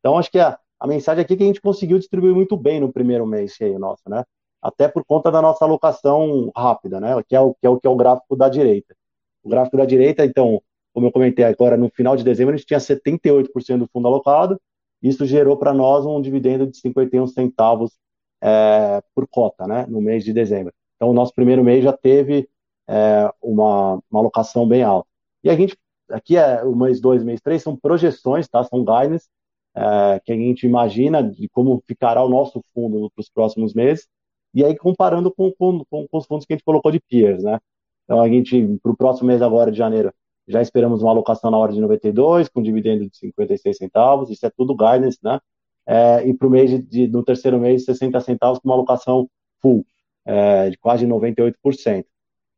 Então, 0.00 0.18
acho 0.18 0.30
que 0.30 0.38
a, 0.38 0.58
a 0.78 0.86
mensagem 0.86 1.22
aqui 1.22 1.34
é 1.34 1.36
que 1.36 1.42
a 1.42 1.46
gente 1.46 1.60
conseguiu 1.60 1.98
distribuir 1.98 2.34
muito 2.34 2.56
bem 2.56 2.80
no 2.80 2.92
primeiro 2.92 3.26
mês 3.26 3.52
cheio 3.52 3.78
nosso, 3.78 4.02
né? 4.08 4.24
Até 4.62 4.88
por 4.88 5.04
conta 5.04 5.30
da 5.30 5.42
nossa 5.42 5.64
alocação 5.64 6.50
rápida, 6.56 7.00
né? 7.00 7.22
Que 7.28 7.36
é 7.36 7.40
o 7.40 7.54
que 7.54 7.66
é 7.66 7.70
o, 7.70 7.78
que 7.78 7.86
é 7.86 7.90
o 7.90 7.96
gráfico 7.96 8.34
da 8.34 8.48
direita. 8.48 8.94
O 9.42 9.48
gráfico 9.48 9.76
da 9.76 9.84
direita, 9.84 10.24
então, 10.24 10.60
como 10.92 11.06
eu 11.06 11.12
comentei 11.12 11.44
agora, 11.44 11.76
no 11.76 11.88
final 11.90 12.16
de 12.16 12.24
dezembro 12.24 12.54
a 12.54 12.56
gente 12.56 12.66
tinha 12.66 12.80
78% 12.80 13.78
do 13.78 13.88
fundo 13.92 14.08
alocado. 14.08 14.60
Isso 15.02 15.24
gerou 15.24 15.56
para 15.56 15.72
nós 15.72 16.04
um 16.04 16.20
dividendo 16.20 16.66
de 16.66 16.76
51 16.76 17.26
centavos 17.28 17.92
é, 18.42 19.02
por 19.14 19.26
cota, 19.28 19.66
né? 19.66 19.86
No 19.88 20.00
mês 20.00 20.24
de 20.24 20.32
dezembro. 20.32 20.72
Então, 20.96 21.08
o 21.10 21.14
nosso 21.14 21.34
primeiro 21.34 21.64
mês 21.64 21.82
já 21.82 21.92
teve 21.92 22.48
é, 22.88 23.32
uma, 23.40 24.02
uma 24.10 24.20
alocação 24.20 24.66
bem 24.68 24.82
alta. 24.82 25.08
E 25.42 25.48
a 25.48 25.56
gente, 25.56 25.76
aqui 26.10 26.36
é 26.36 26.62
o 26.64 26.76
mês 26.76 27.00
2, 27.00 27.22
mês 27.22 27.40
3, 27.40 27.62
são 27.62 27.76
projeções, 27.76 28.48
tá? 28.48 28.62
São 28.64 28.84
guidance 28.84 29.26
é, 29.74 30.20
que 30.24 30.32
a 30.32 30.36
gente 30.36 30.66
imagina 30.66 31.22
de 31.22 31.48
como 31.48 31.82
ficará 31.86 32.22
o 32.22 32.28
nosso 32.28 32.62
fundo 32.74 33.10
para 33.10 33.22
os 33.22 33.30
próximos 33.30 33.72
meses, 33.74 34.08
e 34.52 34.64
aí 34.64 34.76
comparando 34.76 35.32
com, 35.32 35.52
com, 35.52 35.84
com, 35.88 36.06
os 36.12 36.26
fundos 36.26 36.44
que 36.44 36.52
a 36.52 36.56
gente 36.56 36.64
colocou 36.64 36.90
de 36.90 37.00
peers, 37.00 37.42
né? 37.42 37.58
Então 38.04 38.20
a 38.20 38.28
gente, 38.28 38.78
para 38.82 38.92
o 38.92 38.96
próximo 38.96 39.28
mês 39.28 39.40
agora 39.40 39.70
de 39.70 39.78
janeiro, 39.78 40.12
já 40.50 40.60
esperamos 40.62 41.02
uma 41.02 41.10
alocação 41.10 41.50
na 41.50 41.58
hora 41.58 41.72
de 41.72 41.80
92, 41.80 42.48
com 42.48 42.62
dividendo 42.62 43.08
de 43.08 43.16
56 43.16 43.76
centavos, 43.76 44.30
isso 44.30 44.44
é 44.46 44.50
tudo 44.50 44.76
guidance, 44.76 45.18
né? 45.22 45.40
É, 45.86 46.26
e 46.26 46.34
para 46.34 46.46
o 46.46 46.50
mês 46.50 46.70
de, 46.70 46.82
de, 46.82 47.08
no 47.08 47.24
terceiro 47.24 47.58
mês, 47.58 47.84
60 47.84 48.20
centavos 48.20 48.58
com 48.58 48.68
uma 48.68 48.74
alocação 48.74 49.28
full, 49.60 49.84
é, 50.24 50.70
de 50.70 50.78
quase 50.78 51.06
98%. 51.06 52.04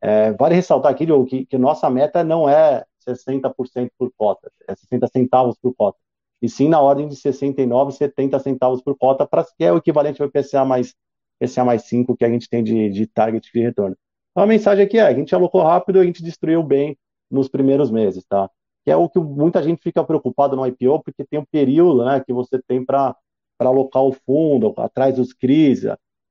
É, 0.00 0.32
vale 0.32 0.54
ressaltar 0.54 0.90
aqui, 0.90 1.06
Diogo, 1.06 1.26
que, 1.26 1.46
que 1.46 1.56
nossa 1.56 1.88
meta 1.88 2.24
não 2.24 2.48
é 2.48 2.84
60% 3.06 3.90
por 3.98 4.12
cota, 4.16 4.50
é 4.68 4.74
60 4.74 5.06
centavos 5.08 5.56
por 5.60 5.74
cota 5.74 5.98
e 6.42 6.48
sim 6.48 6.68
na 6.68 6.80
ordem 6.80 7.06
de 7.06 7.14
69, 7.14 7.92
70 7.92 8.38
centavos 8.40 8.82
por 8.82 8.98
cota, 8.98 9.24
para 9.24 9.44
que 9.44 9.64
é 9.64 9.72
o 9.72 9.76
equivalente 9.76 10.20
ao 10.20 10.28
IPCA 10.28 10.64
mais, 10.64 10.92
IPCA 11.40 11.64
mais 11.64 11.82
5 11.84 12.16
que 12.16 12.24
a 12.24 12.28
gente 12.28 12.48
tem 12.50 12.64
de, 12.64 12.90
de 12.90 13.06
target 13.06 13.48
de 13.52 13.60
retorno. 13.60 13.96
Então 14.32 14.42
a 14.42 14.46
mensagem 14.46 14.84
aqui 14.84 14.98
é, 14.98 15.02
a 15.02 15.14
gente 15.14 15.32
alocou 15.32 15.62
rápido, 15.62 16.00
a 16.00 16.04
gente 16.04 16.22
destruiu 16.22 16.62
bem 16.64 16.98
nos 17.32 17.48
primeiros 17.48 17.90
meses, 17.90 18.24
tá? 18.28 18.50
Que 18.84 18.90
é 18.90 18.96
o 18.96 19.08
que 19.08 19.18
muita 19.18 19.62
gente 19.62 19.82
fica 19.82 20.04
preocupado 20.04 20.54
no 20.54 20.66
IPO, 20.66 21.02
porque 21.02 21.24
tem 21.24 21.40
um 21.40 21.44
período, 21.44 22.04
né, 22.04 22.22
que 22.24 22.32
você 22.32 22.60
tem 22.62 22.84
para 22.84 23.16
alocar 23.58 24.02
o 24.02 24.12
fundo, 24.12 24.74
atrás 24.76 25.16
dos 25.16 25.32
CRIs, 25.32 25.84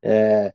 é, 0.03 0.53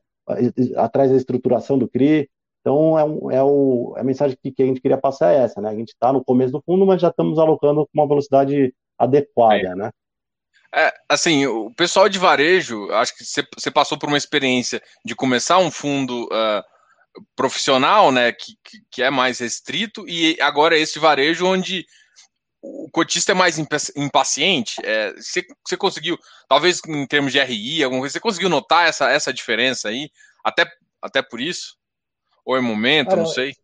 atrás 0.77 1.11
da 1.11 1.17
estruturação 1.17 1.79
do 1.79 1.89
CRI, 1.89 2.29
então, 2.67 2.99
é, 2.99 3.05
um, 3.05 3.31
é 3.31 3.43
o, 3.45 3.95
a 3.97 4.03
mensagem 4.03 4.37
que, 4.43 4.51
que, 4.51 4.61
a 4.61 4.67
gente 4.67 4.81
queria 4.81 4.99
passar 4.99 5.33
é 5.33 5.37
essa, 5.37 5.61
né? 5.61 5.71
A 5.71 5.75
gente 5.75 5.91
está 5.91 6.13
no 6.13 6.25
começo 6.25 6.51
do 6.51 6.61
fundo, 6.67 6.85
mas 6.85 7.01
já 7.01 7.11
estamos 7.11 7.39
alocando 7.39 7.87
com 7.87 7.91
uma 7.95 8.09
velocidade 8.09 8.75
adequada, 8.99 9.69
é. 9.69 9.75
né? 9.77 9.91
É, 10.75 10.93
assim, 11.09 11.47
o 11.47 11.71
pessoal 11.71 12.09
de 12.09 12.19
varejo, 12.19 12.91
acho 12.91 13.17
que 13.17 13.25
você 13.25 13.71
passou 13.71 13.97
por 13.97 14.09
uma 14.09 14.19
experiência 14.19 14.83
de 15.05 15.15
começar 15.15 15.59
um 15.59 15.71
fundo 15.71 16.25
uh, 16.25 16.63
profissional, 17.35 18.11
né, 18.13 18.33
que, 18.33 18.57
que, 18.91 19.03
é 19.03 19.11
mais 19.11 19.39
restrito, 19.39 20.09
e 20.09 20.37
agora 20.41 20.77
esse 20.77 20.99
varejo 20.99 21.47
onde 21.47 21.87
o 22.63 22.89
cotista 22.91 23.33
é 23.33 23.35
mais 23.35 23.59
impaciente. 23.97 24.77
Você 25.17 25.41
é, 25.73 25.77
conseguiu, 25.77 26.19
talvez 26.49 26.81
em 26.87 27.07
termos 27.07 27.33
de 27.33 27.41
RI, 27.41 27.83
alguma 27.83 28.03
coisa, 28.03 28.13
você 28.13 28.21
conseguiu 28.21 28.49
notar 28.49 28.89
essa, 28.89 29.11
essa 29.11 29.33
diferença 29.33 29.89
aí, 29.89 30.11
até, 30.45 30.67
até 31.01 31.23
por 31.23 31.41
isso? 31.41 31.77
Ou 32.45 32.57
é 32.57 32.61
momento, 32.61 33.11
Cara, 33.11 33.23
não 33.23 33.27
sei? 33.27 33.55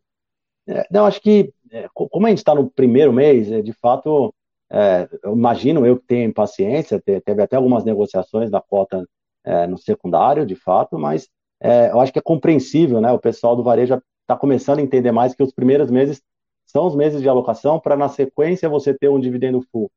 É, 0.69 0.87
não, 0.91 1.07
acho 1.07 1.21
que, 1.21 1.53
é, 1.71 1.89
como 1.93 2.27
a 2.27 2.31
gente 2.31 2.39
está 2.39 2.55
no 2.55 2.71
primeiro 2.71 3.13
mês, 3.13 3.51
é, 3.51 3.61
de 3.61 3.73
fato, 3.73 4.33
é, 4.71 5.09
eu 5.23 5.33
imagino 5.33 5.87
eu 5.87 5.99
que 5.99 6.07
tenho 6.07 6.29
impaciência, 6.29 7.01
teve 7.01 7.43
até 7.43 7.57
algumas 7.57 7.85
negociações 7.85 8.51
da 8.51 8.61
cota 8.61 9.05
é, 9.45 9.67
no 9.67 9.79
secundário, 9.79 10.47
de 10.47 10.55
fato, 10.55 10.99
mas 10.99 11.29
é, 11.63 11.91
eu 11.91 12.01
acho 12.01 12.13
que 12.13 12.19
é 12.19 12.23
compreensível, 12.23 13.01
né? 13.01 13.13
O 13.13 13.19
pessoal 13.19 13.55
do 13.55 13.63
varejo 13.63 14.03
está 14.23 14.37
começando 14.37 14.81
a 14.81 14.83
entender 14.83 15.13
mais 15.13 15.35
que 15.35 15.43
os 15.43 15.53
primeiros 15.53 15.91
meses 15.91 16.21
são 16.67 16.87
os 16.87 16.97
meses 16.97 17.23
de 17.23 17.29
alocação 17.29 17.79
para 17.79 17.97
na 17.97 18.09
sequência 18.09 18.69
você 18.69 18.93
ter 18.93 19.09
um 19.09 19.21
dividendo 19.21 19.63
full. 19.71 19.91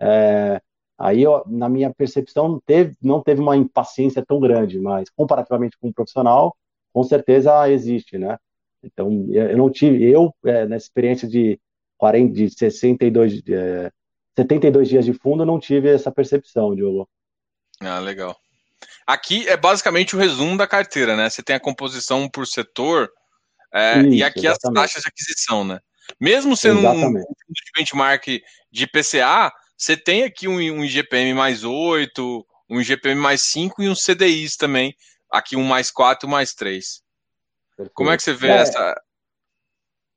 É, 0.00 0.60
aí, 0.98 1.22
eu, 1.22 1.44
na 1.46 1.68
minha 1.68 1.92
percepção, 1.94 2.48
não 2.48 2.60
teve, 2.60 2.96
não 3.00 3.22
teve 3.22 3.40
uma 3.40 3.56
impaciência 3.56 4.24
tão 4.26 4.40
grande, 4.40 4.80
mas 4.80 5.08
comparativamente 5.10 5.78
com 5.78 5.88
um 5.88 5.92
profissional, 5.92 6.56
com 6.92 7.04
certeza 7.04 7.70
existe, 7.70 8.18
né? 8.18 8.36
Então, 8.82 9.26
eu 9.30 9.56
não 9.56 9.70
tive, 9.70 10.04
eu, 10.04 10.34
é, 10.44 10.66
nessa 10.66 10.86
experiência 10.86 11.28
de, 11.28 11.60
40, 11.98 12.32
de 12.34 12.50
62, 12.50 13.42
é, 13.48 13.92
72 14.36 14.88
dias 14.88 15.04
de 15.04 15.12
fundo, 15.12 15.46
não 15.46 15.60
tive 15.60 15.88
essa 15.88 16.10
percepção, 16.10 16.74
Diogo. 16.74 17.08
Ah, 17.80 18.00
legal. 18.00 18.36
Aqui 19.06 19.48
é 19.48 19.56
basicamente 19.56 20.14
o 20.14 20.18
resumo 20.18 20.56
da 20.56 20.66
carteira, 20.66 21.16
né? 21.16 21.28
Você 21.28 21.42
tem 21.42 21.56
a 21.56 21.60
composição 21.60 22.28
por 22.28 22.46
setor 22.46 23.10
é, 23.72 24.00
Isso, 24.00 24.08
e 24.08 24.22
aqui 24.22 24.46
exatamente. 24.46 24.78
as 24.78 24.82
taxas 24.82 25.02
de 25.02 25.08
aquisição, 25.08 25.64
né? 25.64 25.80
Mesmo 26.20 26.56
sendo 26.56 26.80
exatamente. 26.80 27.26
um 27.26 27.52
benchmark 27.76 28.42
de 28.70 28.86
PCA, 28.86 29.52
você 29.76 29.96
tem 29.96 30.24
aqui 30.24 30.46
um, 30.46 30.56
um 30.56 30.84
IGPM 30.84 31.34
mais 31.34 31.64
8, 31.64 32.46
um 32.68 32.80
IGPM 32.80 33.20
mais 33.20 33.42
5 33.42 33.82
e 33.82 33.88
um 33.88 33.94
CDIs 33.94 34.56
também. 34.56 34.94
Aqui 35.30 35.56
um 35.56 35.64
mais 35.64 35.90
4 35.90 36.26
e 36.26 36.28
um 36.28 36.30
mais 36.30 36.54
3. 36.54 37.02
Perfeito. 37.76 37.94
Como 37.94 38.10
é 38.10 38.16
que 38.16 38.22
você 38.22 38.32
vê 38.32 38.48
é, 38.48 38.56
essa. 38.56 39.02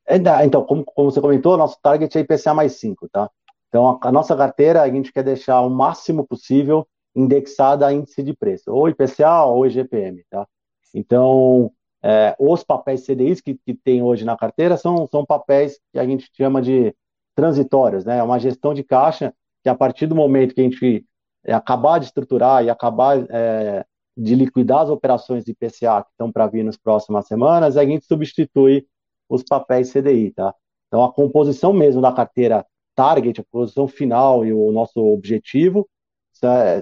É, 0.08 0.18
então, 0.46 0.64
como, 0.64 0.84
como 0.84 1.10
você 1.10 1.22
comentou, 1.22 1.58
nosso 1.58 1.80
target 1.82 2.16
é 2.18 2.22
IPCA 2.22 2.54
mais 2.54 2.74
5, 2.74 3.10
tá? 3.10 3.30
Então, 3.70 4.00
a, 4.02 4.08
a, 4.08 4.12
nossa 4.12 4.36
carteira, 4.36 4.82
a 4.82 4.90
gente 4.90 5.12
quer 5.12 5.24
deixar 5.24 5.62
o 5.62 5.70
máximo 5.70 6.28
possível 6.28 6.88
indexada 7.16 7.88
a 7.88 7.94
índice 7.94 8.22
de 8.22 8.34
preço, 8.34 8.72
ou 8.72 8.90
IPCA 8.90 9.44
ou 9.46 9.66
IGPM, 9.66 10.24
tá? 10.30 10.46
Então, 10.94 11.72
é, 12.04 12.36
os 12.38 12.64
papéis 12.64 13.06
CDIs 13.06 13.42
que, 13.42 13.56
que 13.66 13.74
tem 13.74 14.04
hoje 14.04 14.26
na 14.26 14.38
carteira 14.38 14.78
são, 14.78 15.08
são 15.08 15.26
papéis 15.26 15.80
que 15.92 16.00
a 16.00 16.06
gente 16.06 16.30
chama 16.36 16.62
de 16.62 16.94
transitórios, 17.36 18.06
né? 18.06 18.18
É 18.18 18.24
uma 18.24 18.40
gestão 18.40 18.74
de 18.74 18.84
caixa 18.84 19.34
que 19.64 19.70
a 19.70 19.76
partir 19.76 20.08
do 20.08 20.16
momento 20.16 20.54
que 20.54 20.62
a 20.62 20.64
gente 20.64 21.06
é, 21.44 21.54
acabar 21.54 22.00
de 22.00 22.06
estruturar 22.06 22.64
e 22.64 22.70
acabar 22.70 23.26
é, 23.30 23.86
de 24.18 24.36
liquidar 24.36 24.82
as 24.82 24.90
operações 24.90 25.44
de 25.44 25.52
IPCA 25.52 26.04
que 26.04 26.12
estão 26.12 26.32
para 26.32 26.48
vir 26.48 26.64
nas 26.64 26.78
próximas 26.78 27.28
semanas, 27.28 27.76
a 27.78 27.86
gente 27.86 28.06
substitui 28.06 28.88
os 29.30 29.44
papéis 29.44 29.92
CDI, 29.92 30.32
tá? 30.32 30.54
Então, 30.88 31.04
a 31.04 31.12
composição 31.12 31.74
mesmo 31.74 32.02
da 32.02 32.12
carteira 32.12 32.66
target, 32.96 33.42
a 33.42 33.44
composição 33.44 33.88
final 33.88 34.46
e 34.46 34.54
o 34.54 34.72
nosso 34.72 35.00
objetivo 35.00 35.88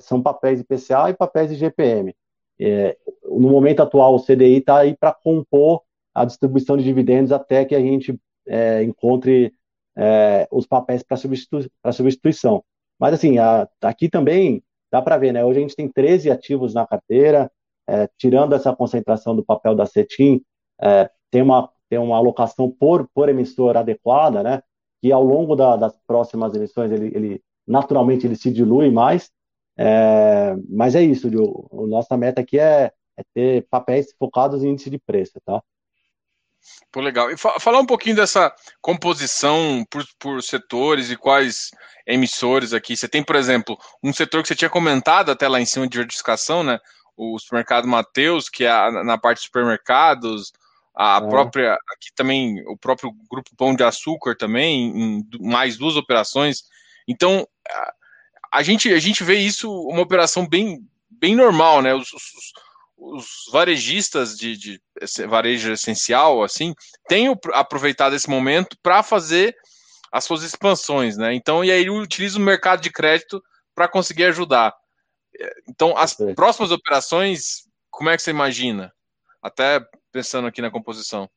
são 0.01 0.21
papéis 0.21 0.59
IPCA 0.59 1.09
e 1.09 1.13
papéis 1.13 1.51
IGPM. 1.51 2.15
É, 2.59 2.97
no 3.23 3.49
momento 3.49 3.81
atual, 3.81 4.15
o 4.15 4.23
CDI 4.23 4.57
está 4.57 4.77
aí 4.79 4.95
para 4.95 5.13
compor 5.13 5.81
a 6.13 6.25
distribuição 6.25 6.77
de 6.77 6.83
dividendos 6.83 7.31
até 7.31 7.65
que 7.65 7.75
a 7.75 7.79
gente 7.79 8.17
é, 8.47 8.83
encontre 8.83 9.53
é, 9.95 10.47
os 10.51 10.65
papéis 10.65 11.03
para 11.03 11.17
substitu 11.17 11.69
substituição. 11.91 12.63
Mas, 12.99 13.13
assim, 13.15 13.37
a, 13.37 13.67
aqui 13.81 14.09
também 14.09 14.63
dá 14.91 15.01
para 15.01 15.17
ver, 15.17 15.33
né? 15.33 15.43
Hoje 15.43 15.59
a 15.59 15.61
gente 15.61 15.75
tem 15.75 15.89
13 15.89 16.29
ativos 16.29 16.73
na 16.73 16.85
carteira, 16.85 17.51
é, 17.87 18.07
tirando 18.17 18.53
essa 18.53 18.75
concentração 18.75 19.35
do 19.35 19.43
papel 19.43 19.75
da 19.75 19.85
CETIM, 19.85 20.41
é, 20.81 21.09
tem, 21.31 21.41
uma, 21.41 21.69
tem 21.89 21.99
uma 21.99 22.17
alocação 22.17 22.69
por, 22.69 23.09
por 23.13 23.27
emissor 23.29 23.75
adequada, 23.75 24.43
né? 24.43 24.61
Que 25.01 25.11
ao 25.11 25.23
longo 25.23 25.55
da, 25.55 25.75
das 25.75 25.97
próximas 26.07 26.55
emissões 26.55 26.91
ele, 26.91 27.07
ele 27.15 27.41
naturalmente 27.67 28.27
ele 28.27 28.35
se 28.35 28.51
dilui 28.51 28.91
mais, 28.91 29.31
é, 29.77 30.55
mas 30.69 30.95
é 30.95 31.01
isso, 31.01 31.29
o, 31.29 31.83
a 31.83 31.87
nossa 31.87 32.15
meta 32.15 32.41
aqui 32.41 32.59
é, 32.59 32.91
é, 33.17 33.23
ter 33.33 33.67
papéis 33.69 34.13
focados 34.17 34.63
em 34.63 34.69
índice 34.69 34.89
de 34.89 34.99
preço, 34.99 35.39
tá? 35.45 35.61
Pô, 36.91 37.01
legal. 37.01 37.29
E 37.29 37.37
fa 37.37 37.59
falar 37.59 37.79
um 37.79 37.85
pouquinho 37.85 38.15
dessa 38.15 38.53
composição 38.81 39.85
por, 39.89 40.05
por 40.17 40.41
setores 40.41 41.09
e 41.11 41.17
quais 41.17 41.71
emissores 42.07 42.73
aqui. 42.73 42.95
Você 42.95 43.07
tem, 43.07 43.23
por 43.23 43.35
exemplo, 43.35 43.77
um 44.01 44.13
setor 44.13 44.41
que 44.41 44.47
você 44.47 44.55
tinha 44.55 44.69
comentado 44.69 45.29
até 45.29 45.47
lá 45.47 45.59
em 45.59 45.65
cima 45.65 45.85
de 45.85 45.91
diversificação, 45.91 46.63
né? 46.63 46.79
O 47.17 47.37
supermercado 47.37 47.87
Mateus, 47.87 48.47
que 48.47 48.63
é 48.63 48.71
a, 48.71 49.03
na 49.03 49.17
parte 49.17 49.39
de 49.39 49.45
supermercados, 49.45 50.53
a 50.95 51.17
é. 51.17 51.27
própria, 51.27 51.73
aqui 51.73 52.09
também, 52.15 52.63
o 52.67 52.77
próprio 52.77 53.11
grupo 53.29 53.55
Pão 53.57 53.75
de 53.75 53.83
Açúcar 53.83 54.35
também, 54.35 55.19
em 55.19 55.27
mais 55.41 55.77
duas 55.77 55.97
operações. 55.97 56.63
Então, 57.07 57.47
a 58.53 58.61
gente, 58.61 58.93
a 58.93 58.99
gente 58.99 59.23
vê 59.23 59.35
isso 59.35 59.71
uma 59.87 60.01
operação 60.01 60.47
bem, 60.47 60.87
bem 61.09 61.35
normal, 61.35 61.81
né? 61.81 61.95
Os, 61.95 62.13
os, 62.13 62.53
os 62.95 63.25
varejistas 63.51 64.37
de, 64.37 64.55
de, 64.55 64.81
varejo 65.27 65.71
essencial, 65.71 66.43
assim, 66.43 66.75
têm 67.07 67.35
aproveitado 67.53 68.15
esse 68.15 68.29
momento 68.29 68.77
para 68.83 69.01
fazer 69.01 69.55
as 70.11 70.23
suas 70.25 70.43
expansões, 70.43 71.17
né? 71.17 71.33
Então, 71.33 71.65
e 71.65 71.71
aí 71.71 71.89
utiliza 71.89 72.37
o 72.37 72.41
mercado 72.41 72.81
de 72.81 72.91
crédito 72.91 73.43
para 73.73 73.87
conseguir 73.87 74.25
ajudar. 74.25 74.71
Então, 75.67 75.97
as 75.97 76.15
próximas 76.35 76.71
operações, 76.71 77.67
como 77.89 78.11
é 78.11 78.15
que 78.15 78.21
você 78.21 78.29
imagina? 78.29 78.93
Até 79.41 79.83
pensando 80.11 80.47
aqui 80.47 80.61
na 80.61 80.69
composição. 80.69 81.27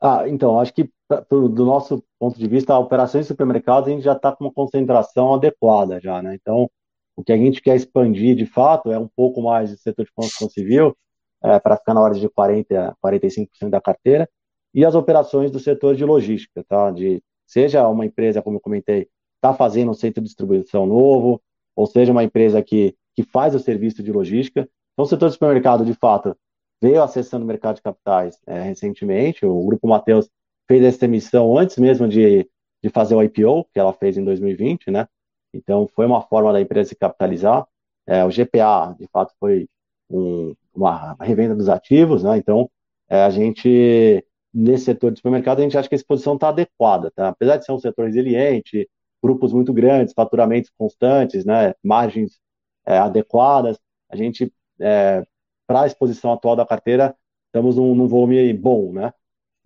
Ah, 0.00 0.28
então, 0.28 0.60
acho 0.60 0.72
que 0.72 0.88
do 1.30 1.64
nosso 1.64 2.04
ponto 2.18 2.38
de 2.38 2.46
vista, 2.46 2.74
a 2.74 2.78
operações 2.78 3.24
de 3.24 3.28
supermercados 3.28 3.88
a 3.88 3.92
gente 3.92 4.04
já 4.04 4.12
está 4.12 4.34
com 4.34 4.44
uma 4.44 4.52
concentração 4.52 5.34
adequada 5.34 6.00
já, 6.00 6.22
né? 6.22 6.34
Então, 6.34 6.70
o 7.16 7.24
que 7.24 7.32
a 7.32 7.36
gente 7.36 7.60
quer 7.60 7.74
expandir 7.74 8.36
de 8.36 8.46
fato 8.46 8.92
é 8.92 8.98
um 8.98 9.08
pouco 9.08 9.42
mais 9.42 9.70
de 9.70 9.78
setor 9.78 10.04
de 10.04 10.12
construção 10.12 10.48
civil, 10.48 10.96
é, 11.42 11.58
para 11.58 11.76
ficar 11.76 11.94
na 11.94 12.00
ordem 12.00 12.20
de 12.20 12.28
40% 12.28 12.76
a 12.76 12.94
45% 13.04 13.70
da 13.70 13.80
carteira, 13.80 14.28
e 14.74 14.84
as 14.84 14.94
operações 14.94 15.50
do 15.50 15.58
setor 15.58 15.96
de 15.96 16.04
logística, 16.04 16.62
tá? 16.68 16.90
De, 16.90 17.22
seja 17.46 17.88
uma 17.88 18.04
empresa, 18.04 18.42
como 18.42 18.58
eu 18.58 18.60
comentei, 18.60 19.08
está 19.36 19.54
fazendo 19.54 19.90
um 19.90 19.94
centro 19.94 20.20
de 20.20 20.26
distribuição 20.26 20.86
novo, 20.86 21.40
ou 21.74 21.86
seja 21.86 22.12
uma 22.12 22.24
empresa 22.24 22.62
que, 22.62 22.94
que 23.16 23.22
faz 23.22 23.54
o 23.54 23.58
serviço 23.58 24.02
de 24.02 24.12
logística. 24.12 24.68
Então, 24.92 25.04
o 25.04 25.08
setor 25.08 25.28
de 25.28 25.32
supermercado, 25.34 25.84
de 25.84 25.94
fato, 25.94 26.36
veio 26.80 27.02
acessando 27.02 27.44
o 27.44 27.48
mercado 27.48 27.76
de 27.76 27.82
capitais 27.82 28.38
é, 28.46 28.60
recentemente. 28.62 29.44
O 29.44 29.64
Grupo 29.66 29.88
Mateus 29.88 30.28
fez 30.66 30.84
essa 30.84 31.04
emissão 31.04 31.56
antes 31.56 31.76
mesmo 31.78 32.08
de, 32.08 32.48
de 32.82 32.90
fazer 32.90 33.14
o 33.14 33.22
IPO, 33.22 33.64
que 33.72 33.80
ela 33.80 33.92
fez 33.92 34.16
em 34.16 34.24
2020, 34.24 34.90
né? 34.90 35.06
Então, 35.52 35.88
foi 35.94 36.06
uma 36.06 36.20
forma 36.22 36.52
da 36.52 36.60
empresa 36.60 36.90
se 36.90 36.96
capitalizar. 36.96 37.66
É, 38.06 38.24
o 38.24 38.30
GPA, 38.30 38.94
de 38.98 39.06
fato, 39.08 39.34
foi 39.40 39.68
um, 40.10 40.54
uma 40.74 41.16
revenda 41.20 41.54
dos 41.54 41.68
ativos, 41.68 42.22
né? 42.22 42.36
Então, 42.38 42.70
é, 43.08 43.22
a 43.22 43.30
gente, 43.30 44.24
nesse 44.52 44.84
setor 44.84 45.10
de 45.12 45.18
supermercado, 45.18 45.60
a 45.60 45.62
gente 45.62 45.76
acha 45.76 45.88
que 45.88 45.94
a 45.94 45.96
exposição 45.96 46.34
está 46.34 46.48
adequada, 46.48 47.10
tá? 47.10 47.28
Apesar 47.28 47.56
de 47.56 47.64
ser 47.64 47.72
um 47.72 47.78
setor 47.78 48.06
resiliente, 48.06 48.88
grupos 49.22 49.52
muito 49.52 49.72
grandes, 49.72 50.14
faturamentos 50.14 50.70
constantes, 50.76 51.44
né? 51.44 51.74
Margens 51.82 52.38
é, 52.86 52.98
adequadas, 52.98 53.78
a 54.10 54.16
gente 54.16 54.52
é, 54.80 55.24
para 55.68 55.82
a 55.82 55.86
exposição 55.86 56.32
atual 56.32 56.56
da 56.56 56.66
carteira, 56.66 57.14
estamos 57.46 57.76
num, 57.76 57.94
num 57.94 58.08
volume 58.08 58.52
bom, 58.54 58.90
né? 58.90 59.12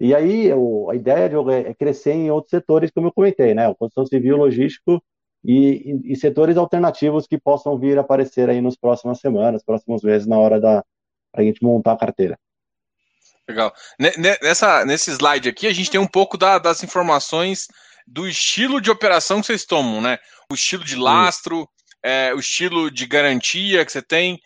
E 0.01 0.13
aí, 0.17 0.51
a 0.51 0.95
ideia 0.97 1.29
de, 1.29 1.37
é 1.55 1.73
crescer 1.75 2.13
em 2.13 2.29
outros 2.29 2.51
setores, 2.51 2.91
como 2.91 3.07
eu 3.07 3.13
comentei, 3.13 3.55
né? 3.55 3.73
Construção 3.75 4.05
civil, 4.05 4.37
logístico 4.37 5.01
e, 5.45 6.01
e, 6.05 6.13
e, 6.13 6.17
setores 6.17 6.57
alternativos 6.57 7.25
que 7.29 7.39
possam 7.39 7.79
vir 7.79 7.97
aparecer 7.99 8.51
aí 8.51 8.61
nas 8.61 8.77
próximas 8.77 9.21
semanas, 9.21 9.63
próximos 9.63 10.03
meses, 10.03 10.27
na 10.27 10.37
hora 10.37 10.61
da 10.61 10.85
a 11.35 11.41
gente 11.41 11.63
montar 11.63 11.93
a 11.93 11.97
carteira. 11.97 12.37
Legal. 13.49 13.73
Nessa, 14.43 14.85
nesse 14.85 15.11
slide 15.13 15.49
aqui, 15.49 15.67
a 15.67 15.73
gente 15.73 15.91
tem 15.91 16.01
um 16.01 16.07
pouco 16.07 16.37
da, 16.37 16.59
das 16.59 16.83
informações 16.83 17.69
do 18.07 18.29
estilo 18.29 18.81
de 18.81 18.91
operação 18.91 19.41
que 19.41 19.47
vocês 19.47 19.65
tomam, 19.65 20.01
né? 20.01 20.19
O 20.51 20.55
estilo 20.55 20.85
de 20.85 20.97
lastro, 20.97 21.69
é, 22.03 22.35
o 22.35 22.41
estilo 22.41 22.91
de 22.91 23.07
garantia 23.07 23.85
que 23.85 23.93
você 23.93 24.03
tem, 24.03 24.41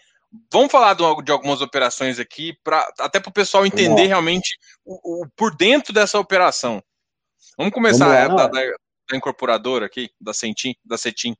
Vamos 0.53 0.71
falar 0.71 0.95
de, 0.95 1.33
algumas 1.33 1.61
operações 1.61 2.19
aqui, 2.19 2.57
pra, 2.63 2.87
até 3.01 3.21
para 3.21 3.31
o 3.31 3.33
pessoal 3.33 3.67
entender 3.67 4.07
realmente 4.07 4.59
o, 4.85 5.23
o, 5.23 5.27
por 5.37 5.57
dentro 5.57 5.93
dessa 5.93 6.19
operação. 6.19 6.83
Vamos 7.57 7.73
começar 7.73 8.07
vamos 8.07 8.43
lá, 8.43 8.49
da, 8.49 8.61
da, 8.61 8.77
da, 9.11 9.17
incorporadora 9.17 9.87
aqui, 9.87 10.11
da 10.21 10.33
Cetim, 10.33 10.75
da 10.85 10.99
Cetim. 10.99 11.35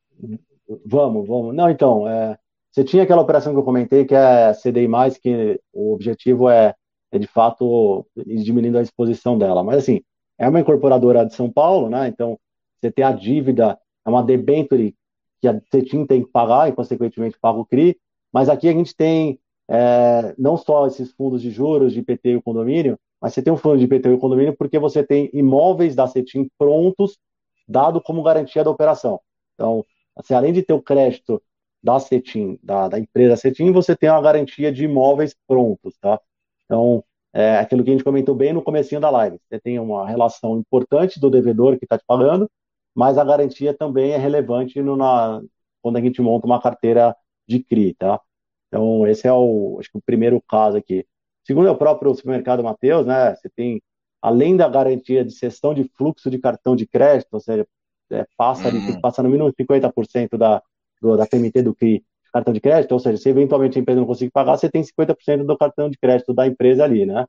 Vamos, 0.85 1.27
vamos. 1.27 1.55
Não, 1.55 1.71
então, 1.71 2.09
é, 2.09 2.39
você 2.71 2.85
tinha 2.85 3.03
aquela 3.03 3.23
operação 3.23 3.53
que 3.53 3.59
eu 3.59 3.65
comentei, 3.65 4.05
que 4.05 4.15
é 4.15 4.53
CDI+, 4.53 4.89
que 5.23 5.61
o 5.73 5.95
objetivo 5.95 6.49
é, 6.49 6.75
é 7.13 7.19
de 7.19 7.27
fato 7.27 8.07
ir 8.17 8.43
diminuindo 8.43 8.79
a 8.79 8.83
exposição 8.83 9.39
dela. 9.39 9.63
Mas 9.63 9.79
assim, 9.79 10.03
é 10.39 10.49
uma 10.49 10.61
incorporadora 10.61 11.25
de 11.25 11.35
São 11.35 11.51
Paulo, 11.51 11.89
né? 11.89 12.09
Então, 12.09 12.39
você 12.79 12.91
tem 12.91 13.05
a 13.05 13.13
dívida, 13.13 13.79
é 14.05 14.11
uma 14.11 14.23
debenture 14.23 14.95
que 15.41 15.49
a 15.49 15.61
Cetim 15.71 16.07
tem 16.07 16.23
que 16.23 16.31
pagar 16.31 16.69
e, 16.69 16.73
consequentemente, 16.73 17.39
paga 17.41 17.59
o 17.59 17.67
CRI, 17.67 17.99
mas 18.37 18.51
aqui 18.51 18.69
a 18.69 18.73
gente 18.73 18.95
tem 18.95 19.41
é, 19.67 20.35
não 20.37 20.59
só 20.59 20.87
esses 20.87 21.11
fundos 21.13 21.41
de 21.41 21.51
juros 21.51 21.95
de 21.95 22.01
IPT 22.01 22.37
e 22.37 22.43
condomínio, 22.43 22.99
mas 23.19 23.33
você 23.33 23.41
tem 23.41 23.51
um 23.51 23.57
fundo 23.57 23.79
de 23.79 23.87
IPT 23.87 24.11
e 24.11 24.19
condomínio 24.19 24.55
porque 24.55 24.79
você 24.79 25.03
tem 25.03 25.31
imóveis 25.33 25.95
da 25.95 26.07
CETIM 26.07 26.47
prontos, 26.59 27.19
dado 27.67 27.99
como 27.99 28.23
garantia 28.23 28.63
da 28.63 28.71
operação. 28.71 29.19
Então, 29.55 29.83
assim, 30.15 30.35
além 30.35 30.53
de 30.53 30.63
ter 30.63 30.75
o 30.75 30.83
crédito 30.83 31.43
da 31.83 31.99
CETIM, 31.99 32.59
da, 32.63 32.89
da 32.89 32.99
empresa 32.99 33.37
CETIM, 33.37 33.73
você 33.73 33.97
tem 33.97 34.11
uma 34.11 34.21
garantia 34.21 34.71
de 34.71 34.85
imóveis 34.85 35.35
prontos, 35.49 35.97
tá? 35.99 36.21
Então, 36.67 37.03
é 37.33 37.57
aquilo 37.57 37.83
que 37.83 37.89
a 37.89 37.95
gente 37.95 38.05
comentou 38.05 38.35
bem 38.35 38.53
no 38.53 38.61
comecinho 38.61 39.01
da 39.01 39.09
live. 39.09 39.39
Você 39.49 39.59
tem 39.59 39.79
uma 39.79 40.07
relação 40.07 40.59
importante 40.59 41.19
do 41.19 41.31
devedor 41.31 41.79
que 41.79 41.87
está 41.87 41.97
te 41.97 42.05
pagando, 42.07 42.51
mas 42.95 43.17
a 43.17 43.25
garantia 43.25 43.73
também 43.73 44.11
é 44.13 44.19
relevante 44.19 44.83
no, 44.83 44.95
na, 44.95 45.41
quando 45.81 45.97
a 45.97 46.03
gente 46.03 46.21
monta 46.21 46.45
uma 46.45 46.61
carteira 46.61 47.17
de 47.49 47.61
CRI, 47.63 47.95
tá? 47.95 48.21
Então, 48.69 49.07
esse 49.07 49.27
é 49.27 49.33
o, 49.33 49.77
acho 49.79 49.91
que 49.91 49.99
o 49.99 50.03
primeiro 50.03 50.43
caso 50.49 50.77
aqui. 50.77 51.07
Segundo 51.45 51.69
é 51.69 51.71
o 51.71 51.77
próprio 51.77 52.15
supermercado 52.15 52.63
Mateus, 52.63 53.07
né? 53.07 53.35
Você 53.35 53.49
tem, 53.51 53.81
além 54.21 54.57
da 54.57 54.69
garantia 54.69 55.25
de 55.25 55.33
cessão 55.33 55.73
de 55.73 55.85
fluxo 55.97 56.31
de 56.31 56.39
cartão 56.39 56.75
de 56.75 56.87
crédito, 56.87 57.33
ou 57.33 57.41
seja, 57.41 57.67
é, 58.11 58.27
passa, 58.37 58.69
uhum. 58.69 59.01
passa 59.01 59.23
no 59.23 59.29
mínimo 59.29 59.53
50% 59.53 60.37
da, 60.37 60.63
do, 61.01 61.17
da 61.17 61.27
PMT 61.27 61.63
do 61.63 61.75
CRI 61.75 62.05
cartão 62.37 62.53
de 62.53 62.61
crédito, 62.61 62.93
ou 62.93 62.99
seja, 62.99 63.17
se 63.17 63.29
eventualmente 63.29 63.79
a 63.79 63.81
empresa 63.81 64.01
não 64.01 64.07
conseguir 64.07 64.31
pagar, 64.31 64.59
você 64.59 64.69
tem 64.69 64.83
50% 64.83 65.45
do 65.45 65.57
cartão 65.57 65.89
de 65.89 65.97
crédito 65.97 66.35
da 66.35 66.47
empresa 66.47 66.85
ali, 66.85 67.07
né? 67.07 67.25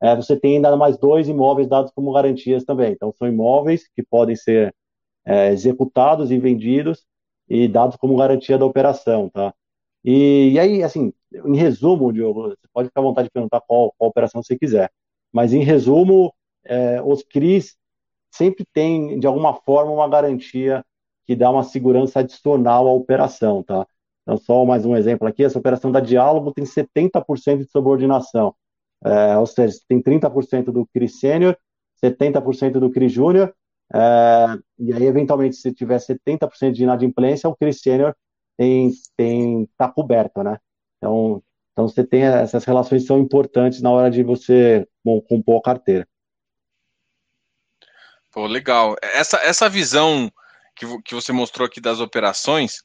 É, 0.00 0.14
você 0.14 0.38
tem 0.38 0.56
ainda 0.56 0.74
mais 0.76 0.96
dois 0.98 1.28
imóveis 1.28 1.68
dados 1.68 1.92
como 1.94 2.12
garantias 2.12 2.64
também. 2.64 2.92
Então, 2.92 3.12
são 3.18 3.28
imóveis 3.28 3.88
que 3.94 4.02
podem 4.02 4.36
ser 4.36 4.74
é, 5.24 5.52
executados 5.52 6.30
e 6.30 6.38
vendidos 6.38 7.04
e 7.48 7.68
dados 7.68 7.96
como 7.96 8.16
garantia 8.16 8.58
da 8.58 8.64
operação, 8.64 9.28
tá? 9.30 9.54
E, 10.06 10.52
e, 10.52 10.58
aí, 10.60 10.84
assim, 10.84 11.12
em 11.32 11.56
resumo, 11.56 12.12
Diogo, 12.12 12.50
você 12.50 12.68
pode 12.72 12.88
ficar 12.88 13.00
à 13.00 13.04
vontade 13.04 13.26
de 13.26 13.32
perguntar 13.32 13.60
qual, 13.60 13.92
qual 13.98 14.08
operação 14.08 14.40
você 14.40 14.56
quiser, 14.56 14.88
mas 15.32 15.52
em 15.52 15.64
resumo, 15.64 16.32
é, 16.64 17.02
os 17.02 17.24
CRIs 17.24 17.76
sempre 18.30 18.64
têm, 18.72 19.18
de 19.18 19.26
alguma 19.26 19.52
forma, 19.52 19.90
uma 19.90 20.08
garantia 20.08 20.84
que 21.26 21.34
dá 21.34 21.50
uma 21.50 21.64
segurança 21.64 22.20
adicional 22.20 22.86
à 22.86 22.92
operação, 22.92 23.64
tá? 23.64 23.84
Então, 24.22 24.36
só 24.36 24.64
mais 24.64 24.86
um 24.86 24.96
exemplo 24.96 25.26
aqui, 25.26 25.42
essa 25.42 25.58
operação 25.58 25.90
da 25.90 25.98
Diálogo 25.98 26.52
tem 26.52 26.64
70% 26.64 27.58
de 27.58 27.70
subordinação, 27.70 28.54
é, 29.04 29.36
ou 29.36 29.46
seja, 29.46 29.76
tem 29.88 30.00
30% 30.00 30.66
do 30.66 30.86
CRI 30.86 31.08
Sênior, 31.08 31.58
70% 32.00 32.78
do 32.78 32.90
CRI 32.90 33.08
Júnior, 33.08 33.52
é, 33.92 34.58
e 34.78 34.92
aí, 34.92 35.04
eventualmente, 35.04 35.56
se 35.56 35.72
tiver 35.72 35.98
70% 35.98 36.72
de 36.72 36.84
inadimplência, 36.84 37.50
o 37.50 37.56
CRI 37.56 37.72
Sênior 37.72 38.14
tem, 38.56 38.92
tem, 39.16 39.68
tá 39.76 39.88
coberto, 39.88 40.42
né? 40.42 40.58
Então, 40.98 41.42
então, 41.76 41.86
você 41.86 42.02
tem 42.02 42.22
essas 42.22 42.64
relações 42.64 43.04
são 43.04 43.18
importantes 43.18 43.82
na 43.82 43.90
hora 43.90 44.10
de 44.10 44.22
você 44.22 44.88
bom, 45.04 45.20
compor 45.20 45.58
a 45.58 45.62
carteira. 45.62 46.08
Pô, 48.32 48.46
legal. 48.46 48.96
Essa, 49.02 49.36
essa 49.38 49.68
visão 49.68 50.32
que, 50.74 50.86
que 51.02 51.14
você 51.14 51.32
mostrou 51.32 51.66
aqui 51.66 51.78
das 51.78 52.00
operações, 52.00 52.82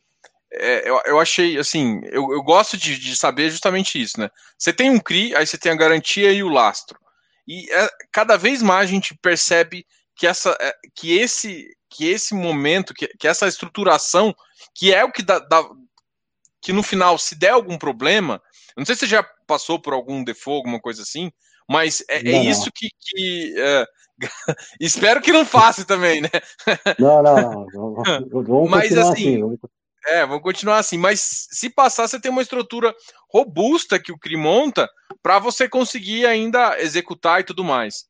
é, 0.51 0.89
eu, 0.89 1.01
eu 1.05 1.19
achei, 1.21 1.57
assim, 1.57 2.01
eu, 2.03 2.33
eu 2.33 2.43
gosto 2.43 2.75
de, 2.75 2.99
de 2.99 3.15
saber 3.15 3.49
justamente 3.49 4.01
isso, 4.01 4.19
né? 4.19 4.29
Você 4.57 4.73
tem 4.73 4.89
um 4.89 4.99
CRI, 4.99 5.33
aí 5.37 5.47
você 5.47 5.57
tem 5.57 5.71
a 5.71 5.77
garantia 5.77 6.29
e 6.33 6.43
o 6.43 6.49
lastro. 6.49 6.99
E 7.47 7.71
é, 7.71 7.87
cada 8.11 8.35
vez 8.35 8.61
mais 8.61 8.89
a 8.89 8.91
gente 8.91 9.15
percebe 9.15 9.85
que, 10.17 10.27
essa, 10.27 10.55
é, 10.59 10.75
que, 10.93 11.17
esse, 11.17 11.65
que 11.91 12.07
esse 12.07 12.33
momento, 12.33 12.93
que, 12.93 13.07
que 13.19 13.27
essa 13.27 13.47
estruturação, 13.47 14.33
que 14.73 14.93
é 14.93 15.03
o 15.03 15.11
que 15.11 15.21
dá, 15.21 15.39
dá, 15.39 15.61
que 16.61 16.71
no 16.71 16.81
final, 16.81 17.17
se 17.17 17.35
der 17.35 17.49
algum 17.49 17.77
problema, 17.77 18.41
não 18.77 18.85
sei 18.85 18.95
se 18.95 19.01
você 19.01 19.07
já 19.07 19.23
passou 19.45 19.79
por 19.79 19.93
algum 19.93 20.23
default, 20.23 20.59
alguma 20.59 20.79
coisa 20.79 21.01
assim, 21.01 21.31
mas 21.69 22.03
é, 22.09 22.27
é 22.27 22.43
isso 22.43 22.71
que. 22.73 22.89
que 22.99 23.55
é, 23.57 23.85
espero 24.79 25.21
que 25.21 25.31
não 25.31 25.45
faça 25.45 25.83
também, 25.83 26.21
né? 26.21 26.29
Não, 26.97 27.21
não, 27.21 27.35
não. 27.35 28.03
Vamos 28.43 28.69
mas 28.69 28.95
assim. 28.97 29.41
assim 29.41 29.57
É, 30.07 30.25
vamos 30.25 30.43
continuar 30.43 30.77
assim. 30.77 30.97
Mas 30.97 31.47
se 31.51 31.69
passar, 31.69 32.07
você 32.07 32.19
tem 32.19 32.31
uma 32.31 32.41
estrutura 32.41 32.93
robusta 33.29 33.99
que 33.99 34.11
o 34.11 34.17
CRI 34.17 34.37
monta 34.37 34.89
para 35.23 35.39
você 35.39 35.67
conseguir 35.67 36.25
ainda 36.25 36.79
executar 36.79 37.41
e 37.41 37.43
tudo 37.43 37.63
mais. 37.63 38.05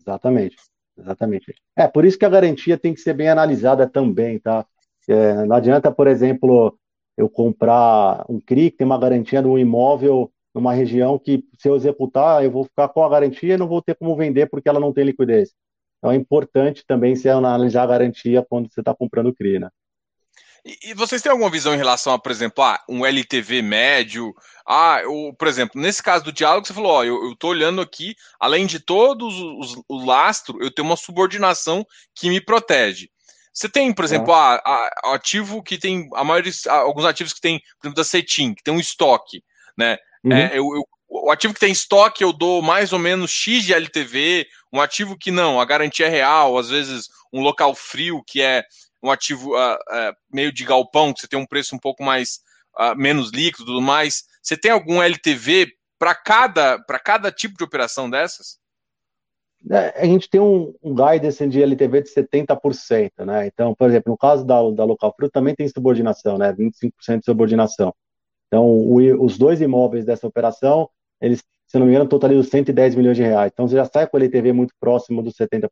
Exatamente. 0.00 0.56
Exatamente. 0.98 1.54
É, 1.76 1.86
por 1.86 2.04
isso 2.04 2.18
que 2.18 2.24
a 2.24 2.28
garantia 2.28 2.78
tem 2.78 2.94
que 2.94 3.00
ser 3.00 3.14
bem 3.14 3.28
analisada 3.28 3.88
também, 3.88 4.38
tá? 4.38 4.66
É, 5.08 5.44
não 5.44 5.56
adianta, 5.56 5.92
por 5.92 6.06
exemplo, 6.06 6.78
eu 7.16 7.28
comprar 7.28 8.24
um 8.28 8.40
CRI 8.40 8.70
que 8.70 8.78
tem 8.78 8.86
uma 8.86 8.98
garantia 8.98 9.42
no 9.42 9.58
imóvel 9.58 10.32
numa 10.54 10.72
região 10.72 11.18
que, 11.18 11.44
se 11.58 11.68
eu 11.68 11.76
executar, 11.76 12.42
eu 12.42 12.50
vou 12.50 12.64
ficar 12.64 12.88
com 12.88 13.04
a 13.04 13.08
garantia 13.10 13.54
e 13.54 13.56
não 13.58 13.68
vou 13.68 13.82
ter 13.82 13.94
como 13.94 14.16
vender 14.16 14.46
porque 14.48 14.68
ela 14.68 14.80
não 14.80 14.92
tem 14.92 15.04
liquidez. 15.04 15.52
Então 15.98 16.10
é 16.10 16.16
importante 16.16 16.84
também 16.86 17.14
se 17.14 17.28
analisar 17.28 17.82
a 17.82 17.86
garantia 17.86 18.44
quando 18.48 18.72
você 18.72 18.80
está 18.80 18.94
comprando 18.94 19.34
CRI, 19.34 19.58
né? 19.58 19.68
E, 20.82 20.94
vocês 20.94 21.22
têm 21.22 21.30
alguma 21.30 21.48
visão 21.50 21.72
em 21.74 21.76
relação 21.76 22.12
a, 22.12 22.18
por 22.18 22.32
exemplo, 22.32 22.64
ah, 22.64 22.82
um 22.88 23.06
LTV 23.06 23.62
médio? 23.62 24.34
Ah, 24.66 24.98
eu, 25.00 25.32
por 25.38 25.46
exemplo, 25.46 25.80
nesse 25.80 26.02
caso 26.02 26.24
do 26.24 26.32
diálogo, 26.32 26.66
você 26.66 26.74
falou, 26.74 26.90
ó, 26.90 27.04
eu, 27.04 27.32
estou 27.32 27.50
olhando 27.50 27.80
aqui, 27.80 28.16
além 28.40 28.66
de 28.66 28.80
todos 28.80 29.32
os, 29.38 29.80
os 29.88 30.04
lastro, 30.04 30.60
eu 30.60 30.70
tenho 30.70 30.88
uma 30.88 30.96
subordinação 30.96 31.86
que 32.12 32.28
me 32.28 32.40
protege. 32.40 33.08
Você 33.52 33.68
tem, 33.68 33.92
por 33.92 34.04
exemplo, 34.04 34.32
é. 34.32 34.36
ah, 34.36 34.90
a, 35.04 35.14
ativo 35.14 35.62
que 35.62 35.78
tem 35.78 36.08
a 36.14 36.24
maioria, 36.24 36.52
alguns 36.66 37.04
ativos 37.04 37.32
que 37.32 37.40
tem, 37.40 37.60
por 37.80 37.86
exemplo, 37.86 37.96
da 37.96 38.04
CETIM, 38.04 38.52
que 38.52 38.62
tem 38.64 38.74
um 38.74 38.80
estoque, 38.80 39.44
né? 39.78 39.96
Uhum. 40.24 40.32
É, 40.32 40.50
eu, 40.52 40.64
eu, 40.74 40.82
o 41.08 41.30
ativo 41.30 41.54
que 41.54 41.60
tem 41.60 41.70
estoque 41.70 42.24
eu 42.24 42.32
dou 42.32 42.60
mais 42.60 42.92
ou 42.92 42.98
menos 42.98 43.30
X 43.30 43.64
de 43.64 43.72
LTV, 43.72 44.46
um 44.72 44.80
ativo 44.80 45.16
que 45.16 45.30
não, 45.30 45.60
a 45.60 45.64
garantia 45.64 46.06
é 46.06 46.10
real, 46.10 46.58
às 46.58 46.68
vezes 46.68 47.08
um 47.32 47.40
local 47.40 47.74
frio 47.74 48.22
que 48.26 48.42
é 48.42 48.64
um 49.02 49.10
ativo 49.10 49.54
uh, 49.54 49.74
uh, 49.74 50.16
meio 50.32 50.52
de 50.52 50.64
galpão, 50.64 51.12
que 51.12 51.20
você 51.20 51.28
tem 51.28 51.38
um 51.38 51.46
preço 51.46 51.74
um 51.74 51.78
pouco 51.78 52.02
mais 52.02 52.40
uh, 52.78 52.96
menos 52.96 53.30
líquido 53.30 53.64
e 53.64 53.66
tudo 53.66 53.80
mais. 53.80 54.24
Você 54.42 54.56
tem 54.56 54.70
algum 54.70 55.02
LTV 55.02 55.72
para 55.98 56.14
cada, 56.14 56.78
cada 57.04 57.32
tipo 57.32 57.56
de 57.56 57.64
operação 57.64 58.08
dessas? 58.08 58.58
É, 59.70 60.02
a 60.02 60.04
gente 60.04 60.28
tem 60.28 60.40
um, 60.40 60.74
um 60.82 60.94
guidance 60.94 61.44
de 61.48 61.62
LTV 61.62 62.02
de 62.02 62.10
70%, 62.10 63.24
né? 63.24 63.46
Então, 63.46 63.74
por 63.74 63.88
exemplo, 63.88 64.12
no 64.12 64.18
caso 64.18 64.44
da, 64.44 64.56
da 64.70 64.84
Local 64.84 65.12
Fruit 65.16 65.32
também 65.32 65.54
tem 65.54 65.68
subordinação, 65.68 66.38
né? 66.38 66.52
25% 66.52 67.18
de 67.18 67.24
subordinação. 67.24 67.94
Então, 68.46 68.64
o, 68.64 69.24
os 69.24 69.36
dois 69.36 69.60
imóveis 69.60 70.04
dessa 70.04 70.26
operação, 70.26 70.88
eles, 71.20 71.42
se 71.66 71.78
não 71.78 71.86
me 71.86 71.92
engano, 71.92 72.08
totalizam 72.08 72.44
110 72.44 72.94
milhões 72.94 73.16
de 73.16 73.24
reais. 73.24 73.50
Então, 73.52 73.66
você 73.66 73.74
já 73.74 73.84
sai 73.86 74.06
com 74.06 74.16
o 74.16 74.20
LTV 74.20 74.52
muito 74.52 74.74
próximo 74.78 75.22
dos 75.22 75.34
70%. 75.34 75.68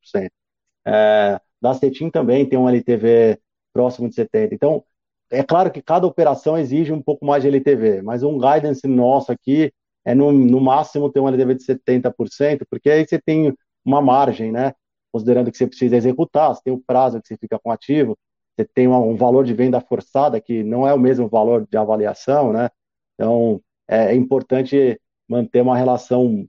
É, 0.86 1.40
da 1.64 1.72
Cetim 1.72 2.10
também 2.10 2.46
tem 2.46 2.58
um 2.58 2.68
LTV 2.68 3.40
próximo 3.72 4.06
de 4.06 4.14
70. 4.14 4.54
Então, 4.54 4.84
é 5.30 5.42
claro 5.42 5.70
que 5.70 5.80
cada 5.80 6.06
operação 6.06 6.58
exige 6.58 6.92
um 6.92 7.00
pouco 7.00 7.24
mais 7.24 7.42
de 7.42 7.48
LTV, 7.48 8.02
mas 8.02 8.22
um 8.22 8.38
guidance 8.38 8.86
nosso 8.86 9.32
aqui 9.32 9.72
é 10.04 10.14
no, 10.14 10.30
no 10.30 10.60
máximo 10.60 11.10
ter 11.10 11.20
um 11.20 11.28
LTV 11.28 11.54
de 11.54 11.64
70%, 11.64 12.66
porque 12.68 12.90
aí 12.90 13.06
você 13.06 13.18
tem 13.18 13.56
uma 13.82 14.02
margem, 14.02 14.52
né? 14.52 14.74
Considerando 15.10 15.50
que 15.50 15.56
você 15.56 15.66
precisa 15.66 15.96
executar, 15.96 16.54
você 16.54 16.60
tem 16.64 16.74
o 16.74 16.82
prazo 16.86 17.18
que 17.22 17.28
você 17.28 17.36
fica 17.38 17.58
com 17.58 17.70
ativo, 17.70 18.14
você 18.54 18.68
tem 18.74 18.86
um, 18.86 19.16
valor 19.16 19.42
de 19.42 19.54
venda 19.54 19.80
forçada 19.80 20.38
que 20.42 20.62
não 20.62 20.86
é 20.86 20.92
o 20.92 21.00
mesmo 21.00 21.28
valor 21.28 21.66
de 21.66 21.78
avaliação, 21.78 22.52
né? 22.52 22.68
Então, 23.14 23.58
é, 23.88 24.12
é 24.12 24.14
importante 24.14 25.00
manter 25.26 25.62
uma 25.62 25.78
relação 25.78 26.46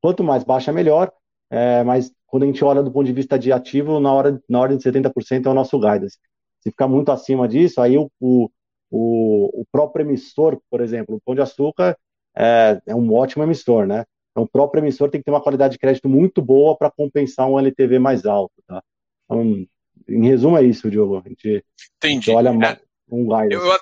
quanto 0.00 0.22
mais 0.22 0.44
baixa 0.44 0.72
melhor, 0.72 1.10
é, 1.50 1.82
mas 1.82 2.12
quando 2.34 2.42
a 2.42 2.46
gente 2.46 2.64
olha 2.64 2.82
do 2.82 2.90
ponto 2.90 3.06
de 3.06 3.12
vista 3.12 3.38
de 3.38 3.52
ativo, 3.52 4.00
na, 4.00 4.12
hora, 4.12 4.42
na 4.48 4.58
ordem 4.58 4.76
de 4.76 4.82
70% 4.82 5.46
é 5.46 5.48
o 5.48 5.54
nosso 5.54 5.78
guidance. 5.78 6.18
Se 6.58 6.68
ficar 6.68 6.88
muito 6.88 7.12
acima 7.12 7.46
disso, 7.46 7.80
aí 7.80 7.96
o, 7.96 8.10
o, 8.20 8.50
o 8.90 9.64
próprio 9.70 10.04
emissor, 10.04 10.60
por 10.68 10.80
exemplo, 10.80 11.14
o 11.14 11.20
Pão 11.20 11.36
de 11.36 11.42
Açúcar 11.42 11.96
é, 12.36 12.82
é 12.88 12.92
um 12.92 13.14
ótimo 13.14 13.44
emissor, 13.44 13.86
né? 13.86 14.04
Então, 14.32 14.42
o 14.42 14.48
próprio 14.48 14.82
emissor 14.82 15.08
tem 15.08 15.20
que 15.20 15.24
ter 15.26 15.30
uma 15.30 15.40
qualidade 15.40 15.74
de 15.74 15.78
crédito 15.78 16.08
muito 16.08 16.42
boa 16.42 16.76
para 16.76 16.90
compensar 16.90 17.48
um 17.48 17.56
LTV 17.56 18.00
mais 18.00 18.26
alto, 18.26 18.54
tá? 18.66 18.82
Então, 19.26 19.64
em 20.08 20.26
resumo, 20.26 20.58
é 20.58 20.64
isso, 20.64 20.90
Diogo. 20.90 21.22
A 21.24 21.28
gente, 21.28 21.64
Entendi. 21.98 22.02
A 22.02 22.08
gente 22.08 22.30
olha 22.32 22.48
é, 22.48 22.80
um 23.12 23.22
guidance. 23.22 23.64
Eu, 23.64 23.78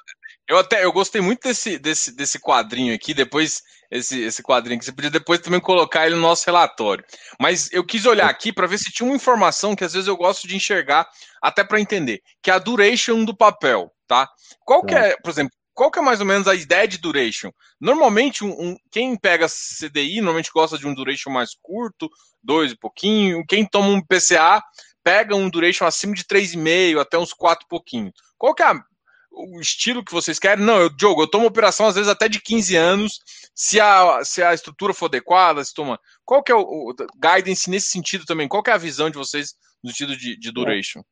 eu 0.53 0.59
até 0.59 0.85
eu 0.85 0.93
gostei 0.93 1.23
muito 1.23 1.49
desse, 1.49 1.79
desse, 1.79 2.15
desse 2.15 2.39
quadrinho 2.39 2.95
aqui, 2.95 3.15
depois 3.15 3.63
esse, 3.91 4.21
esse 4.21 4.43
quadrinho 4.43 4.79
que 4.79 4.85
você 4.85 4.93
podia 4.93 5.11
depois 5.11 5.41
também 5.41 5.59
colocar 5.59 6.05
ele 6.05 6.15
no 6.15 6.21
nosso 6.21 6.45
relatório. 6.45 7.03
Mas 7.41 7.73
eu 7.73 7.83
quis 7.83 8.05
olhar 8.05 8.29
aqui 8.29 8.53
para 8.53 8.67
ver 8.67 8.77
se 8.77 8.93
tinha 8.93 9.09
uma 9.09 9.17
informação 9.17 9.75
que 9.75 9.83
às 9.83 9.95
vezes 9.95 10.09
eu 10.09 10.17
gosto 10.17 10.47
de 10.47 10.55
enxergar 10.55 11.09
até 11.41 11.65
para 11.65 11.81
entender, 11.81 12.21
que 12.43 12.51
é 12.51 12.55
a 12.55 12.59
duration 12.59 13.25
do 13.25 13.35
papel, 13.35 13.91
tá? 14.07 14.29
Qual 14.63 14.85
que 14.85 14.95
é, 14.95 15.17
por 15.17 15.31
exemplo, 15.31 15.53
qual 15.73 15.91
que 15.91 15.99
é 15.99 16.03
mais 16.03 16.21
ou 16.21 16.27
menos 16.27 16.47
a 16.47 16.55
ideia 16.55 16.87
de 16.87 16.99
duration? 16.99 17.51
Normalmente, 17.81 18.45
um, 18.45 18.51
um, 18.51 18.77
quem 18.91 19.17
pega 19.17 19.47
CDI 19.49 20.21
normalmente 20.21 20.51
gosta 20.53 20.77
de 20.77 20.87
um 20.87 20.95
duration 20.95 21.31
mais 21.31 21.55
curto, 21.63 22.11
dois 22.43 22.73
e 22.73 22.77
pouquinho. 22.77 23.43
Quem 23.49 23.65
toma 23.65 23.89
um 23.89 24.03
PCA 24.03 24.63
pega 25.03 25.35
um 25.35 25.49
duration 25.49 25.87
acima 25.87 26.15
de 26.15 26.25
3,5 26.25 27.01
até 27.01 27.17
uns 27.17 27.33
4 27.33 27.65
e 27.65 27.69
pouquinho. 27.69 28.13
Qual 28.37 28.55
que 28.55 28.63
é 28.63 28.67
a 28.67 28.85
o 29.33 29.61
estilo 29.61 30.05
que 30.05 30.13
vocês 30.13 30.39
querem. 30.39 30.65
Não, 30.65 30.79
eu, 30.79 30.89
Diogo, 30.91 31.23
eu 31.23 31.29
tomo 31.29 31.47
operação 31.47 31.87
às 31.87 31.95
vezes 31.95 32.11
até 32.11 32.29
de 32.29 32.41
15 32.41 32.77
anos, 32.77 33.19
se 33.55 33.81
a, 33.81 34.25
se 34.25 34.43
a 34.43 34.55
estrutura 34.55 34.95
for 34.95 35.07
adequada, 35.07 35.65
se 35.65 35.75
toma. 35.75 35.99
Qual 36.25 36.43
que 36.43 36.53
é 36.53 36.55
o, 36.55 36.61
o 36.61 36.95
guidance 37.17 37.69
nesse 37.71 37.89
sentido 37.89 38.25
também? 38.25 38.49
Qual 38.49 38.63
que 38.63 38.71
é 38.71 38.75
a 38.75 38.79
visão 38.79 39.11
de 39.11 39.19
vocês 39.19 39.55
no 39.83 39.91
sentido 39.91 40.17
de, 40.17 40.39
de 40.39 40.53
duration? 40.53 41.03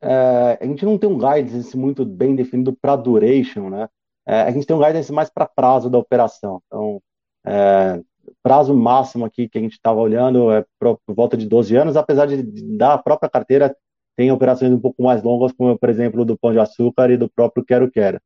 é, 0.00 0.58
a 0.60 0.66
gente 0.66 0.84
não 0.84 0.98
tem 0.98 1.08
um 1.08 1.18
guidance 1.18 1.76
muito 1.76 2.04
bem 2.04 2.34
definido 2.34 2.72
para 2.72 2.96
duration, 2.96 3.68
né? 3.68 3.88
É, 4.26 4.42
a 4.42 4.50
gente 4.50 4.66
tem 4.66 4.76
um 4.76 4.80
guidance 4.80 5.12
mais 5.12 5.30
para 5.30 5.46
prazo 5.46 5.90
da 5.90 5.98
operação. 5.98 6.62
Então, 6.66 7.02
é, 7.46 8.00
prazo 8.42 8.74
máximo 8.74 9.24
aqui 9.24 9.48
que 9.48 9.58
a 9.58 9.60
gente 9.60 9.72
estava 9.72 9.98
olhando 9.98 10.52
é 10.52 10.64
por, 10.78 10.98
volta 11.08 11.36
de 11.36 11.46
12 11.46 11.74
anos, 11.76 11.96
apesar 11.96 12.26
de, 12.26 12.42
da 12.76 12.98
própria 12.98 13.28
carteira 13.28 13.74
tem 14.18 14.32
operações 14.32 14.72
um 14.72 14.80
pouco 14.80 15.00
mais 15.00 15.22
longas, 15.22 15.52
como 15.52 15.78
por 15.78 15.88
exemplo 15.88 16.24
do 16.24 16.36
Pão 16.36 16.52
de 16.52 16.58
Açúcar 16.58 17.08
e 17.08 17.16
do 17.16 17.30
próprio 17.30 17.64
Quero 17.64 17.88
Quero. 17.88 18.20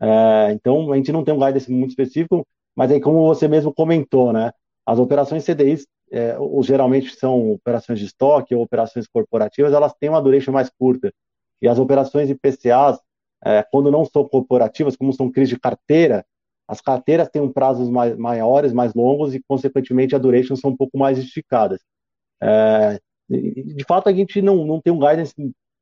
É, 0.00 0.52
então 0.52 0.90
a 0.90 0.96
gente 0.96 1.12
não 1.12 1.22
tem 1.22 1.34
um 1.34 1.38
guidance 1.38 1.70
muito 1.70 1.90
específico, 1.90 2.46
mas 2.74 2.90
aí 2.90 2.98
como 2.98 3.26
você 3.26 3.46
mesmo 3.46 3.72
comentou, 3.74 4.32
né, 4.32 4.52
as 4.86 4.98
operações 4.98 5.44
CDIs, 5.44 5.86
é, 6.10 6.38
ou 6.38 6.62
geralmente 6.62 7.14
são 7.14 7.52
operações 7.52 7.98
de 7.98 8.06
estoque 8.06 8.54
ou 8.54 8.62
operações 8.62 9.06
corporativas, 9.06 9.74
elas 9.74 9.92
têm 10.00 10.08
uma 10.08 10.22
duration 10.22 10.50
mais 10.50 10.70
curta. 10.78 11.12
E 11.60 11.68
as 11.68 11.78
operações 11.78 12.30
IPCAs, 12.30 12.98
é, 13.44 13.62
quando 13.70 13.90
não 13.90 14.06
são 14.06 14.26
corporativas, 14.26 14.96
como 14.96 15.12
são 15.12 15.30
crises 15.30 15.50
de 15.50 15.60
carteira, 15.60 16.24
as 16.66 16.80
carteiras 16.80 17.28
têm 17.28 17.42
um 17.42 17.52
prazos 17.52 17.90
mais, 17.90 18.16
maiores, 18.16 18.72
mais 18.72 18.94
longos 18.94 19.34
e, 19.34 19.42
consequentemente, 19.46 20.14
a 20.14 20.18
duration 20.18 20.56
são 20.56 20.70
um 20.70 20.76
pouco 20.76 20.96
mais 20.96 21.18
esticadas. 21.18 21.80
É, 22.42 22.98
de 23.28 23.84
fato, 23.86 24.08
a 24.08 24.12
gente 24.12 24.40
não, 24.42 24.64
não 24.64 24.80
tem 24.80 24.92
um 24.92 24.98
guidance 24.98 25.34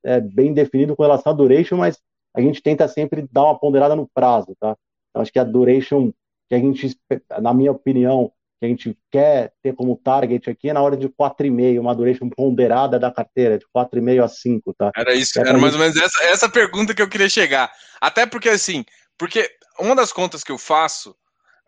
é, 0.05 0.20
bem 0.20 0.53
definido 0.53 0.97
com 0.97 1.03
relação 1.03 1.32
à 1.32 1.34
duration, 1.34 1.76
mas 1.76 1.99
a 2.34 2.40
gente 2.40 2.62
tenta 2.62 2.88
sempre 2.88 3.26
dar 3.30 3.45
uma 3.45 3.59
ponderada 3.59 3.95
no 3.95 4.09
prazo, 4.12 4.57
tá? 4.59 4.76
Então, 5.11 5.22
acho 5.22 5.32
que 5.32 5.38
a 5.38 5.45
duration 5.45 6.12
que 6.49 6.55
a 6.55 6.59
gente, 6.59 6.97
na 7.40 7.55
minha 7.55 7.72
opinião, 7.72 8.30
que 8.61 8.66
a 8.66 8.68
gente 8.68 8.97
quer 9.11 9.53
ter 9.62 9.74
como 9.74 9.97
target 9.97 10.51
aqui 10.51 10.70
é 10.70 10.72
na 10.72 10.82
hora 10.82 10.97
de 10.97 11.09
4,5, 11.09 11.80
uma 11.80 11.95
duration 11.95 12.28
ponderada 12.28 12.99
da 12.99 13.11
carteira, 13.11 13.59
de 13.59 13.64
4,5 13.74 14.22
a 14.22 14.28
5, 14.28 14.74
tá? 14.74 14.90
Era 14.95 15.14
isso, 15.14 15.40
era 15.40 15.57
mais 15.59 15.74
ou 15.74 15.80
menos 15.80 15.97
essa, 15.97 16.24
essa 16.24 16.49
pergunta 16.49 16.95
que 16.95 17.03
eu 17.03 17.09
queria 17.09 17.28
chegar. 17.28 17.72
Até 18.01 18.26
porque, 18.26 18.49
assim, 18.49 18.84
porque 19.18 19.49
uma 19.80 19.97
das 19.97 20.12
contas 20.12 20.45
que 20.45 20.53
eu 20.53 20.59
faço 20.59 21.16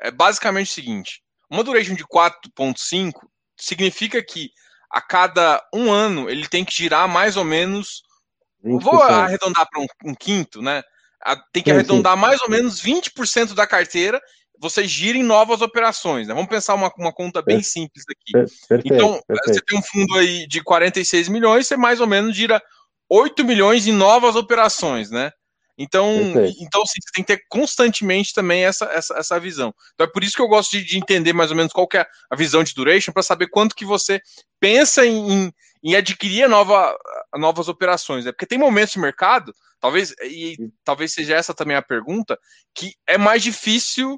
é 0.01 0.11
basicamente 0.11 0.71
o 0.71 0.75
seguinte: 0.75 1.23
uma 1.51 1.65
duration 1.65 1.95
de 1.95 2.05
4,5 2.05 3.13
significa 3.59 4.23
que 4.23 4.51
a 4.95 5.01
cada 5.01 5.61
um 5.75 5.93
ano 5.93 6.31
ele 6.31 6.47
tem 6.47 6.65
que 6.65 6.73
girar 6.73 7.09
mais 7.09 7.37
ou 7.37 7.45
menos. 7.45 8.05
20%. 8.65 8.81
Vou 8.81 9.03
arredondar 9.03 9.69
para 9.69 9.83
um, 9.83 9.87
um, 10.07 10.15
quinto, 10.15 10.63
né? 10.63 10.83
Tem 11.53 11.63
que 11.63 11.71
sim, 11.71 11.75
arredondar 11.75 12.15
sim. 12.15 12.21
mais 12.21 12.41
ou 12.41 12.49
menos 12.49 12.81
20% 12.81 13.55
da 13.55 13.67
carteira. 13.67 14.23
Você 14.61 14.87
gira 14.87 15.19
em 15.19 15.23
novas 15.23 15.61
operações. 15.61 16.29
Né? 16.29 16.33
Vamos 16.33 16.49
pensar 16.49 16.75
uma, 16.75 16.91
uma 16.97 17.13
conta 17.13 17.43
bem 17.43 17.61
simples 17.61 18.05
aqui. 18.09 18.33
Perfeito, 18.33 18.95
então, 18.95 19.21
perfeito. 19.27 19.55
você 19.55 19.61
tem 19.67 19.79
um 19.79 19.83
fundo 19.83 20.17
aí 20.17 20.47
de 20.47 20.63
46 20.63 21.29
milhões, 21.29 21.67
você 21.67 21.77
mais 21.77 22.01
ou 22.01 22.07
menos 22.07 22.35
gira 22.35 22.63
8 23.11 23.45
milhões 23.45 23.87
em 23.87 23.93
novas 23.93 24.37
operações, 24.37 25.11
né? 25.11 25.33
Então, 25.77 26.09
então 26.61 26.87
sim, 26.87 27.01
você 27.01 27.11
tem 27.15 27.25
que 27.25 27.37
ter 27.37 27.45
constantemente 27.49 28.33
também 28.33 28.65
essa, 28.65 28.85
essa, 28.87 29.15
essa 29.19 29.41
visão. 29.41 29.75
Então 29.95 30.07
é 30.07 30.11
por 30.11 30.23
isso 30.23 30.37
que 30.37 30.43
eu 30.43 30.49
gosto 30.49 30.71
de, 30.71 30.85
de 30.85 30.97
entender 30.97 31.33
mais 31.33 31.51
ou 31.51 31.57
menos 31.57 31.73
qual 31.73 31.89
é 31.95 32.07
a 32.31 32.37
visão 32.37 32.63
de 32.63 32.75
duration, 32.75 33.13
para 33.13 33.23
saber 33.23 33.49
quanto 33.49 33.75
que 33.75 33.85
você 33.85 34.21
pensa 34.61 35.05
em, 35.05 35.53
em 35.83 35.97
adquirir 35.97 36.49
nova, 36.49 36.97
novas 37.35 37.69
operações. 37.69 38.25
Né? 38.25 38.33
Porque 38.33 38.47
tem 38.47 38.59
momentos 38.59 38.93
de 38.93 39.01
mercado, 39.01 39.53
talvez, 39.81 40.15
e 40.23 40.57
talvez 40.85 41.13
seja 41.13 41.35
essa 41.35 41.53
também 41.53 41.77
a 41.77 41.83
pergunta, 41.83 42.39
que 42.73 42.95
é 43.07 43.19
mais 43.19 43.43
difícil 43.43 44.15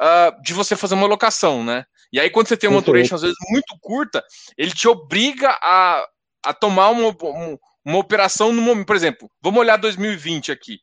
uh, 0.00 0.42
de 0.42 0.54
você 0.54 0.74
fazer 0.74 0.94
uma 0.94 1.06
locação, 1.06 1.62
né? 1.62 1.84
E 2.12 2.20
aí, 2.20 2.30
quando 2.30 2.48
você 2.48 2.56
tem 2.56 2.70
uma 2.70 2.80
duration, 2.80 3.16
às 3.16 3.22
vezes, 3.22 3.36
muito 3.50 3.76
curta, 3.80 4.24
ele 4.56 4.70
te 4.70 4.86
obriga 4.88 5.50
a, 5.60 6.06
a 6.44 6.54
tomar 6.54 6.90
uma, 6.90 7.14
uma 7.86 7.98
operação 7.98 8.52
no 8.52 8.60
momento. 8.60 8.86
Por 8.86 8.96
exemplo, 8.96 9.30
vamos 9.40 9.60
olhar 9.60 9.76
2020 9.76 10.50
aqui. 10.50 10.78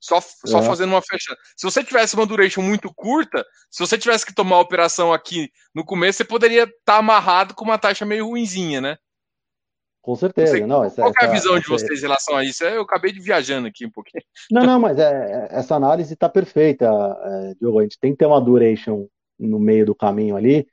Só, 0.00 0.20
só 0.20 0.60
é. 0.60 0.62
fazendo 0.62 0.90
uma 0.90 1.02
fecha. 1.02 1.36
Se 1.56 1.64
você 1.64 1.82
tivesse 1.82 2.14
uma 2.14 2.26
duration 2.26 2.62
muito 2.62 2.92
curta, 2.94 3.44
se 3.70 3.80
você 3.80 3.98
tivesse 3.98 4.24
que 4.24 4.34
tomar 4.34 4.56
a 4.56 4.60
operação 4.60 5.12
aqui 5.12 5.50
no 5.74 5.84
começo, 5.84 6.18
você 6.18 6.24
poderia 6.24 6.64
estar 6.64 6.74
tá 6.84 6.96
amarrado 6.98 7.54
com 7.54 7.64
uma 7.64 7.78
taxa 7.78 8.04
meio 8.04 8.26
ruinzinha, 8.26 8.80
né? 8.80 8.96
Com 10.00 10.14
certeza. 10.14 10.64
Não, 10.66 10.84
essa, 10.84 11.02
qual 11.02 11.12
é 11.20 11.24
a 11.24 11.30
visão 11.30 11.54
essa, 11.54 11.62
de 11.62 11.68
vocês 11.68 11.98
em 11.98 12.02
relação 12.02 12.36
a 12.36 12.44
isso? 12.44 12.64
Eu 12.64 12.82
acabei 12.82 13.12
de 13.12 13.20
viajando 13.20 13.66
aqui 13.66 13.84
um 13.84 13.90
pouquinho. 13.90 14.22
Não, 14.50 14.64
não, 14.64 14.80
mas 14.80 14.98
é, 14.98 15.48
essa 15.50 15.74
análise 15.74 16.14
está 16.14 16.28
perfeita, 16.28 16.86
é, 16.86 17.54
Diogo. 17.60 17.80
A 17.80 17.82
gente 17.82 17.98
tem 17.98 18.12
que 18.12 18.18
ter 18.18 18.26
uma 18.26 18.40
duration 18.40 19.06
no 19.38 19.58
meio 19.58 19.84
do 19.84 19.94
caminho 19.94 20.36
ali, 20.36 20.66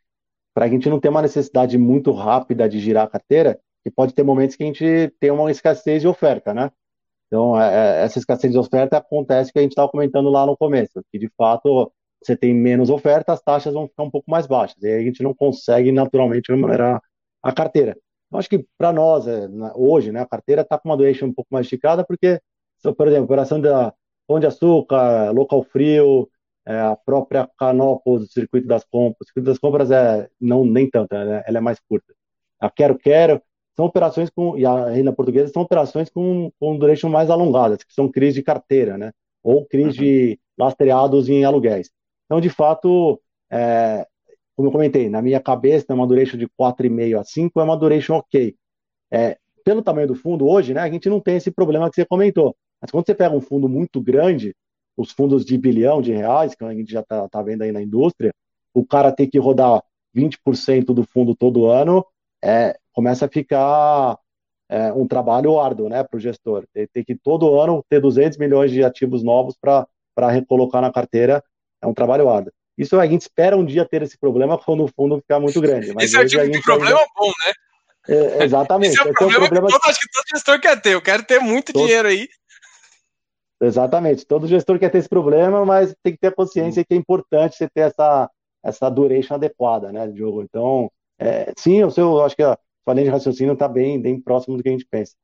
para 0.54 0.66
a 0.66 0.70
gente 0.70 0.90
não 0.90 1.00
ter 1.00 1.10
uma 1.10 1.22
necessidade 1.22 1.78
muito 1.78 2.12
rápida 2.12 2.70
de 2.70 2.80
girar 2.80 3.06
a 3.06 3.10
carteira 3.10 3.60
e 3.86 3.92
pode 3.92 4.14
ter 4.14 4.24
momentos 4.24 4.56
que 4.56 4.64
a 4.64 4.68
gente 4.68 5.14
tem 5.20 5.32
uma 5.32 5.52
escassez 5.52 6.02
de 6.02 6.08
oferta, 6.08 6.54
né? 6.54 6.72
Então, 7.28 7.60
é, 7.60 8.02
é 8.02 8.04
essa 8.04 8.20
escassez 8.20 8.52
de 8.52 8.58
oferta 8.58 8.98
acontece 8.98 9.52
que 9.52 9.60
a 9.60 9.62
gente 9.62 9.72
estava 9.72 9.90
comentando 9.90 10.30
lá 10.30 10.46
no 10.46 10.58
começo, 10.58 11.04
que 11.12 11.20
de 11.20 11.30
fato 11.38 11.92
você 12.22 12.36
tem 12.36 12.54
menos 12.54 12.90
oferta, 12.90 13.34
as 13.34 13.42
taxas 13.42 13.74
vão 13.74 13.88
ficar 13.88 14.04
um 14.04 14.10
pouco 14.12 14.30
mais 14.30 14.48
baixas, 14.48 14.82
e 14.82 14.88
aí 14.88 15.02
a 15.02 15.04
gente 15.04 15.22
não 15.22 15.34
consegue 15.34 15.92
naturalmente 15.92 16.52
remunerar 16.52 17.02
a 17.44 17.52
carteira. 17.54 17.96
Eu 18.32 18.40
acho 18.40 18.50
que 18.50 18.66
para 18.78 18.92
nós, 18.92 19.28
é, 19.28 19.48
hoje, 19.76 20.12
né, 20.12 20.22
a 20.22 20.26
carteira 20.26 20.62
está 20.62 20.78
com 20.78 20.90
uma 20.90 20.98
duration 20.98 21.28
um 21.28 21.34
pouco 21.34 21.54
mais 21.54 21.66
esticada, 21.66 22.04
porque, 22.04 22.40
por 22.98 23.08
exemplo, 23.08 23.26
operação 23.26 23.62
da 23.62 23.94
Pão 24.28 24.40
de 24.40 24.48
Açúcar, 24.48 25.32
Local 25.32 25.64
Frio, 25.64 26.28
é, 26.66 26.80
a 26.80 26.96
própria 26.96 27.48
Canopus, 27.60 28.24
o 28.24 28.28
Circuito 28.28 28.68
das 28.68 28.84
Compras, 28.84 29.18
o 29.22 29.26
Circuito 29.26 29.46
das 29.46 29.60
Compras 29.60 29.92
é 29.92 30.28
não 30.42 30.66
nem 30.66 30.90
tanto, 30.90 31.14
né, 31.14 31.44
ela 31.46 31.58
é 31.58 31.62
mais 31.62 31.80
curta. 31.88 32.14
A 32.60 32.70
Quero 32.70 32.98
Quero, 32.98 33.42
são 33.76 33.86
operações 33.86 34.30
com, 34.30 34.58
e 34.58 34.66
a 34.66 34.90
renda 34.90 35.12
portuguesa 35.12 35.52
são 35.52 35.62
operações 35.62 36.10
com, 36.10 36.52
com 36.60 36.78
duration 36.78 37.10
mais 37.10 37.30
alongadas, 37.30 37.84
que 37.84 37.94
são 37.94 38.10
crises 38.10 38.36
de 38.36 38.44
carteira, 38.44 38.98
né? 38.98 39.12
Ou 39.44 39.66
crises 39.66 39.96
de 39.96 40.40
lastreados 40.58 41.30
em 41.30 41.44
aluguéis. 41.44 41.90
Então, 42.26 42.40
de 42.40 42.50
fato, 42.50 43.22
é, 43.52 44.08
como 44.56 44.70
eu 44.70 44.72
comentei, 44.72 45.10
na 45.10 45.22
minha 45.22 45.40
cabeça, 45.40 45.94
uma 45.94 46.08
duration 46.08 46.38
de 46.38 46.48
4,5 46.48 47.20
a 47.20 47.24
5 47.24 47.60
é 47.60 47.64
uma 47.64 47.78
duration 47.78 48.16
ok. 48.16 48.56
É, 49.12 49.38
pelo 49.64 49.82
tamanho 49.82 50.08
do 50.08 50.16
fundo, 50.16 50.48
hoje, 50.48 50.74
né, 50.74 50.82
a 50.82 50.90
gente 50.90 51.10
não 51.10 51.20
tem 51.20 51.36
esse 51.36 51.52
problema 51.52 51.90
que 51.90 51.96
você 51.96 52.06
comentou. 52.06 52.56
Mas 52.82 52.92
quando 52.92 53.06
você 53.06 53.16
pega 53.16 53.36
um 53.36 53.42
fundo 53.42 53.68
muito 53.68 54.02
grande, 54.02 54.56
os 54.96 55.12
fundos 55.12 55.44
de 55.44 55.58
bilhão 55.58 56.02
de 56.02 56.14
reais, 56.14 56.56
que 56.56 56.64
a 56.64 56.74
gente 56.74 56.92
já 56.92 57.02
está 57.02 57.28
tá 57.28 57.42
vendo 57.42 57.64
aí 57.64 57.72
na 57.72 57.82
indústria, 57.82 58.34
o 58.74 58.86
cara 58.86 59.12
tem 59.12 59.30
que 59.30 59.38
rodar 59.38 59.84
20% 60.16 60.86
do 60.94 61.04
fundo 61.04 61.36
todo 61.36 61.66
ano, 61.66 62.06
é, 62.44 62.78
começa 62.96 63.26
a 63.26 63.30
ficar 63.30 64.18
é, 64.70 64.92
um 64.94 65.08
trabalho 65.08 65.60
árduo 65.60 65.90
né, 65.90 66.04
para 66.04 66.18
o 66.18 66.20
gestor. 66.20 66.66
Tem, 66.74 66.88
tem, 66.88 67.04
que 67.04 67.16
todo 67.16 67.60
ano 67.60 67.86
ter 67.90 68.00
200 68.00 68.38
milhões 68.38 68.72
de 68.72 68.84
ativos 68.84 69.22
novos 69.22 69.56
para 69.60 70.32
recolocar 70.32 70.82
na 70.82 70.92
carteira, 70.92 71.44
é 71.82 71.86
um 71.86 71.94
trabalho 71.94 72.30
árduo. 72.30 72.52
Isso 72.78 73.00
a 73.00 73.06
gente 73.06 73.22
espera 73.22 73.56
um 73.56 73.66
dia 73.66 73.86
ter 73.86 74.02
esse 74.02 74.18
problema 74.18 74.58
quando 74.58 74.84
o 74.84 74.88
fundo 74.88 75.18
ficar 75.18 75.40
muito 75.40 75.60
grande. 75.62 75.94
Mas 75.94 76.06
esse 76.14 76.18
é 76.18 76.22
o 76.22 76.28
tipo 76.28 76.50
de 76.50 76.62
problema 76.62 77.00
ainda... 77.00 77.12
bom, 77.16 77.28
né? 77.28 77.54
É, 78.08 78.44
exatamente. 78.44 78.94
Esse 78.94 79.08
é 79.08 79.12
o 79.12 79.14
problema, 79.14 79.46
é 79.46 79.48
um 79.48 79.50
problema 79.50 79.68
que 79.68 79.74
todo, 79.74 79.90
acho 79.90 80.00
que 80.00 80.12
todo 80.12 80.24
gestor 80.34 80.60
quer 80.60 80.82
ter. 80.82 80.94
Eu 80.94 81.02
quero 81.02 81.24
ter 81.24 81.40
muito 81.40 81.74
todo... 81.74 81.86
dinheiro 81.86 82.08
aí. 82.08 82.28
Exatamente. 83.62 84.26
Todo 84.26 84.48
gestor 84.48 84.78
quer 84.78 84.90
ter 84.90 85.00
esse 85.00 85.10
problema, 85.10 85.66
mas 85.66 85.96
tem 86.04 86.14
que 86.14 86.20
ter 86.20 86.28
a 86.28 86.36
consciência 86.36 86.84
que 86.84 86.94
é 86.94 86.98
importante 86.98 87.56
você 87.56 87.70
ter 87.70 87.82
essa, 87.82 88.30
essa 88.64 88.90
duration 88.90 89.36
adequada, 89.36 89.92
né, 89.92 90.08
Diogo? 90.08 90.44
Então, 90.44 90.92
é, 91.18 91.54
sim, 91.58 91.78
eu, 91.78 91.90
eu 91.98 92.24
acho 92.24 92.36
que 92.36 92.44
a, 92.44 92.58
sua 92.86 92.94
linha 92.94 93.06
de 93.06 93.12
raciocínio 93.12 93.54
está 93.54 93.68
bem, 93.68 94.00
bem 94.00 94.22
próximo 94.22 94.56
do 94.56 94.64
que 94.64 94.70
a 94.70 94.72
gente 94.72 94.86
pensa. 94.86 95.16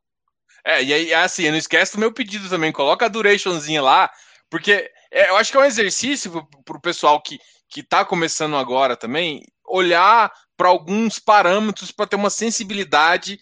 É, 0.65 0.83
e 0.83 0.93
aí, 0.93 1.13
assim, 1.13 1.49
não 1.49 1.57
esquece 1.57 1.93
do 1.93 1.99
meu 1.99 2.11
pedido 2.11 2.49
também, 2.49 2.71
coloca 2.71 3.05
a 3.05 3.09
durationzinha 3.09 3.81
lá, 3.81 4.11
porque 4.49 4.91
é, 5.11 5.29
eu 5.29 5.37
acho 5.37 5.51
que 5.51 5.57
é 5.57 5.61
um 5.61 5.65
exercício 5.65 6.31
para 6.65 6.77
o 6.77 6.81
pessoal 6.81 7.21
que, 7.21 7.39
que 7.69 7.81
tá 7.81 8.03
começando 8.03 8.55
agora 8.55 8.97
também, 8.97 9.43
olhar 9.65 10.31
para 10.57 10.69
alguns 10.69 11.19
parâmetros 11.19 11.91
para 11.91 12.07
ter 12.07 12.15
uma 12.15 12.29
sensibilidade 12.29 13.39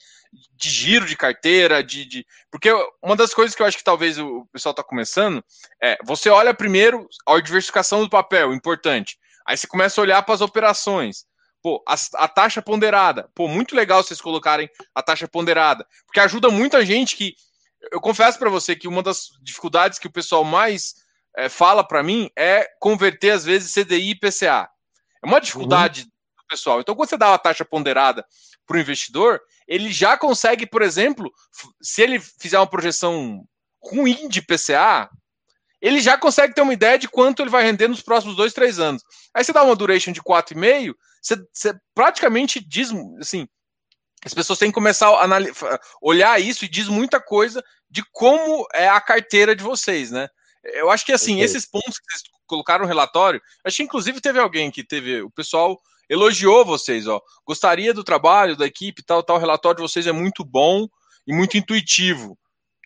de 0.55 0.69
giro 0.69 1.05
de 1.05 1.17
carteira, 1.17 1.83
de, 1.83 2.05
de, 2.05 2.25
Porque 2.51 2.69
uma 3.01 3.15
das 3.15 3.33
coisas 3.33 3.55
que 3.55 3.61
eu 3.61 3.65
acho 3.65 3.77
que 3.77 3.83
talvez 3.83 4.19
o 4.19 4.45
pessoal 4.51 4.71
está 4.71 4.83
começando 4.83 5.43
é 5.81 5.97
você 6.05 6.29
olha 6.29 6.53
primeiro 6.53 7.07
a 7.25 7.39
diversificação 7.39 8.03
do 8.03 8.09
papel, 8.09 8.53
importante. 8.53 9.17
Aí 9.45 9.57
você 9.57 9.65
começa 9.65 9.99
a 9.99 10.03
olhar 10.03 10.21
para 10.21 10.35
as 10.35 10.41
operações. 10.41 11.25
Pô, 11.61 11.83
a, 11.87 11.95
a, 12.15 12.27
taxa 12.27 12.61
ponderada. 12.61 13.29
Pô, 13.35 13.47
muito 13.47 13.75
legal 13.75 14.01
vocês 14.01 14.21
colocarem 14.21 14.69
a 14.95 15.03
taxa 15.03 15.27
ponderada, 15.27 15.85
porque 16.05 16.19
ajuda 16.19 16.49
muita 16.49 16.85
gente 16.85 17.15
que. 17.15 17.35
Eu 17.91 18.01
confesso 18.01 18.37
para 18.37 18.49
você 18.49 18.75
que 18.75 18.87
uma 18.87 19.01
das 19.01 19.29
dificuldades 19.41 19.99
que 19.99 20.07
o 20.07 20.11
pessoal 20.11 20.43
mais 20.43 20.95
é, 21.35 21.47
fala 21.47 21.83
para 21.83 22.03
mim 22.03 22.29
é 22.35 22.69
converter, 22.79 23.31
às 23.31 23.45
vezes, 23.45 23.73
CDI 23.73 24.11
e 24.11 24.19
PCA. 24.19 24.69
É 25.23 25.27
uma 25.27 25.39
dificuldade 25.39 26.01
uhum. 26.01 26.07
do 26.07 26.47
pessoal. 26.49 26.81
Então, 26.81 26.95
quando 26.95 27.09
você 27.09 27.17
dá 27.17 27.29
uma 27.29 27.37
taxa 27.37 27.63
ponderada 27.63 28.25
para 28.65 28.77
o 28.77 28.79
investidor, 28.79 29.41
ele 29.67 29.91
já 29.91 30.17
consegue, 30.17 30.65
por 30.65 30.81
exemplo, 30.81 31.31
se 31.81 32.01
ele 32.01 32.19
fizer 32.19 32.57
uma 32.57 32.67
projeção 32.67 33.45
ruim 33.81 34.27
de 34.27 34.41
PCA, 34.41 35.09
ele 35.81 35.99
já 36.01 36.17
consegue 36.17 36.53
ter 36.53 36.61
uma 36.61 36.73
ideia 36.73 36.97
de 36.97 37.07
quanto 37.07 37.41
ele 37.41 37.49
vai 37.49 37.63
render 37.63 37.87
nos 37.87 38.01
próximos 38.01 38.35
dois, 38.35 38.53
três 38.53 38.79
anos. 38.79 39.03
Aí 39.33 39.43
você 39.43 39.53
dá 39.53 39.63
uma 39.63 39.75
duration 39.75 40.11
de 40.11 40.21
4,5, 40.21 40.93
você, 41.21 41.35
você 41.53 41.73
praticamente 41.93 42.59
diz, 42.59 42.91
assim, 43.19 43.47
as 44.25 44.33
pessoas 44.33 44.59
têm 44.59 44.69
que 44.69 44.75
começar 44.75 45.07
a 45.07 45.79
olhar 46.01 46.41
isso 46.41 46.65
e 46.65 46.69
diz 46.69 46.87
muita 46.87 47.21
coisa 47.21 47.63
de 47.89 48.03
como 48.11 48.67
é 48.73 48.89
a 48.89 48.99
carteira 48.99 49.55
de 49.55 49.63
vocês, 49.63 50.11
né? 50.11 50.27
Eu 50.63 50.89
acho 50.89 51.05
que 51.05 51.13
assim, 51.13 51.39
esses 51.39 51.65
pontos 51.65 51.97
que 51.97 52.05
vocês 52.11 52.23
colocaram 52.45 52.83
no 52.83 52.87
relatório, 52.87 53.41
acho 53.63 53.77
que 53.77 53.83
inclusive 53.83 54.19
teve 54.19 54.39
alguém 54.39 54.69
que 54.69 54.83
teve, 54.83 55.21
o 55.21 55.31
pessoal 55.31 55.79
elogiou 56.09 56.65
vocês, 56.65 57.07
ó. 57.07 57.21
Gostaria 57.45 57.93
do 57.93 58.03
trabalho 58.03 58.57
da 58.57 58.65
equipe, 58.65 59.03
tal, 59.03 59.23
tal, 59.23 59.37
o 59.37 59.39
relatório 59.39 59.77
de 59.77 59.83
vocês 59.83 60.07
é 60.07 60.11
muito 60.11 60.43
bom 60.43 60.87
e 61.25 61.33
muito 61.33 61.57
intuitivo. 61.57 62.37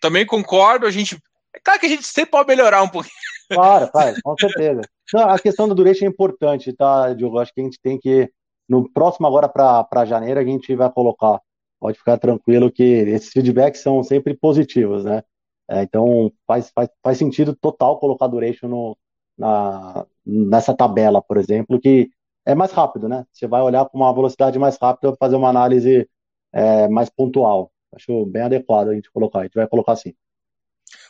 Também 0.01 0.25
concordo, 0.25 0.85
a 0.85 0.91
gente. 0.91 1.17
É 1.55 1.59
claro 1.63 1.79
que 1.79 1.85
a 1.85 1.89
gente 1.89 2.03
sempre 2.05 2.31
pode 2.31 2.47
melhorar 2.47 2.83
um 2.83 2.89
pouquinho. 2.89 3.13
Claro, 3.49 3.91
claro, 3.91 4.15
com 4.23 4.35
certeza. 4.37 4.81
Não, 5.13 5.29
a 5.29 5.37
questão 5.37 5.67
do 5.67 5.75
duration 5.75 6.05
é 6.05 6.09
importante, 6.09 6.73
tá, 6.73 7.13
Diogo? 7.13 7.39
Acho 7.39 7.53
que 7.53 7.61
a 7.61 7.63
gente 7.63 7.79
tem 7.81 7.99
que. 7.99 8.31
No 8.67 8.91
próximo, 8.91 9.27
agora 9.27 9.47
para 9.47 10.05
janeiro, 10.05 10.39
a 10.39 10.43
gente 10.43 10.75
vai 10.75 10.89
colocar. 10.91 11.39
Pode 11.79 11.97
ficar 11.97 12.17
tranquilo 12.17 12.71
que 12.71 12.83
esses 12.83 13.29
feedbacks 13.29 13.81
são 13.81 14.01
sempre 14.03 14.33
positivos, 14.33 15.03
né? 15.03 15.21
É, 15.69 15.83
então 15.83 16.31
faz, 16.47 16.71
faz, 16.73 16.89
faz 17.01 17.17
sentido 17.17 17.55
total 17.55 17.99
colocar 17.99 18.27
duration 18.27 18.67
no, 18.67 18.97
na, 19.37 20.05
nessa 20.25 20.73
tabela, 20.73 21.21
por 21.21 21.37
exemplo, 21.37 21.79
que 21.79 22.09
é 22.45 22.55
mais 22.55 22.71
rápido, 22.71 23.07
né? 23.07 23.25
Você 23.31 23.47
vai 23.47 23.61
olhar 23.61 23.85
com 23.85 23.97
uma 23.97 24.13
velocidade 24.13 24.57
mais 24.59 24.77
rápida, 24.81 25.15
fazer 25.17 25.35
uma 25.35 25.49
análise 25.49 26.09
é, 26.51 26.87
mais 26.87 27.09
pontual. 27.09 27.71
Acho 27.93 28.25
bem 28.25 28.43
adequado 28.43 28.89
a 28.89 28.95
gente 28.95 29.11
colocar. 29.11 29.39
A 29.39 29.43
gente 29.43 29.55
vai 29.55 29.67
colocar 29.67 29.93
assim. 29.93 30.13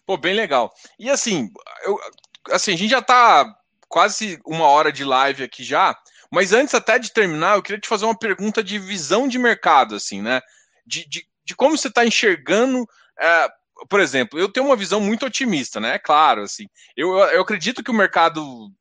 Pô, 0.06 0.18
bem 0.18 0.34
legal. 0.34 0.74
E 1.00 1.10
assim, 1.10 1.50
eu, 1.84 1.98
assim, 2.52 2.74
a 2.74 2.78
gente 2.78 2.90
já 2.90 3.00
está 3.00 3.46
quase 3.88 4.40
uma 4.46 4.68
hora 4.68 4.92
de 4.92 5.04
live 5.04 5.44
aqui 5.44 5.64
já, 5.64 5.96
mas 6.32 6.52
antes 6.52 6.74
até 6.74 6.98
de 6.98 7.12
terminar, 7.12 7.56
eu 7.56 7.62
queria 7.62 7.80
te 7.80 7.88
fazer 7.88 8.06
uma 8.06 8.18
pergunta 8.18 8.64
de 8.64 8.80
visão 8.80 9.28
de 9.28 9.38
mercado, 9.38 9.96
assim, 9.96 10.22
né? 10.22 10.42
De, 10.86 11.08
de, 11.08 11.28
de 11.46 11.56
como 11.56 11.78
você 11.78 11.88
está 11.88 12.06
enxergando. 12.06 12.86
É, 13.20 13.50
por 13.88 14.00
exemplo, 14.00 14.40
eu 14.40 14.52
tenho 14.52 14.66
uma 14.66 14.76
visão 14.76 15.00
muito 15.00 15.26
otimista, 15.26 15.80
né? 15.80 15.96
É 15.96 16.00
claro, 16.00 16.42
assim, 16.42 16.68
eu, 16.98 17.16
eu 17.18 17.42
acredito 17.42 17.84
que 17.84 17.92
o 17.92 17.94
mercado 17.94 18.72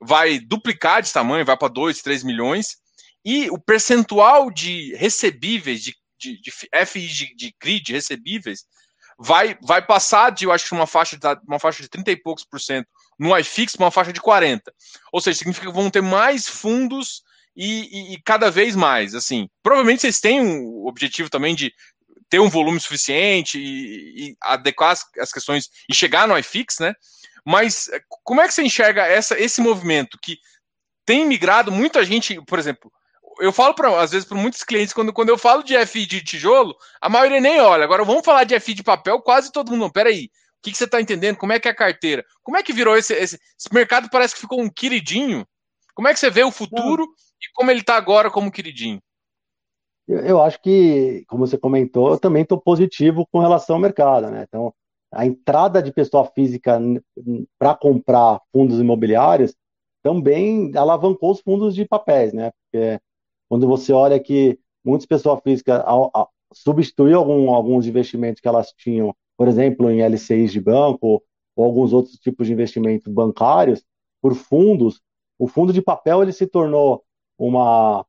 vai 0.00 0.38
duplicar 0.38 1.02
de 1.02 1.12
tamanho, 1.12 1.44
vai 1.44 1.56
para 1.56 1.68
2, 1.68 2.02
3 2.02 2.22
milhões, 2.22 2.76
e 3.24 3.50
o 3.50 3.58
percentual 3.58 4.50
de 4.50 4.94
recebíveis, 4.94 5.82
de, 5.82 5.94
de, 6.18 6.40
de 6.40 6.50
FI 6.50 7.06
de, 7.06 7.34
de 7.34 7.52
CRI, 7.52 7.80
de 7.80 7.92
recebíveis, 7.92 8.64
vai, 9.18 9.58
vai 9.62 9.84
passar 9.84 10.30
de, 10.30 10.44
eu 10.44 10.52
acho, 10.52 10.72
uma 10.74 10.86
faixa 10.86 11.16
de, 11.18 11.26
uma 11.46 11.58
faixa 11.58 11.82
de 11.82 11.88
30 11.88 12.10
e 12.12 12.16
poucos 12.16 12.44
por 12.44 12.60
cento 12.60 12.86
no 13.18 13.36
iFix 13.36 13.74
para 13.74 13.86
uma 13.86 13.90
faixa 13.90 14.12
de 14.12 14.20
40. 14.20 14.72
Ou 15.12 15.20
seja, 15.20 15.38
significa 15.38 15.66
que 15.66 15.72
vão 15.72 15.90
ter 15.90 16.00
mais 16.00 16.48
fundos 16.48 17.22
e, 17.56 18.12
e, 18.12 18.14
e, 18.14 18.22
cada 18.22 18.50
vez 18.50 18.76
mais. 18.76 19.14
Assim, 19.14 19.48
provavelmente 19.62 20.02
vocês 20.02 20.20
têm 20.20 20.40
um 20.40 20.86
objetivo 20.86 21.28
também 21.28 21.54
de 21.54 21.72
ter 22.30 22.38
um 22.38 22.48
volume 22.48 22.78
suficiente 22.78 23.58
e, 23.58 24.28
e 24.28 24.36
adequar 24.40 24.92
as, 24.92 25.04
as, 25.18 25.32
questões 25.32 25.68
e 25.88 25.94
chegar 25.94 26.28
no 26.28 26.38
iFix, 26.38 26.78
né? 26.78 26.94
Mas 27.44 27.88
eh, 27.88 28.00
como 28.22 28.40
é 28.40 28.46
que 28.46 28.52
você 28.54 28.62
enxerga 28.62 29.06
essa, 29.06 29.38
esse 29.38 29.60
movimento 29.60 30.18
que 30.22 30.38
tem 31.06 31.26
migrado 31.26 31.72
muita 31.72 32.04
gente, 32.04 32.40
por 32.44 32.58
exemplo, 32.58 32.92
eu 33.40 33.52
falo 33.52 33.74
para 33.74 34.00
às 34.00 34.10
vezes 34.10 34.26
para 34.26 34.36
muitos 34.36 34.62
clientes 34.64 34.92
quando, 34.92 35.12
quando 35.12 35.28
eu 35.28 35.38
falo 35.38 35.62
de 35.62 35.74
FI 35.86 36.06
de 36.06 36.22
tijolo, 36.22 36.74
a 37.00 37.08
maioria 37.08 37.40
nem 37.40 37.60
olha. 37.60 37.84
Agora 37.84 38.04
vamos 38.04 38.24
falar 38.24 38.44
de 38.44 38.58
FI 38.58 38.74
de 38.74 38.82
papel, 38.82 39.20
quase 39.20 39.52
todo 39.52 39.70
mundo. 39.70 39.80
Não, 39.80 39.90
peraí, 39.90 40.24
o 40.24 40.62
que, 40.62 40.72
que 40.72 40.76
você 40.76 40.84
está 40.84 41.00
entendendo? 41.00 41.36
Como 41.36 41.52
é 41.52 41.60
que 41.60 41.68
é 41.68 41.70
a 41.70 41.74
carteira? 41.74 42.24
Como 42.42 42.56
é 42.56 42.62
que 42.62 42.72
virou 42.72 42.96
esse, 42.96 43.14
esse, 43.14 43.36
esse 43.36 43.72
mercado? 43.72 44.08
Parece 44.10 44.34
que 44.34 44.40
ficou 44.40 44.60
um 44.60 44.68
queridinho. 44.68 45.46
Como 45.94 46.08
é 46.08 46.12
que 46.12 46.18
você 46.18 46.30
vê 46.30 46.42
o 46.42 46.50
futuro 46.50 47.02
Não. 47.02 47.12
e 47.42 47.52
como 47.54 47.70
ele 47.70 47.80
está 47.80 47.96
agora 47.96 48.30
como 48.30 48.50
queridinho? 48.50 49.00
Eu, 50.06 50.20
eu, 50.20 50.42
acho 50.42 50.60
que, 50.60 51.24
como 51.28 51.46
você 51.46 51.58
comentou, 51.58 52.10
eu 52.10 52.18
também 52.18 52.42
estou 52.42 52.60
positivo 52.60 53.26
com 53.30 53.40
relação 53.40 53.76
ao 53.76 53.82
mercado, 53.82 54.30
né? 54.30 54.44
Então, 54.48 54.72
a 55.12 55.26
entrada 55.26 55.82
de 55.82 55.92
pessoa 55.92 56.24
física 56.34 56.80
para 57.58 57.74
comprar 57.74 58.40
fundos 58.52 58.78
imobiliários 58.78 59.54
também 60.02 60.72
alavancou 60.76 61.32
os 61.32 61.40
fundos 61.40 61.74
de 61.74 61.84
papéis, 61.84 62.32
né? 62.32 62.50
Porque 62.50 63.00
quando 63.48 63.66
você 63.66 63.92
olha 63.92 64.18
que 64.20 64.58
muitas 64.84 65.06
pessoas 65.06 65.40
físicas 65.42 65.82
substituíram 66.52 67.20
algum, 67.20 67.54
alguns 67.54 67.86
investimentos 67.86 68.40
que 68.40 68.48
elas 68.48 68.72
tinham, 68.72 69.14
por 69.36 69.48
exemplo, 69.48 69.90
em 69.90 70.02
LCIs 70.02 70.52
de 70.52 70.60
banco 70.60 71.22
ou 71.56 71.64
alguns 71.64 71.92
outros 71.92 72.16
tipos 72.16 72.46
de 72.46 72.52
investimentos 72.52 73.12
bancários, 73.12 73.82
por 74.20 74.34
fundos, 74.34 75.00
o 75.38 75.46
fundo 75.46 75.72
de 75.72 75.82
papel 75.82 76.22
ele 76.22 76.32
se 76.32 76.46
tornou 76.46 77.04
uma, 77.38 78.04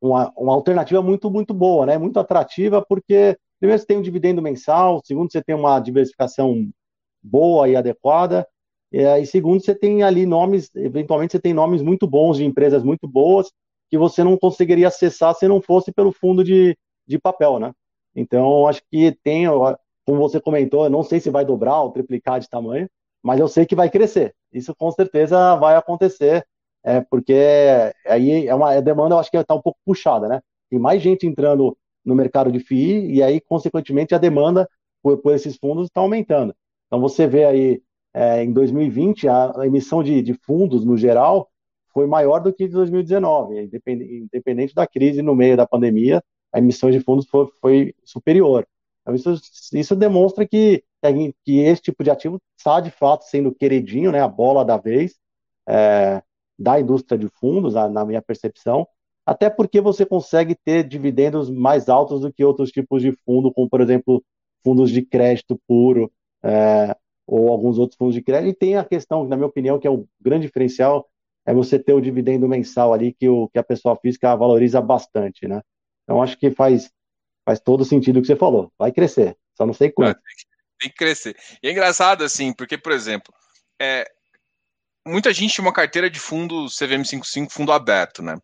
uma, 0.00 0.32
uma 0.36 0.52
alternativa 0.54 1.02
muito, 1.02 1.30
muito 1.30 1.52
boa, 1.52 1.86
né? 1.86 1.98
muito 1.98 2.18
atrativa, 2.18 2.84
porque 2.86 3.36
primeiro 3.60 3.80
você 3.80 3.86
tem 3.86 3.98
um 3.98 4.02
dividendo 4.02 4.42
mensal, 4.42 5.00
segundo 5.04 5.30
você 5.30 5.42
tem 5.42 5.54
uma 5.54 5.78
diversificação 5.78 6.68
boa 7.22 7.68
e 7.68 7.76
adequada, 7.76 8.46
e, 8.90 9.24
segundo 9.24 9.62
você 9.62 9.74
tem 9.74 10.02
ali 10.02 10.26
nomes, 10.26 10.70
eventualmente 10.74 11.32
você 11.32 11.40
tem 11.40 11.54
nomes 11.54 11.80
muito 11.80 12.06
bons 12.06 12.36
de 12.36 12.44
empresas 12.44 12.82
muito 12.82 13.08
boas, 13.08 13.50
que 13.92 13.98
você 13.98 14.24
não 14.24 14.38
conseguiria 14.38 14.88
acessar 14.88 15.34
se 15.34 15.46
não 15.46 15.60
fosse 15.60 15.92
pelo 15.92 16.12
fundo 16.12 16.42
de, 16.42 16.74
de 17.06 17.18
papel, 17.18 17.58
né? 17.58 17.74
Então, 18.16 18.66
acho 18.66 18.80
que 18.90 19.12
tem, 19.22 19.44
como 19.46 20.18
você 20.18 20.40
comentou, 20.40 20.88
não 20.88 21.02
sei 21.02 21.20
se 21.20 21.28
vai 21.28 21.44
dobrar 21.44 21.82
ou 21.82 21.90
triplicar 21.90 22.40
de 22.40 22.48
tamanho, 22.48 22.88
mas 23.22 23.38
eu 23.38 23.46
sei 23.48 23.66
que 23.66 23.74
vai 23.74 23.90
crescer. 23.90 24.34
Isso 24.50 24.74
com 24.74 24.90
certeza 24.90 25.56
vai 25.56 25.76
acontecer, 25.76 26.42
é, 26.82 27.02
porque 27.02 27.34
aí 28.06 28.46
é 28.46 28.54
uma 28.54 28.80
demanda, 28.80 29.14
eu 29.14 29.18
acho 29.18 29.30
que 29.30 29.36
está 29.36 29.54
um 29.54 29.60
pouco 29.60 29.78
puxada, 29.84 30.26
né? 30.26 30.40
Tem 30.70 30.78
mais 30.78 31.02
gente 31.02 31.26
entrando 31.26 31.76
no 32.02 32.14
mercado 32.14 32.50
de 32.50 32.60
FII 32.60 33.12
e 33.12 33.22
aí, 33.22 33.42
consequentemente, 33.42 34.14
a 34.14 34.18
demanda 34.18 34.66
por, 35.02 35.18
por 35.18 35.34
esses 35.34 35.58
fundos 35.58 35.88
está 35.88 36.00
aumentando. 36.00 36.54
Então, 36.86 36.98
você 36.98 37.26
vê 37.26 37.44
aí, 37.44 37.82
é, 38.14 38.42
em 38.42 38.54
2020, 38.54 39.28
a, 39.28 39.60
a 39.60 39.66
emissão 39.66 40.02
de, 40.02 40.22
de 40.22 40.32
fundos, 40.32 40.82
no 40.82 40.96
geral, 40.96 41.51
foi 41.92 42.06
maior 42.06 42.40
do 42.40 42.52
que 42.52 42.66
de 42.66 42.72
2019, 42.72 43.70
independente 44.22 44.74
da 44.74 44.86
crise 44.86 45.22
no 45.22 45.34
meio 45.34 45.56
da 45.56 45.66
pandemia, 45.66 46.22
a 46.52 46.58
emissão 46.58 46.90
de 46.90 47.00
fundos 47.00 47.26
foi, 47.26 47.46
foi 47.60 47.94
superior. 48.04 48.66
Então, 49.02 49.14
isso, 49.14 49.34
isso 49.72 49.96
demonstra 49.96 50.46
que, 50.46 50.84
que 51.44 51.58
esse 51.58 51.82
tipo 51.82 52.04
de 52.04 52.10
ativo 52.10 52.40
está, 52.56 52.80
de 52.80 52.90
fato, 52.90 53.24
sendo 53.24 53.54
queridinho, 53.54 54.12
né, 54.12 54.20
a 54.20 54.28
bola 54.28 54.64
da 54.64 54.76
vez 54.76 55.16
é, 55.68 56.22
da 56.58 56.80
indústria 56.80 57.18
de 57.18 57.28
fundos, 57.28 57.74
na, 57.74 57.88
na 57.88 58.04
minha 58.04 58.22
percepção, 58.22 58.86
até 59.26 59.48
porque 59.48 59.80
você 59.80 60.04
consegue 60.04 60.54
ter 60.54 60.84
dividendos 60.84 61.50
mais 61.50 61.88
altos 61.88 62.20
do 62.20 62.32
que 62.32 62.44
outros 62.44 62.70
tipos 62.70 63.02
de 63.02 63.12
fundo, 63.24 63.52
como, 63.52 63.68
por 63.68 63.80
exemplo, 63.80 64.22
fundos 64.64 64.90
de 64.90 65.02
crédito 65.02 65.60
puro, 65.66 66.10
é, 66.42 66.96
ou 67.26 67.48
alguns 67.50 67.78
outros 67.78 67.96
fundos 67.96 68.14
de 68.14 68.22
crédito. 68.22 68.50
E 68.50 68.54
tem 68.54 68.76
a 68.76 68.84
questão, 68.84 69.26
na 69.26 69.36
minha 69.36 69.48
opinião, 69.48 69.78
que 69.78 69.86
é 69.86 69.90
um 69.90 70.06
grande 70.20 70.46
diferencial, 70.46 71.06
é 71.44 71.52
você 71.52 71.78
ter 71.78 71.92
o 71.92 72.00
dividendo 72.00 72.48
mensal 72.48 72.92
ali 72.92 73.12
que, 73.12 73.28
o, 73.28 73.48
que 73.48 73.58
a 73.58 73.64
pessoa 73.64 73.96
física 73.96 74.34
valoriza 74.36 74.80
bastante, 74.80 75.46
né? 75.46 75.60
Então 76.04 76.22
acho 76.22 76.36
que 76.36 76.50
faz, 76.50 76.90
faz 77.44 77.60
todo 77.60 77.84
sentido 77.84 78.18
o 78.18 78.20
que 78.20 78.26
você 78.26 78.36
falou. 78.36 78.72
Vai 78.78 78.92
crescer, 78.92 79.36
só 79.56 79.66
não 79.66 79.74
sei 79.74 79.90
quanto. 79.90 80.20
Tem 80.80 80.90
que 80.90 80.96
crescer. 80.96 81.36
E 81.62 81.68
é 81.68 81.72
engraçado 81.72 82.24
assim, 82.24 82.52
porque, 82.52 82.76
por 82.76 82.92
exemplo, 82.92 83.32
é, 83.80 84.04
muita 85.06 85.32
gente 85.32 85.54
tinha 85.54 85.64
uma 85.64 85.72
carteira 85.72 86.08
de 86.08 86.18
fundo 86.18 86.66
CVM55, 86.66 87.50
fundo 87.50 87.72
aberto, 87.72 88.22
né? 88.22 88.36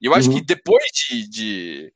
E 0.00 0.06
eu 0.06 0.14
acho 0.14 0.28
uhum. 0.28 0.36
que 0.36 0.44
depois 0.44 0.84
de, 0.92 1.28
de, 1.28 1.94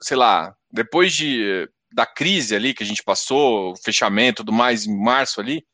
sei 0.00 0.16
lá, 0.16 0.54
depois 0.70 1.12
de 1.12 1.68
da 1.92 2.04
crise 2.04 2.56
ali 2.56 2.74
que 2.74 2.82
a 2.82 2.86
gente 2.86 3.04
passou, 3.04 3.76
fechamento 3.76 4.42
do 4.42 4.52
mais 4.52 4.84
em 4.84 4.98
março 5.00 5.40
ali, 5.40 5.64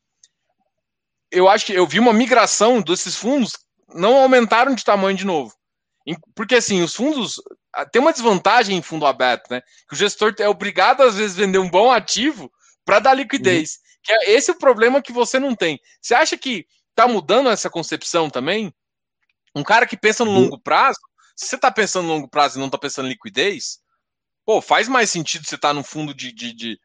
eu 1.31 1.49
acho 1.49 1.65
que 1.65 1.73
eu 1.73 1.87
vi 1.87 1.99
uma 1.99 2.13
migração 2.13 2.79
desses 2.79 3.15
fundos 3.15 3.53
não 3.93 4.17
aumentaram 4.17 4.73
de 4.75 4.83
tamanho 4.83 5.17
de 5.17 5.25
novo. 5.25 5.53
Porque 6.35 6.55
assim, 6.55 6.81
os 6.81 6.95
fundos 6.95 7.41
ah, 7.73 7.85
tem 7.85 8.01
uma 8.01 8.11
desvantagem 8.11 8.77
em 8.77 8.81
fundo 8.81 9.05
aberto, 9.05 9.49
né? 9.49 9.61
Que 9.87 9.93
o 9.93 9.97
gestor 9.97 10.33
é 10.39 10.49
obrigado 10.49 11.01
às 11.01 11.15
vezes 11.15 11.37
a 11.37 11.41
vender 11.41 11.59
um 11.59 11.69
bom 11.69 11.91
ativo 11.91 12.51
para 12.83 12.99
dar 12.99 13.13
liquidez. 13.13 13.71
Uhum. 13.71 13.99
Que 14.03 14.11
é 14.13 14.31
esse 14.31 14.49
é 14.49 14.53
o 14.53 14.57
problema 14.57 15.01
que 15.01 15.13
você 15.13 15.39
não 15.39 15.55
tem. 15.55 15.79
Você 16.01 16.13
acha 16.15 16.37
que 16.37 16.65
está 16.89 17.07
mudando 17.07 17.49
essa 17.49 17.69
concepção 17.69 18.29
também? 18.29 18.73
Um 19.55 19.63
cara 19.63 19.85
que 19.85 19.97
pensa 19.97 20.25
no 20.25 20.31
uhum. 20.31 20.41
longo 20.41 20.59
prazo, 20.59 20.99
se 21.35 21.45
você 21.45 21.55
está 21.55 21.71
pensando 21.71 22.07
no 22.07 22.13
longo 22.13 22.27
prazo 22.27 22.57
e 22.57 22.59
não 22.59 22.67
está 22.67 22.77
pensando 22.77 23.07
em 23.07 23.11
liquidez, 23.11 23.79
pô, 24.45 24.61
faz 24.61 24.87
mais 24.87 25.09
sentido 25.09 25.45
você 25.45 25.55
estar 25.55 25.69
tá 25.69 25.73
no 25.73 25.83
fundo 25.83 26.13
de, 26.13 26.31
de, 26.31 26.53
de 26.53 26.79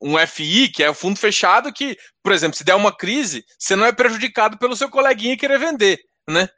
um 0.00 0.16
FI, 0.26 0.68
que 0.68 0.82
é 0.82 0.90
o 0.90 0.94
fundo 0.94 1.18
fechado, 1.18 1.72
que, 1.72 1.96
por 2.22 2.32
exemplo, 2.32 2.56
se 2.56 2.64
der 2.64 2.74
uma 2.74 2.96
crise, 2.96 3.44
você 3.58 3.74
não 3.74 3.86
é 3.86 3.92
prejudicado 3.92 4.56
pelo 4.56 4.76
seu 4.76 4.88
coleguinha 4.88 5.36
querer 5.36 5.58
vender 5.58 6.00
né? 6.28 6.48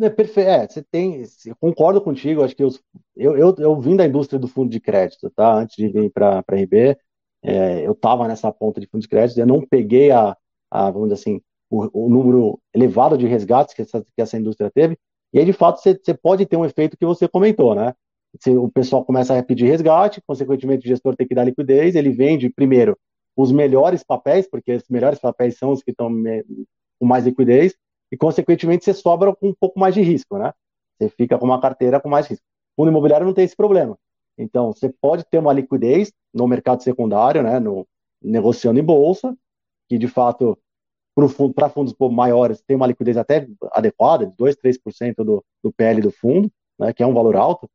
É, 0.00 0.10
perfeito. 0.10 0.48
É, 0.48 0.68
você 0.68 0.82
tem. 0.82 1.22
Eu 1.46 1.56
concordo 1.56 2.00
contigo, 2.00 2.44
acho 2.44 2.54
que 2.54 2.64
os, 2.64 2.82
eu, 3.16 3.36
eu, 3.36 3.54
eu 3.58 3.80
vim 3.80 3.96
da 3.96 4.06
indústria 4.06 4.38
do 4.38 4.48
fundo 4.48 4.70
de 4.70 4.80
crédito, 4.80 5.30
tá? 5.30 5.54
Antes 5.54 5.76
de 5.76 5.88
vir 5.88 6.10
para 6.10 6.38
a 6.46 6.54
RB, 6.54 6.96
é, 7.42 7.86
eu 7.86 7.92
estava 7.92 8.28
nessa 8.28 8.52
ponta 8.52 8.80
de 8.80 8.86
fundo 8.86 9.02
de 9.02 9.08
crédito, 9.08 9.38
eu 9.38 9.46
não 9.46 9.66
peguei 9.66 10.10
a, 10.10 10.36
a 10.70 10.90
vamos 10.90 11.08
dizer 11.08 11.20
assim, 11.20 11.40
o, 11.70 12.06
o, 12.06 12.08
número 12.10 12.60
elevado 12.74 13.16
de 13.16 13.26
resgates 13.26 13.74
que 13.74 13.82
essa, 13.82 14.02
que 14.02 14.22
essa 14.22 14.36
indústria 14.36 14.70
teve, 14.70 14.98
e 15.32 15.38
aí, 15.38 15.44
de 15.44 15.52
fato, 15.52 15.80
você, 15.80 15.94
você 15.94 16.14
pode 16.14 16.46
ter 16.46 16.56
um 16.56 16.64
efeito 16.64 16.96
que 16.96 17.06
você 17.06 17.28
comentou, 17.28 17.74
né? 17.74 17.94
o 18.48 18.70
pessoal 18.70 19.04
começa 19.04 19.38
a 19.38 19.42
pedir 19.42 19.66
resgate, 19.66 20.20
consequentemente 20.26 20.84
o 20.84 20.88
gestor 20.88 21.16
tem 21.16 21.26
que 21.26 21.34
dar 21.34 21.44
liquidez, 21.44 21.94
ele 21.94 22.10
vende 22.10 22.50
primeiro 22.50 22.98
os 23.36 23.52
melhores 23.52 24.02
papéis, 24.02 24.48
porque 24.48 24.74
os 24.74 24.88
melhores 24.90 25.18
papéis 25.18 25.56
são 25.56 25.72
os 25.72 25.82
que 25.82 25.90
estão 25.90 26.10
com 26.98 27.06
mais 27.06 27.24
liquidez, 27.24 27.74
e 28.10 28.16
consequentemente 28.16 28.84
você 28.84 28.94
sobra 28.94 29.34
com 29.34 29.48
um 29.48 29.54
pouco 29.54 29.78
mais 29.78 29.94
de 29.94 30.02
risco, 30.02 30.38
né? 30.38 30.52
Você 30.98 31.08
fica 31.08 31.38
com 31.38 31.44
uma 31.44 31.60
carteira 31.60 32.00
com 32.00 32.08
mais 32.08 32.26
risco. 32.26 32.44
O 32.76 32.82
fundo 32.82 32.90
imobiliário 32.90 33.26
não 33.26 33.34
tem 33.34 33.44
esse 33.44 33.56
problema. 33.56 33.98
Então, 34.38 34.72
você 34.72 34.88
pode 35.00 35.24
ter 35.24 35.38
uma 35.38 35.52
liquidez 35.52 36.12
no 36.32 36.46
mercado 36.46 36.82
secundário, 36.82 37.42
né, 37.42 37.58
no, 37.58 37.86
negociando 38.22 38.78
em 38.78 38.84
bolsa, 38.84 39.36
que 39.88 39.96
de 39.96 40.08
fato, 40.08 40.58
para 41.54 41.70
fundos 41.70 41.94
maiores, 42.12 42.62
tem 42.66 42.76
uma 42.76 42.86
liquidez 42.86 43.16
até 43.16 43.46
adequada, 43.72 44.26
de 44.26 44.36
2, 44.36 44.56
3% 44.56 45.24
do, 45.24 45.44
do 45.62 45.72
PL 45.72 46.02
do 46.02 46.10
fundo, 46.10 46.50
né, 46.78 46.92
que 46.92 47.02
é 47.02 47.06
um 47.06 47.14
valor 47.14 47.36
alto, 47.36 47.68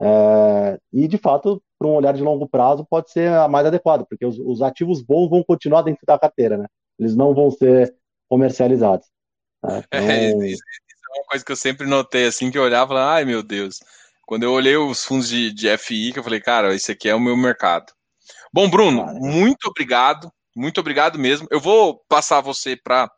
é, 0.00 0.78
e 0.92 1.08
de 1.08 1.18
fato, 1.18 1.62
para 1.78 1.88
um 1.88 1.94
olhar 1.94 2.12
de 2.12 2.22
longo 2.22 2.48
prazo, 2.48 2.86
pode 2.88 3.10
ser 3.10 3.28
a 3.32 3.48
mais 3.48 3.66
adequada, 3.66 4.04
porque 4.04 4.24
os, 4.24 4.38
os, 4.38 4.62
ativos 4.62 5.02
bons 5.02 5.28
vão 5.28 5.42
continuar 5.42 5.82
dentro 5.82 6.04
da 6.06 6.18
carteira, 6.18 6.56
né? 6.56 6.66
Eles 6.98 7.16
não 7.16 7.34
vão 7.34 7.50
ser 7.50 7.94
comercializados. 8.28 9.08
Né? 9.62 9.82
É, 9.90 10.28
então... 10.28 10.42
É, 10.42 10.48
isso, 10.48 10.62
é 10.62 11.18
uma 11.20 11.26
coisa 11.26 11.44
que 11.44 11.52
eu 11.52 11.56
sempre 11.56 11.86
notei, 11.86 12.26
assim, 12.26 12.50
que 12.50 12.58
eu 12.58 12.62
olhava 12.62 12.92
e 12.92 12.94
falava, 12.94 13.12
ai 13.12 13.24
meu 13.24 13.42
Deus, 13.42 13.80
quando 14.26 14.42
eu 14.42 14.52
olhei 14.52 14.76
os 14.76 15.04
fundos 15.04 15.28
de, 15.28 15.52
de 15.52 15.76
FI, 15.78 16.12
que 16.12 16.18
eu 16.18 16.24
falei, 16.24 16.40
cara, 16.40 16.74
esse 16.74 16.92
aqui 16.92 17.08
é 17.08 17.14
o 17.14 17.20
meu 17.20 17.36
mercado. 17.36 17.92
Bom, 18.52 18.68
Bruno, 18.68 19.06
muito 19.06 19.68
obrigado, 19.68 20.30
muito 20.54 20.78
obrigado 20.80 21.18
mesmo. 21.18 21.48
Eu 21.50 21.60
vou 21.60 22.04
passar 22.08 22.40
você 22.40 22.76
para 22.76 23.10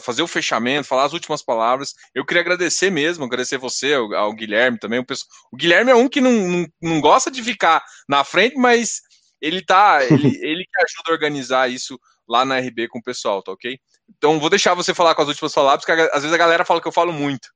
fazer 0.00 0.22
o 0.22 0.28
fechamento, 0.28 0.86
falar 0.86 1.04
as 1.04 1.12
últimas 1.12 1.42
palavras. 1.42 1.94
Eu 2.14 2.24
queria 2.24 2.40
agradecer 2.40 2.90
mesmo, 2.90 3.24
agradecer 3.24 3.58
você, 3.58 3.94
ao, 3.94 4.12
ao 4.14 4.32
Guilherme 4.32 4.78
também. 4.78 5.00
O, 5.00 5.04
pessoal, 5.04 5.28
o, 5.52 5.56
Guilherme 5.56 5.90
é 5.90 5.94
um 5.94 6.08
que 6.08 6.20
não, 6.20 6.32
não, 6.32 6.66
não, 6.80 7.00
gosta 7.00 7.30
de 7.30 7.42
ficar 7.42 7.84
na 8.08 8.24
frente, 8.24 8.56
mas 8.56 9.00
ele 9.40 9.60
tá, 9.60 10.04
ele, 10.04 10.38
ele 10.42 10.64
que 10.64 10.82
ajuda 10.82 11.10
a 11.10 11.12
organizar 11.12 11.70
isso 11.70 11.98
lá 12.28 12.44
na 12.44 12.58
RB 12.58 12.88
com 12.88 12.98
o 12.98 13.02
pessoal, 13.02 13.42
tá 13.42 13.52
ok? 13.52 13.78
Então 14.16 14.38
vou 14.38 14.50
deixar 14.50 14.74
você 14.74 14.94
falar 14.94 15.14
com 15.14 15.22
as 15.22 15.28
últimas 15.28 15.54
palavras, 15.54 15.84
porque 15.84 16.00
às 16.00 16.22
vezes 16.22 16.32
a 16.32 16.38
galera 16.38 16.64
fala 16.64 16.80
que 16.80 16.88
eu 16.88 16.92
falo 16.92 17.12
muito. 17.12 17.48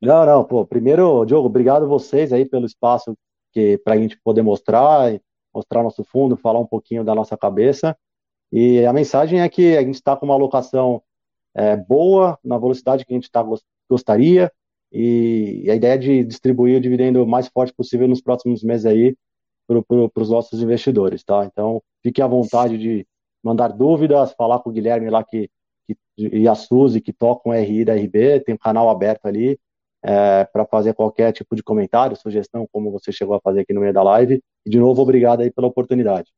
Não, 0.00 0.26
não, 0.26 0.44
pô, 0.44 0.66
primeiro, 0.66 1.24
Diogo, 1.24 1.46
obrigado 1.46 1.86
vocês 1.86 2.32
aí 2.32 2.44
pelo 2.44 2.66
espaço 2.66 3.16
que 3.52 3.78
para 3.78 3.94
a 3.94 3.96
gente 3.96 4.18
poder 4.18 4.42
mostrar, 4.42 5.12
mostrar 5.54 5.82
nosso 5.82 6.02
fundo, 6.04 6.36
falar 6.36 6.58
um 6.58 6.66
pouquinho 6.66 7.04
da 7.04 7.14
nossa 7.14 7.36
cabeça. 7.36 7.96
E 8.50 8.84
a 8.84 8.92
mensagem 8.92 9.40
é 9.40 9.48
que 9.48 9.76
a 9.76 9.82
gente 9.82 9.94
está 9.94 10.16
com 10.16 10.26
uma 10.26 10.34
alocação 10.34 11.02
é, 11.54 11.76
boa, 11.76 12.38
na 12.42 12.58
velocidade 12.58 13.04
que 13.04 13.12
a 13.12 13.16
gente 13.16 13.30
tá, 13.30 13.44
gostaria, 13.88 14.50
e, 14.90 15.62
e, 15.64 15.70
a 15.70 15.74
ideia 15.74 15.94
é 15.94 15.98
de 15.98 16.24
distribuir 16.24 16.76
o 16.76 16.80
dividendo 16.80 17.26
mais 17.26 17.48
forte 17.48 17.72
possível 17.72 18.06
nos 18.06 18.20
próximos 18.20 18.62
meses 18.62 18.84
aí 18.84 19.16
para 19.66 19.82
pro, 19.82 20.10
os 20.14 20.30
nossos 20.30 20.60
investidores, 20.60 21.24
tá? 21.24 21.46
Então, 21.46 21.82
fique 22.02 22.20
à 22.20 22.26
vontade 22.26 22.76
de 22.76 23.06
mandar 23.42 23.68
dúvidas, 23.68 24.32
falar 24.32 24.58
com 24.60 24.70
o 24.70 24.72
Guilherme 24.72 25.10
lá 25.10 25.24
que, 25.24 25.50
que 25.86 25.96
e 26.16 26.46
a 26.46 26.54
Suzy 26.54 27.00
que 27.00 27.12
tocam 27.12 27.52
RI 27.52 27.84
da 27.84 27.94
RB, 27.94 28.40
tem 28.40 28.54
um 28.54 28.58
canal 28.58 28.88
aberto 28.88 29.26
ali 29.26 29.58
é, 30.02 30.44
para 30.44 30.66
fazer 30.66 30.94
qualquer 30.94 31.32
tipo 31.32 31.54
de 31.54 31.62
comentário, 31.62 32.16
sugestão, 32.16 32.66
como 32.72 32.90
você 32.90 33.12
chegou 33.12 33.34
a 33.34 33.40
fazer 33.40 33.60
aqui 33.60 33.72
no 33.72 33.80
meio 33.80 33.92
da 33.92 34.02
live. 34.02 34.42
E 34.66 34.70
de 34.70 34.78
novo, 34.78 35.02
obrigado 35.02 35.40
aí 35.40 35.50
pela 35.50 35.68
oportunidade. 35.68 36.30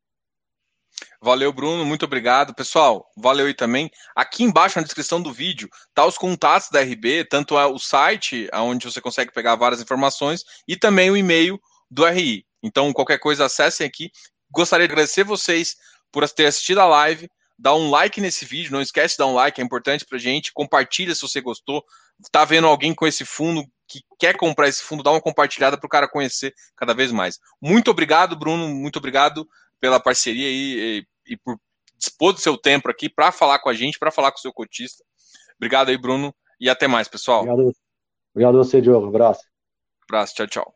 Valeu, 1.20 1.52
Bruno, 1.52 1.84
muito 1.84 2.04
obrigado. 2.04 2.54
Pessoal, 2.54 3.10
valeu 3.16 3.46
aí 3.46 3.54
também. 3.54 3.90
Aqui 4.14 4.44
embaixo 4.44 4.78
na 4.78 4.84
descrição 4.84 5.20
do 5.22 5.32
vídeo 5.32 5.68
tá 5.94 6.04
os 6.04 6.18
contatos 6.18 6.68
da 6.70 6.80
RB, 6.80 7.24
tanto 7.24 7.58
é 7.58 7.66
o 7.66 7.78
site, 7.78 8.48
onde 8.52 8.90
você 8.90 9.00
consegue 9.00 9.32
pegar 9.32 9.56
várias 9.56 9.80
informações, 9.80 10.44
e 10.68 10.76
também 10.76 11.10
o 11.10 11.16
e-mail 11.16 11.58
do 11.90 12.06
RI. 12.06 12.44
Então, 12.62 12.92
qualquer 12.92 13.18
coisa, 13.18 13.46
acessem 13.46 13.86
aqui. 13.86 14.10
Gostaria 14.50 14.86
de 14.86 14.92
agradecer 14.92 15.24
vocês 15.24 15.76
por 16.14 16.28
ter 16.30 16.46
assistido 16.46 16.78
a 16.78 16.86
live. 16.86 17.28
Dá 17.58 17.74
um 17.74 17.90
like 17.90 18.20
nesse 18.20 18.44
vídeo, 18.44 18.72
não 18.72 18.80
esquece 18.80 19.14
de 19.14 19.18
dar 19.18 19.26
um 19.26 19.34
like, 19.34 19.60
é 19.60 19.64
importante 19.64 20.06
pra 20.06 20.16
gente. 20.16 20.52
Compartilha 20.52 21.12
se 21.14 21.20
você 21.20 21.40
gostou. 21.40 21.84
Tá 22.30 22.44
vendo 22.44 22.68
alguém 22.68 22.94
com 22.94 23.04
esse 23.06 23.24
fundo 23.24 23.64
que 23.88 24.00
quer 24.18 24.36
comprar 24.36 24.68
esse 24.68 24.82
fundo, 24.82 25.02
dá 25.02 25.10
uma 25.10 25.20
compartilhada 25.20 25.76
para 25.76 25.86
o 25.86 25.90
cara 25.90 26.08
conhecer 26.08 26.54
cada 26.76 26.94
vez 26.94 27.10
mais. 27.10 27.38
Muito 27.60 27.90
obrigado, 27.90 28.36
Bruno. 28.36 28.68
Muito 28.68 28.98
obrigado 28.98 29.46
pela 29.80 30.00
parceria 30.00 30.46
aí 30.46 31.04
e 31.26 31.36
por 31.36 31.58
dispor 31.98 32.32
do 32.32 32.40
seu 32.40 32.56
tempo 32.56 32.88
aqui 32.88 33.08
para 33.08 33.32
falar 33.32 33.58
com 33.58 33.68
a 33.68 33.74
gente, 33.74 33.98
para 33.98 34.10
falar 34.10 34.30
com 34.30 34.38
o 34.38 34.40
seu 34.40 34.52
cotista. 34.52 35.02
Obrigado 35.56 35.88
aí, 35.88 35.98
Bruno, 35.98 36.34
e 36.60 36.70
até 36.70 36.86
mais, 36.86 37.08
pessoal. 37.08 37.42
Obrigado, 37.42 37.72
obrigado 38.32 38.54
a 38.54 38.64
você, 38.64 38.80
Diogo. 38.80 39.06
Um 39.06 39.08
abraço. 39.10 39.42
Um 39.42 40.04
abraço, 40.14 40.34
tchau, 40.34 40.46
tchau. 40.46 40.73